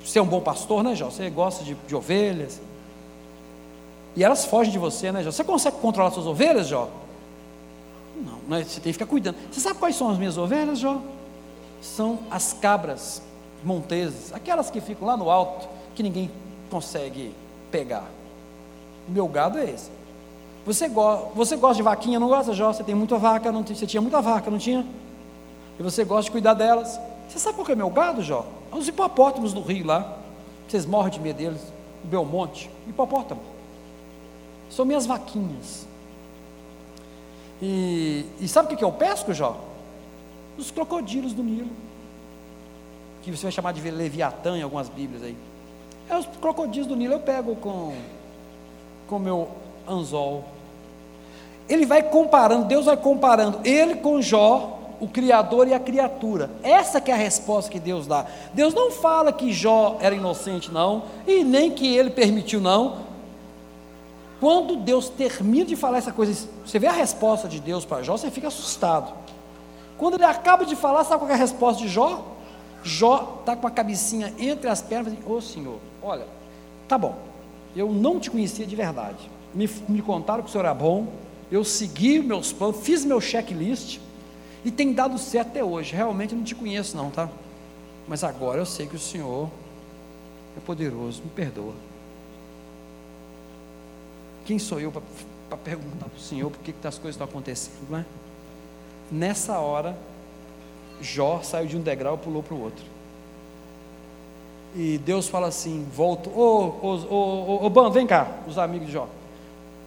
ser 0.04 0.20
um 0.20 0.28
bom 0.28 0.42
pastor, 0.42 0.84
né, 0.84 0.98
Jó? 0.98 1.10
Você 1.10 1.30
gosta 1.30 1.64
de, 1.64 1.76
de 1.76 1.96
ovelhas, 1.96 2.60
e 4.18 4.24
elas 4.24 4.44
fogem 4.44 4.74
de 4.74 4.78
você, 4.78 5.14
né, 5.14 5.24
Jó? 5.24 5.32
Você 5.32 5.46
consegue 5.46 5.78
controlar 5.78 6.12
suas 6.12 6.28
ovelhas, 6.28 6.68
Jó? 6.68 6.90
Né? 8.48 8.64
você 8.64 8.80
tem 8.80 8.92
que 8.92 8.94
ficar 8.94 9.06
cuidando. 9.06 9.38
Você 9.52 9.60
sabe 9.60 9.80
quais 9.80 9.96
são 9.96 10.10
as 10.10 10.18
minhas 10.18 10.38
ovelhas, 10.38 10.80
Jó? 10.80 11.02
São 11.82 12.20
as 12.32 12.54
cabras 12.54 13.22
monteses, 13.64 14.34
aquelas 14.34 14.70
que 14.70 14.82
ficam 14.82 15.08
lá 15.08 15.16
no 15.16 15.30
alto, 15.30 15.68
que 15.96 16.04
ninguém 16.04 16.30
consegue 16.70 17.34
pegar. 17.72 18.06
O 19.08 19.12
meu 19.12 19.28
gado 19.28 19.58
é 19.58 19.70
esse. 19.70 19.90
Você, 20.66 20.88
go 20.88 21.32
você 21.36 21.56
gosta 21.58 21.76
de 21.76 21.84
vaquinha, 21.84 22.20
não 22.20 22.28
gosta, 22.28 22.54
Jó? 22.54 22.72
Você 22.72 22.84
tem 22.84 22.96
muita 22.96 23.18
vaca, 23.18 23.52
não 23.52 23.64
você 23.64 23.86
tinha 23.86 24.02
muita 24.02 24.22
vaca, 24.22 24.50
não 24.50 24.58
tinha? 24.58 24.86
E 25.80 25.84
você 25.84 26.04
gosta 26.04 26.26
de 26.26 26.32
cuidar 26.32 26.54
delas. 26.54 27.00
Você 27.28 27.40
sabe 27.40 27.56
qual 27.56 27.66
que 27.66 27.72
é 27.72 27.76
meu 27.76 27.90
gado, 27.90 28.22
Jó? 28.22 28.46
Os 28.72 28.88
hipopótamos 28.88 29.54
do 29.54 29.62
rio 29.62 29.86
lá. 29.86 30.18
Vocês 30.68 30.86
morrem 30.86 31.12
de 31.12 31.20
medo 31.20 31.38
deles. 31.38 31.62
O 32.04 32.08
Belmonte, 32.08 32.70
hipopótamo 32.88 33.54
são 34.74 34.86
minhas 34.86 35.06
vaquinhas. 35.06 35.88
E, 37.62 38.26
e 38.40 38.48
sabe 38.48 38.74
o 38.74 38.78
que 38.78 38.84
eu 38.84 38.92
pesco, 38.92 39.34
Jó? 39.34 39.60
Os 40.58 40.72
crocodilos 40.72 41.34
do 41.34 41.44
Nilo. 41.44 41.72
Que 43.22 43.32
você 43.32 43.44
vai 43.44 43.52
chamar 43.52 43.72
de 43.74 43.82
Leviatã 43.90 44.58
em 44.58 44.62
algumas 44.62 44.90
Bíblias 44.90 45.24
aí. 45.24 45.38
É 46.10 46.18
os 46.18 46.26
crocodilos 46.42 46.88
do 46.88 46.96
Nilo 46.96 47.14
eu 47.14 47.20
pego 47.20 47.56
com 47.56 47.96
com 49.08 49.20
meu 49.20 49.48
anzol. 49.88 50.44
Ele 51.68 51.86
vai 51.86 52.04
comparando, 52.04 52.66
Deus 52.66 52.86
vai 52.86 52.98
comparando 52.98 53.60
ele 53.64 53.96
com 53.96 54.22
Jó, 54.22 54.80
o 55.00 55.08
criador 55.08 55.68
e 55.68 55.74
a 55.74 55.80
criatura. 55.80 56.50
Essa 56.62 57.00
que 57.00 57.12
é 57.12 57.14
a 57.14 57.18
resposta 57.18 57.72
que 57.72 57.80
Deus 57.80 58.08
dá. 58.08 58.26
Deus 58.54 58.74
não 58.74 58.92
fala 58.92 59.32
que 59.32 59.52
Jó 59.52 59.98
era 60.00 60.16
inocente 60.16 60.72
não, 60.72 61.04
e 61.28 61.44
nem 61.44 61.72
que 61.72 61.96
ele 61.96 62.10
permitiu 62.10 62.60
não. 62.60 63.03
Quando 64.44 64.76
Deus 64.76 65.08
termina 65.08 65.64
de 65.64 65.78
falar 65.78 66.00
essa 66.00 66.12
coisa, 66.12 66.50
você 66.66 66.78
vê 66.78 66.88
a 66.88 66.92
resposta 66.92 67.48
de 67.48 67.62
Deus 67.62 67.86
para 67.86 68.04
Jó, 68.04 68.18
você 68.18 68.30
fica 68.30 68.50
assustado. 68.50 69.14
Quando 69.98 70.16
ele 70.16 70.26
acaba 70.26 70.66
de 70.66 70.76
falar, 70.76 71.06
sabe 71.06 71.22
qual 71.22 71.32
é 71.32 71.34
a 71.34 71.38
resposta 71.38 71.82
de 71.82 71.88
Jó? 71.88 72.26
Jó 72.84 73.38
está 73.40 73.56
com 73.56 73.66
a 73.66 73.72
cabecinha 73.72 74.34
entre 74.38 74.68
as 74.68 74.82
pernas 74.82 75.14
e 75.14 75.18
ô 75.26 75.36
oh, 75.36 75.42
Senhor, 75.42 75.80
olha, 76.02 76.28
tá 76.90 76.98
bom, 76.98 77.16
eu 77.74 77.90
não 77.90 78.20
te 78.20 78.30
conhecia 78.30 78.66
de 78.66 78.76
verdade. 78.76 79.32
Me, 79.54 79.70
me 79.88 80.02
contaram 80.02 80.44
que 80.44 80.50
o 80.50 80.52
Senhor 80.52 80.66
era 80.66 80.74
bom, 80.74 81.08
eu 81.50 81.64
segui 81.64 82.20
meus 82.20 82.52
planos, 82.52 82.82
fiz 82.82 83.06
meu 83.06 83.22
checklist 83.22 84.00
e 84.66 84.70
tem 84.70 84.92
dado 84.92 85.18
certo 85.18 85.52
até 85.52 85.64
hoje. 85.64 85.96
Realmente 85.96 86.36
não 86.36 86.44
te 86.44 86.54
conheço, 86.54 86.98
não, 86.98 87.10
tá? 87.10 87.30
Mas 88.10 88.26
agora 88.26 88.60
eu 88.60 88.66
sei 88.66 88.88
que 88.88 88.96
o 88.98 89.00
Senhor 89.00 89.50
é 90.58 90.60
poderoso, 90.60 91.24
me 91.24 91.30
perdoa. 91.30 91.93
Quem 94.46 94.60
sou 94.60 94.80
eu 94.80 94.92
para 94.92 95.58
perguntar 95.58 96.06
para 96.06 96.18
o 96.18 96.22
Senhor 96.22 96.50
por 96.50 96.60
que, 96.60 96.74
que 96.74 96.88
as 96.88 96.98
coisas 96.98 97.16
estão 97.16 97.28
acontecendo, 97.28 97.88
não 97.90 98.00
é? 98.00 98.06
Nessa 99.12 99.60
hora, 99.60 99.96
Jó 101.02 101.42
saiu 101.44 101.68
de 101.68 101.78
um 101.78 101.82
degrau 101.82 102.16
e 102.16 102.18
pulou 102.18 102.42
para 102.44 102.56
o 102.56 102.62
outro. 102.62 102.84
E 104.76 104.98
Deus 105.00 105.30
fala 105.30 105.48
assim: 105.48 105.86
volta, 105.96 106.30
ô, 106.30 107.62
ô, 107.62 107.70
Ban, 107.70 107.90
vem 107.90 108.08
cá, 108.08 108.28
os 108.48 108.58
amigos 108.58 108.88
de 108.88 108.94
Jó. 108.94 109.08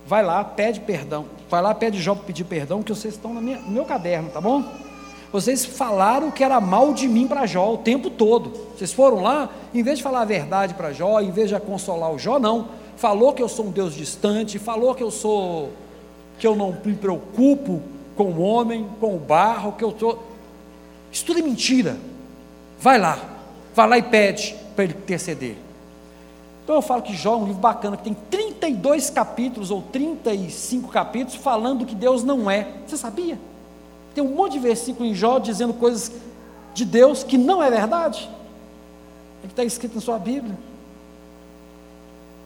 Vai 0.07 0.23
lá, 0.23 0.45
pede 0.45 0.81
perdão. 0.81 1.27
Vai 1.51 1.61
lá, 1.61 1.75
pede 1.75 2.01
Jó 2.01 2.15
para 2.15 2.25
pedir 2.25 2.45
perdão, 2.45 2.83
que 2.83 2.95
vocês 2.95 3.15
estão 3.15 3.35
no 3.35 3.43
meu 3.43 3.85
caderno, 3.85 4.31
tá 4.31 4.41
bom? 4.41 4.65
Vocês 5.33 5.65
falaram 5.65 6.31
que 6.31 6.45
era 6.45 6.61
mal 6.61 6.95
de 6.95 7.09
mim 7.09 7.27
para 7.27 7.45
Jó 7.47 7.75
o 7.75 7.79
tempo 7.79 8.09
todo. 8.09 8.53
Vocês 8.77 8.93
foram 8.93 9.21
lá, 9.21 9.51
em 9.75 9.83
vez 9.83 9.99
de 9.99 10.05
falar 10.05 10.23
a 10.23 10.25
verdade 10.25 10.75
para 10.75 10.93
Jó, 10.93 11.21
em 11.21 11.33
vez 11.33 11.51
de 11.51 11.59
consolar 11.61 12.13
o 12.13 12.19
Jó, 12.19 12.39
não 12.39 12.86
falou 12.97 13.33
que 13.33 13.43
eu 13.43 13.49
sou 13.49 13.67
um 13.67 13.71
Deus 13.71 13.95
distante, 13.95 14.59
falou 14.59 14.95
que 14.95 15.03
eu 15.03 15.11
sou 15.11 15.71
que 16.39 16.47
eu 16.47 16.55
não 16.55 16.77
me 16.85 16.95
preocupo 16.95 17.81
com 18.15 18.25
o 18.25 18.41
homem, 18.41 18.87
com 19.01 19.15
o 19.15 19.19
barro, 19.19 19.73
que 19.73 19.85
eu 19.85 19.95
sou. 19.99 20.23
Isso 21.11 21.25
tudo 21.25 21.39
é 21.39 21.43
mentira. 21.43 21.97
Vai 22.79 22.99
lá, 22.99 23.19
vai 23.75 23.89
lá 23.89 23.99
e 23.99 24.03
pede 24.03 24.55
para 24.75 24.85
ele 24.85 24.95
interceder. 24.95 25.57
Então 26.65 26.77
eu 26.77 26.83
falo 26.83 27.03
que 27.03 27.15
Jó 27.15 27.35
é 27.35 27.37
um 27.37 27.47
livro 27.47 27.61
bacana, 27.61 27.97
que 27.97 28.03
tem 28.03 28.15
32 28.15 29.09
capítulos 29.09 29.71
ou 29.71 29.83
35 29.83 30.89
capítulos 30.89 31.37
falando 31.37 31.87
que 31.87 31.95
Deus 31.95 32.25
não 32.25 32.51
é. 32.51 32.67
Você 32.87 32.97
sabia? 32.97 33.39
Tem 34.15 34.25
um 34.25 34.35
monte 34.35 34.53
de 34.53 34.59
versículo 34.59 35.09
em 35.09 35.15
Jó 35.15 35.39
dizendo 35.39 35.73
coisas 35.75 36.11
de 36.75 36.85
Deus 36.85 37.23
que 37.23 37.39
não 37.39 37.63
é 37.63 37.71
verdade. 37.71 38.29
É 39.43 39.47
que 39.47 39.53
está 39.53 39.63
escrito 39.63 39.95
na 39.95 40.01
sua 40.01 40.19
Bíblia. 40.19 40.57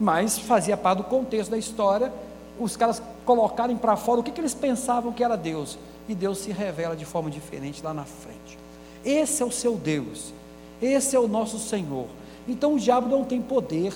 Mas 0.00 0.38
fazia 0.38 0.78
parte 0.78 0.98
do 0.98 1.04
contexto 1.04 1.50
da 1.50 1.58
história, 1.58 2.10
os 2.58 2.74
caras 2.74 3.02
colocarem 3.26 3.76
para 3.76 3.96
fora 3.96 4.20
o 4.20 4.22
que, 4.22 4.30
que 4.30 4.40
eles 4.40 4.54
pensavam 4.54 5.12
que 5.12 5.22
era 5.22 5.36
Deus. 5.36 5.78
E 6.08 6.14
Deus 6.14 6.38
se 6.38 6.50
revela 6.50 6.96
de 6.96 7.04
forma 7.04 7.30
diferente 7.30 7.84
lá 7.84 7.92
na 7.92 8.04
frente. 8.04 8.58
Esse 9.04 9.42
é 9.42 9.46
o 9.46 9.52
seu 9.52 9.76
Deus. 9.76 10.32
Esse 10.80 11.14
é 11.14 11.20
o 11.20 11.28
nosso 11.28 11.58
Senhor. 11.58 12.06
Então 12.48 12.74
o 12.74 12.80
diabo 12.80 13.08
não 13.08 13.24
tem 13.24 13.42
poder 13.42 13.92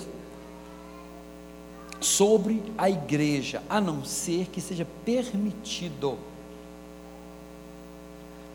sobre 1.99 2.61
a 2.77 2.89
igreja, 2.89 3.63
a 3.67 3.81
não 3.81 4.05
ser 4.05 4.47
que 4.47 4.61
seja 4.61 4.85
permitido. 5.03 6.17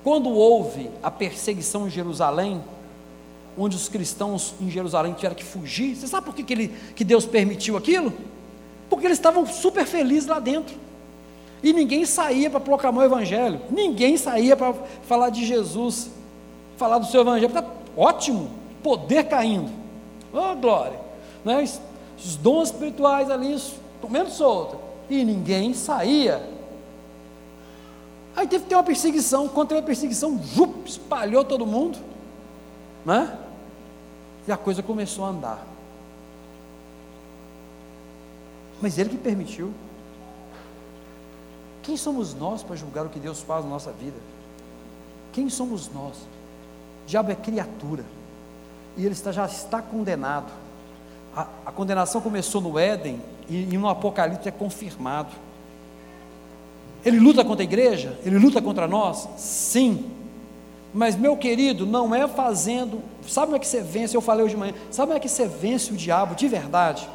Quando 0.04 0.30
houve 0.30 0.90
a 1.02 1.10
perseguição 1.10 1.86
em 1.86 1.90
Jerusalém, 1.90 2.62
onde 3.56 3.76
os 3.76 3.88
cristãos 3.88 4.54
em 4.60 4.70
Jerusalém 4.70 5.12
tiveram 5.12 5.34
que 5.34 5.44
fugir, 5.44 5.96
você 5.96 6.06
sabe 6.06 6.26
por 6.26 6.34
que, 6.34 6.42
que, 6.42 6.52
ele, 6.52 6.68
que 6.94 7.04
Deus 7.04 7.26
permitiu 7.26 7.76
aquilo? 7.76 8.12
Porque 8.88 9.06
eles 9.06 9.18
estavam 9.18 9.46
super 9.46 9.84
felizes 9.84 10.26
lá 10.26 10.40
dentro. 10.40 10.76
E 11.62 11.72
ninguém 11.72 12.06
saía 12.06 12.48
para 12.48 12.60
proclamar 12.60 13.04
o 13.04 13.06
Evangelho, 13.06 13.60
ninguém 13.70 14.16
saía 14.16 14.56
para 14.56 14.74
falar 15.06 15.30
de 15.30 15.44
Jesus, 15.44 16.10
falar 16.76 16.98
do 16.98 17.06
seu 17.06 17.20
Evangelho. 17.20 17.48
Está 17.48 17.64
ótimo, 17.96 18.50
poder 18.82 19.24
caindo. 19.24 19.70
Oh, 20.32 20.54
glória! 20.56 20.98
Né? 21.44 21.62
Os 22.16 22.36
dons 22.36 22.68
espirituais 22.68 23.30
ali 23.30 23.60
comendo 24.00 24.30
solta. 24.30 24.78
E 25.08 25.24
ninguém 25.24 25.74
saía. 25.74 26.48
Aí 28.34 28.46
teve 28.46 28.64
que 28.64 28.70
ter 28.70 28.76
uma 28.76 28.84
perseguição. 28.84 29.48
Teve 29.48 29.80
a 29.80 29.82
perseguição, 29.82 30.40
jup, 30.54 30.88
espalhou 30.88 31.44
todo 31.44 31.66
mundo. 31.66 31.98
Né? 33.04 33.36
E 34.50 34.52
a 34.52 34.56
coisa 34.56 34.82
começou 34.82 35.24
a 35.24 35.28
andar. 35.28 35.64
Mas 38.82 38.98
ele 38.98 39.10
que 39.10 39.16
permitiu. 39.16 39.72
Quem 41.84 41.96
somos 41.96 42.34
nós 42.34 42.60
para 42.60 42.74
julgar 42.74 43.06
o 43.06 43.08
que 43.08 43.20
Deus 43.20 43.40
faz 43.42 43.64
na 43.64 43.70
nossa 43.70 43.92
vida? 43.92 44.16
Quem 45.32 45.48
somos 45.48 45.88
nós? 45.94 46.16
O 46.16 47.06
diabo 47.06 47.30
é 47.30 47.36
criatura. 47.36 48.04
E 48.96 49.04
ele 49.04 49.12
está, 49.12 49.30
já 49.30 49.46
está 49.46 49.80
condenado. 49.80 50.50
A, 51.32 51.46
a 51.66 51.70
condenação 51.70 52.20
começou 52.20 52.60
no 52.60 52.76
Éden 52.76 53.22
e, 53.48 53.72
e 53.72 53.78
no 53.78 53.88
Apocalipse 53.88 54.48
é 54.48 54.50
confirmado. 54.50 55.30
Ele 57.04 57.20
luta 57.20 57.44
contra 57.44 57.62
a 57.62 57.68
igreja? 57.68 58.18
Ele 58.24 58.36
luta 58.36 58.60
contra 58.60 58.88
nós? 58.88 59.28
Sim. 59.36 60.10
Mas, 60.92 61.16
meu 61.16 61.36
querido, 61.36 61.86
não 61.86 62.14
é 62.14 62.26
fazendo. 62.26 63.00
Sabe 63.26 63.46
como 63.46 63.56
é 63.56 63.58
que 63.60 63.66
você 63.66 63.80
vence? 63.80 64.16
Eu 64.16 64.20
falei 64.20 64.44
hoje 64.44 64.54
de 64.54 64.60
manhã. 64.60 64.74
Sabe 64.90 65.08
como 65.08 65.18
é 65.18 65.20
que 65.20 65.28
você 65.28 65.46
vence 65.46 65.92
o 65.92 65.96
diabo 65.96 66.34
de 66.34 66.48
verdade? 66.48 67.08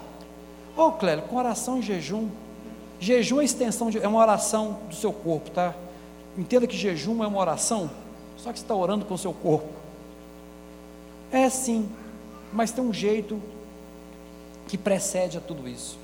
Ô, 0.77 0.83
oh, 0.83 0.91
Clélio, 0.93 1.23
com 1.23 1.35
oração 1.35 1.79
e 1.79 1.81
jejum. 1.81 2.29
Jejum 2.99 3.41
é 3.41 3.45
extensão, 3.45 3.89
de, 3.89 3.99
é 3.99 4.07
uma 4.07 4.19
oração 4.19 4.79
do 4.89 4.95
seu 4.95 5.11
corpo, 5.11 5.49
tá? 5.51 5.73
Entenda 6.37 6.67
que 6.67 6.75
jejum 6.75 7.23
é 7.23 7.27
uma 7.27 7.39
oração, 7.39 7.89
só 8.37 8.51
que 8.51 8.59
você 8.59 8.65
está 8.65 8.75
orando 8.75 9.05
com 9.05 9.13
o 9.13 9.17
seu 9.17 9.33
corpo. 9.33 9.69
É 11.31 11.49
sim, 11.49 11.89
mas 12.51 12.71
tem 12.71 12.83
um 12.83 12.93
jeito 12.93 13.41
que 14.67 14.77
precede 14.77 15.37
a 15.37 15.41
tudo 15.41 15.67
isso. 15.67 15.97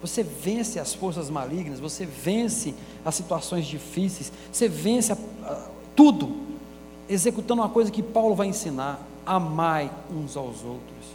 Você 0.00 0.22
vence 0.22 0.78
as 0.78 0.94
forças 0.94 1.30
malignas, 1.30 1.80
você 1.80 2.04
vence 2.04 2.74
as 3.04 3.14
situações 3.14 3.66
difíceis, 3.66 4.32
você 4.52 4.68
vence 4.68 5.12
a, 5.12 5.16
a, 5.44 5.68
tudo, 5.96 6.36
executando 7.08 7.62
uma 7.62 7.68
coisa 7.68 7.90
que 7.90 8.02
Paulo 8.02 8.34
vai 8.34 8.46
ensinar: 8.46 9.00
amai 9.24 9.90
uns 10.10 10.36
aos 10.36 10.62
outros. 10.62 11.06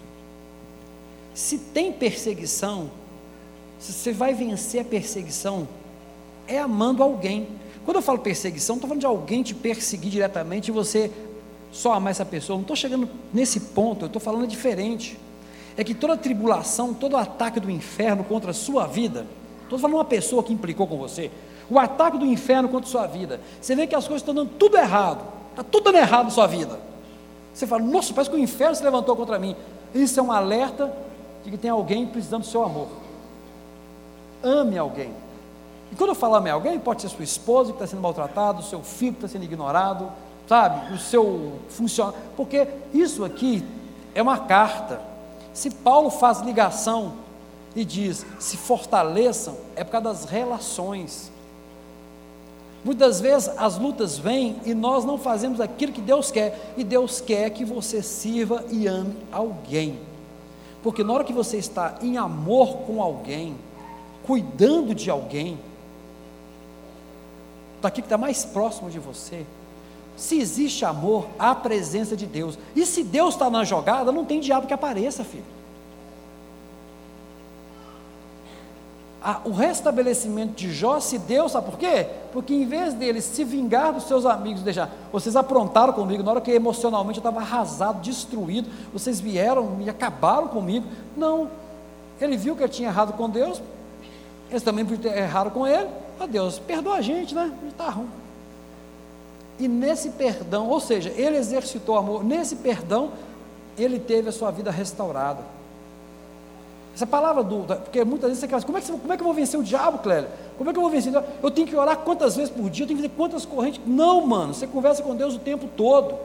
Se 1.33 1.57
tem 1.57 1.93
perseguição, 1.93 2.91
se 3.79 3.93
você 3.93 4.11
vai 4.11 4.33
vencer 4.33 4.81
a 4.81 4.85
perseguição, 4.85 5.67
é 6.47 6.59
amando 6.59 7.01
alguém. 7.01 7.47
Quando 7.85 7.97
eu 7.97 8.01
falo 8.01 8.19
perseguição, 8.19 8.75
estou 8.75 8.87
falando 8.87 8.99
de 8.99 9.05
alguém 9.05 9.41
te 9.41 9.55
perseguir 9.55 10.11
diretamente 10.11 10.67
e 10.67 10.71
você 10.71 11.09
só 11.71 11.93
amar 11.93 12.11
essa 12.11 12.25
pessoa. 12.25 12.57
Não 12.57 12.63
estou 12.63 12.75
chegando 12.75 13.09
nesse 13.33 13.59
ponto, 13.59 14.03
eu 14.03 14.07
estou 14.07 14.19
falando 14.19 14.45
diferente 14.45 15.17
é 15.77 15.83
que 15.83 15.93
toda 15.93 16.17
tribulação, 16.17 16.93
todo 16.93 17.17
ataque 17.17 17.59
do 17.59 17.69
inferno 17.69 18.23
contra 18.23 18.51
a 18.51 18.53
sua 18.53 18.85
vida, 18.87 19.25
estou 19.63 19.79
falando 19.79 19.97
uma 19.97 20.05
pessoa 20.05 20.43
que 20.43 20.53
implicou 20.53 20.87
com 20.87 20.97
você, 20.97 21.31
o 21.71 21.79
ataque 21.79 22.17
do 22.17 22.25
inferno 22.25 22.67
contra 22.67 22.89
sua 22.89 23.07
vida, 23.07 23.39
você 23.61 23.75
vê 23.75 23.87
que 23.87 23.95
as 23.95 24.05
coisas 24.05 24.21
estão 24.21 24.35
dando 24.35 24.51
tudo 24.59 24.77
errado, 24.77 25.21
está 25.51 25.63
tudo 25.63 25.85
dando 25.85 25.97
errado 25.97 26.25
na 26.25 26.29
sua 26.29 26.45
vida. 26.45 26.79
Você 27.53 27.65
fala, 27.65 27.81
nossa, 27.81 28.13
parece 28.13 28.29
que 28.29 28.35
o 28.35 28.39
inferno 28.39 28.75
se 28.75 28.83
levantou 28.83 29.15
contra 29.15 29.39
mim. 29.39 29.55
Isso 29.93 30.19
é 30.19 30.23
um 30.23 30.31
alerta 30.31 30.93
de 31.43 31.49
que 31.51 31.57
tem 31.57 31.71
alguém 31.71 32.05
precisando 32.05 32.41
do 32.41 32.47
seu 32.47 32.63
amor. 32.63 32.87
Ame 34.43 34.77
alguém. 34.77 35.13
E 35.91 35.95
quando 35.95 36.09
eu 36.09 36.15
falo 36.15 36.35
ame 36.35 36.49
alguém, 36.49 36.79
pode 36.79 37.01
ser 37.01 37.09
sua 37.09 37.23
esposa 37.23 37.71
que 37.71 37.77
está 37.77 37.87
sendo 37.87 38.01
maltratado, 38.01 38.61
seu 38.63 38.81
filho 38.81 39.13
que 39.13 39.25
está 39.25 39.27
sendo 39.27 39.43
ignorado, 39.43 40.11
sabe, 40.47 40.93
o 40.93 40.97
seu 40.97 41.53
funcionário, 41.69 42.19
porque 42.35 42.67
isso 42.93 43.23
aqui 43.23 43.65
é 44.13 44.21
uma 44.21 44.39
carta 44.39 45.01
se 45.53 45.69
Paulo 45.69 46.09
faz 46.09 46.39
ligação 46.39 47.13
e 47.75 47.83
diz 47.83 48.25
se 48.39 48.57
fortaleçam, 48.57 49.57
é 49.75 49.83
por 49.83 49.91
causa 49.91 50.09
das 50.09 50.25
relações. 50.25 51.30
Muitas 52.83 53.21
vezes 53.21 53.49
as 53.57 53.77
lutas 53.77 54.17
vêm 54.17 54.55
e 54.65 54.73
nós 54.73 55.05
não 55.05 55.17
fazemos 55.17 55.61
aquilo 55.61 55.93
que 55.93 56.01
Deus 56.01 56.31
quer, 56.31 56.73
e 56.75 56.83
Deus 56.83 57.21
quer 57.21 57.49
que 57.51 57.63
você 57.63 58.01
sirva 58.01 58.65
e 58.71 58.87
ame 58.87 59.15
alguém. 59.31 59.99
Porque 60.81 61.03
na 61.03 61.13
hora 61.13 61.23
que 61.23 61.33
você 61.33 61.57
está 61.57 61.99
em 62.01 62.17
amor 62.17 62.77
com 62.87 63.01
alguém, 63.01 63.55
cuidando 64.23 64.95
de 64.95 65.11
alguém, 65.11 65.59
daquilo 67.81 68.03
que 68.03 68.07
está 68.07 68.17
mais 68.17 68.43
próximo 68.45 68.89
de 68.89 68.97
você, 68.97 69.45
se 70.17 70.39
existe 70.39 70.83
amor, 70.83 71.27
há 71.37 71.53
presença 71.53 72.15
de 72.15 72.25
Deus. 72.25 72.57
E 72.75 72.85
se 72.85 73.03
Deus 73.03 73.35
está 73.35 73.49
na 73.49 73.63
jogada, 73.63 74.11
não 74.11 74.25
tem 74.25 74.39
diabo 74.39 74.67
que 74.67 74.73
apareça, 74.73 75.23
filho. 75.23 75.43
Ah, 79.23 79.39
o 79.45 79.51
restabelecimento 79.51 80.55
de 80.55 80.73
Jó 80.73 80.99
se 80.99 81.19
deu, 81.19 81.47
sabe 81.47 81.69
por 81.69 81.77
quê? 81.77 82.07
Porque 82.33 82.55
em 82.55 82.65
vez 82.65 82.95
dele 82.95 83.21
se 83.21 83.43
vingar 83.43 83.93
dos 83.93 84.05
seus 84.05 84.25
amigos, 84.25 84.63
deixar, 84.63 84.89
vocês 85.11 85.35
aprontaram 85.35 85.93
comigo, 85.93 86.23
na 86.23 86.31
hora 86.31 86.41
que 86.41 86.49
emocionalmente 86.49 87.19
eu 87.19 87.21
estava 87.21 87.39
arrasado, 87.39 88.01
destruído, 88.01 88.67
vocês 88.91 89.19
vieram 89.19 89.77
e 89.79 89.87
acabaram 89.87 90.47
comigo. 90.47 90.87
Não, 91.15 91.51
ele 92.19 92.35
viu 92.35 92.55
que 92.55 92.63
eu 92.63 92.69
tinha 92.69 92.89
errado 92.89 93.13
com 93.13 93.29
Deus, 93.29 93.61
eles 94.49 94.63
também 94.63 94.87
erraram 95.15 95.51
com 95.51 95.67
ele, 95.67 95.87
a 96.19 96.25
Deus, 96.25 96.57
perdoa 96.57 96.95
a 96.95 97.01
gente, 97.01 97.35
né? 97.35 97.53
Está 97.69 97.89
ruim. 97.89 98.09
E 99.59 99.67
nesse 99.67 100.09
perdão, 100.09 100.67
ou 100.67 100.79
seja, 100.79 101.13
ele 101.15 101.37
exercitou 101.37 101.95
amor, 101.95 102.23
nesse 102.23 102.55
perdão, 102.55 103.11
ele 103.77 103.99
teve 103.99 104.29
a 104.29 104.31
sua 104.31 104.49
vida 104.49 104.71
restaurada. 104.71 105.60
Essa 106.93 107.07
palavra 107.07 107.43
do. 107.43 107.63
Porque 107.65 108.03
muitas 108.03 108.29
vezes 108.29 108.41
você 108.41 108.47
quer, 108.47 108.63
como 108.63 108.77
é, 108.77 108.81
que, 108.81 108.91
como 108.91 109.13
é 109.13 109.15
que 109.15 109.21
eu 109.21 109.25
vou 109.25 109.33
vencer 109.33 109.59
o 109.59 109.63
diabo, 109.63 109.99
Clélia? 109.99 110.29
Como 110.57 110.69
é 110.69 110.73
que 110.73 110.77
eu 110.77 110.81
vou 110.81 110.91
vencer? 110.91 111.13
Eu 111.41 111.51
tenho 111.51 111.67
que 111.67 111.75
orar 111.75 111.97
quantas 111.97 112.35
vezes 112.35 112.51
por 112.51 112.69
dia? 112.69 112.83
Eu 112.83 112.87
tenho 112.87 112.99
que 112.99 113.07
fazer 113.07 113.15
quantas 113.17 113.45
correntes? 113.45 113.81
Não, 113.85 114.25
mano, 114.25 114.53
você 114.53 114.67
conversa 114.67 115.01
com 115.01 115.15
Deus 115.15 115.35
o 115.35 115.39
tempo 115.39 115.67
todo. 115.75 116.15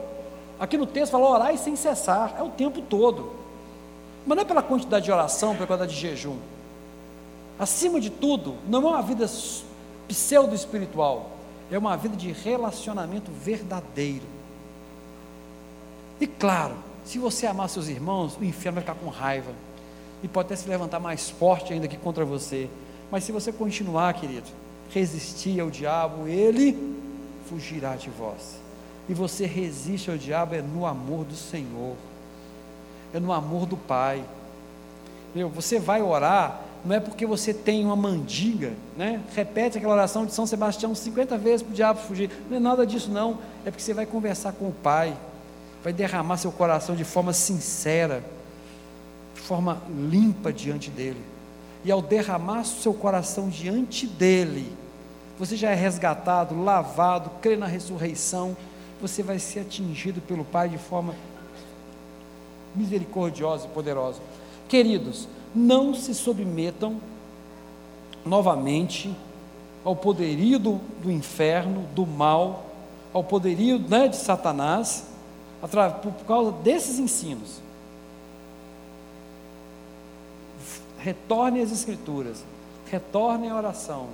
Aqui 0.59 0.77
no 0.77 0.87
texto 0.87 1.13
fala 1.13 1.29
orar 1.29 1.55
e 1.55 1.59
sem 1.59 1.77
cessar, 1.77 2.35
é 2.39 2.43
o 2.43 2.49
tempo 2.49 2.81
todo. 2.83 3.31
Mas 4.27 4.37
não 4.37 4.43
é 4.43 4.47
pela 4.47 4.63
quantidade 4.63 5.05
de 5.05 5.13
oração, 5.13 5.55
pela 5.55 5.67
quantidade 5.67 5.95
de 5.95 6.01
jejum. 6.01 6.37
Acima 7.59 8.01
de 8.01 8.11
tudo, 8.11 8.57
não 8.67 8.83
é 8.83 8.91
uma 8.93 9.03
vida 9.03 9.27
pseudo-espiritual 10.09 11.37
é 11.71 11.79
uma 11.79 11.97
vida 11.97 12.17
de 12.17 12.31
relacionamento 12.33 13.31
verdadeiro. 13.33 14.25
E 16.21 16.27
claro, 16.27 16.77
se 17.05 17.19
você 17.19 17.47
amar 17.47 17.69
seus 17.69 17.89
irmãos, 17.89 18.37
o 18.37 18.45
inferno 18.45 18.81
vai 18.81 18.83
ficar 18.83 18.95
com 18.95 19.11
raiva. 19.11 19.53
E 20.23 20.29
pode 20.29 20.47
até 20.47 20.57
se 20.57 20.69
levantar 20.69 20.99
mais 20.99 21.31
forte 21.31 21.73
ainda 21.73 21.89
que 21.89 21.97
contra 21.97 22.25
você. 22.25 22.69
Mas 23.11 23.25
se 23.25 23.33
você 23.33 23.53
continuar, 23.53 24.15
querido, 24.15 24.49
resistir 24.91 25.61
ao 25.61 25.71
diabo, 25.71 26.27
ele 26.27 26.97
fugirá 27.49 27.97
de 27.97 28.11
vós. 28.11 28.59
E 29.09 29.15
você 29.15 29.47
resiste 29.47 30.11
ao 30.11 30.17
diabo 30.17 30.55
é 30.55 30.63
no 30.63 30.85
amor 30.85 31.25
do 31.25 31.37
Senhor, 31.37 31.95
é 33.15 33.21
no 33.21 33.33
amor 33.33 33.67
do 33.67 33.77
Pai. 33.77 34.25
Meu, 35.35 35.49
você 35.49 35.79
vai 35.79 36.03
orar 36.03 36.63
não 36.87 36.95
é 36.95 37.01
porque 37.01 37.27
você 37.27 37.53
tem 37.53 37.85
uma 37.85 37.97
mandiga, 37.97 38.73
né? 38.97 39.21
repete 39.35 39.77
aquela 39.77 39.95
oração 39.95 40.25
de 40.25 40.33
São 40.33 40.47
Sebastião 40.47 40.95
50 40.95 41.37
vezes 41.37 41.63
para 41.63 41.73
o 41.73 41.75
diabo 41.75 42.01
fugir, 42.01 42.31
não 42.49 42.57
é 42.57 42.61
nada 42.61 42.87
disso 42.87 43.11
não, 43.11 43.39
é 43.65 43.71
porque 43.73 43.83
você 43.83 43.93
vai 43.93 44.07
conversar 44.07 44.53
com 44.53 44.67
o 44.69 44.73
Pai, 44.73 45.17
vai 45.83 45.93
derramar 45.93 46.37
seu 46.37 46.53
coração 46.53 46.95
de 46.95 47.03
forma 47.03 47.33
sincera, 47.33 48.23
forma 49.47 49.81
limpa 49.89 50.53
diante 50.53 50.91
dele. 50.91 51.21
E 51.85 51.91
ao 51.91 52.03
derramar 52.03 52.65
seu 52.65 52.93
coração 52.93 53.49
diante 53.49 54.07
dele, 54.07 54.73
você 55.39 55.57
já 55.57 55.71
é 55.71 55.75
resgatado, 55.75 56.61
lavado, 56.61 57.31
crê 57.41 57.57
na 57.57 57.67
ressurreição, 57.67 58.57
você 59.01 59.23
vai 59.23 59.39
ser 59.39 59.61
atingido 59.61 60.21
pelo 60.21 60.45
Pai 60.45 60.69
de 60.69 60.79
forma 60.79 61.15
misericordiosa 62.75 63.67
e 63.67 63.69
poderosa. 63.69 64.21
Queridos, 64.69 65.29
não 65.55 65.95
se 65.95 66.15
submetam 66.15 67.01
novamente 68.25 69.15
ao 69.85 69.95
poderio 69.95 70.59
do, 70.59 70.81
do 71.01 71.11
inferno, 71.11 71.85
do 71.95 72.05
mal, 72.05 72.67
ao 73.13 73.23
poderio 73.23 73.79
né, 73.79 74.09
de 74.09 74.17
Satanás, 74.17 75.07
por, 75.61 76.13
por 76.13 76.27
causa 76.27 76.51
desses 76.51 76.99
ensinos. 76.99 77.66
Retornem 81.07 81.63
às 81.63 81.71
Escrituras, 81.71 82.45
retornem 82.91 83.49
à 83.49 83.55
oração, 83.55 84.09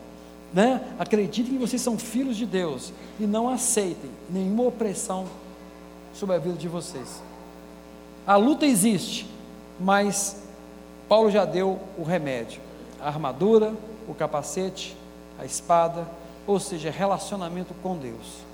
né? 0.53 0.95
acreditem 0.99 1.55
que 1.55 1.59
vocês 1.59 1.81
são 1.81 1.99
filhos 1.99 2.37
de 2.37 2.45
Deus 2.45 2.93
e 3.19 3.23
não 3.23 3.49
aceitem 3.49 4.11
nenhuma 4.29 4.65
opressão 4.65 5.25
sobre 6.13 6.37
a 6.37 6.39
vida 6.39 6.59
de 6.59 6.69
vocês. 6.69 7.23
A 8.27 8.37
luta 8.37 8.67
existe, 8.67 9.27
mas 9.81 10.43
Paulo 11.09 11.31
já 11.31 11.47
deu 11.47 11.81
o 11.97 12.03
remédio: 12.03 12.61
a 13.01 13.09
armadura, 13.09 13.73
o 14.07 14.13
capacete, 14.13 14.95
a 15.39 15.47
espada, 15.47 16.07
ou 16.47 16.61
seja, 16.61 16.91
relacionamento 16.91 17.73
com 17.83 17.97
Deus. 17.97 18.52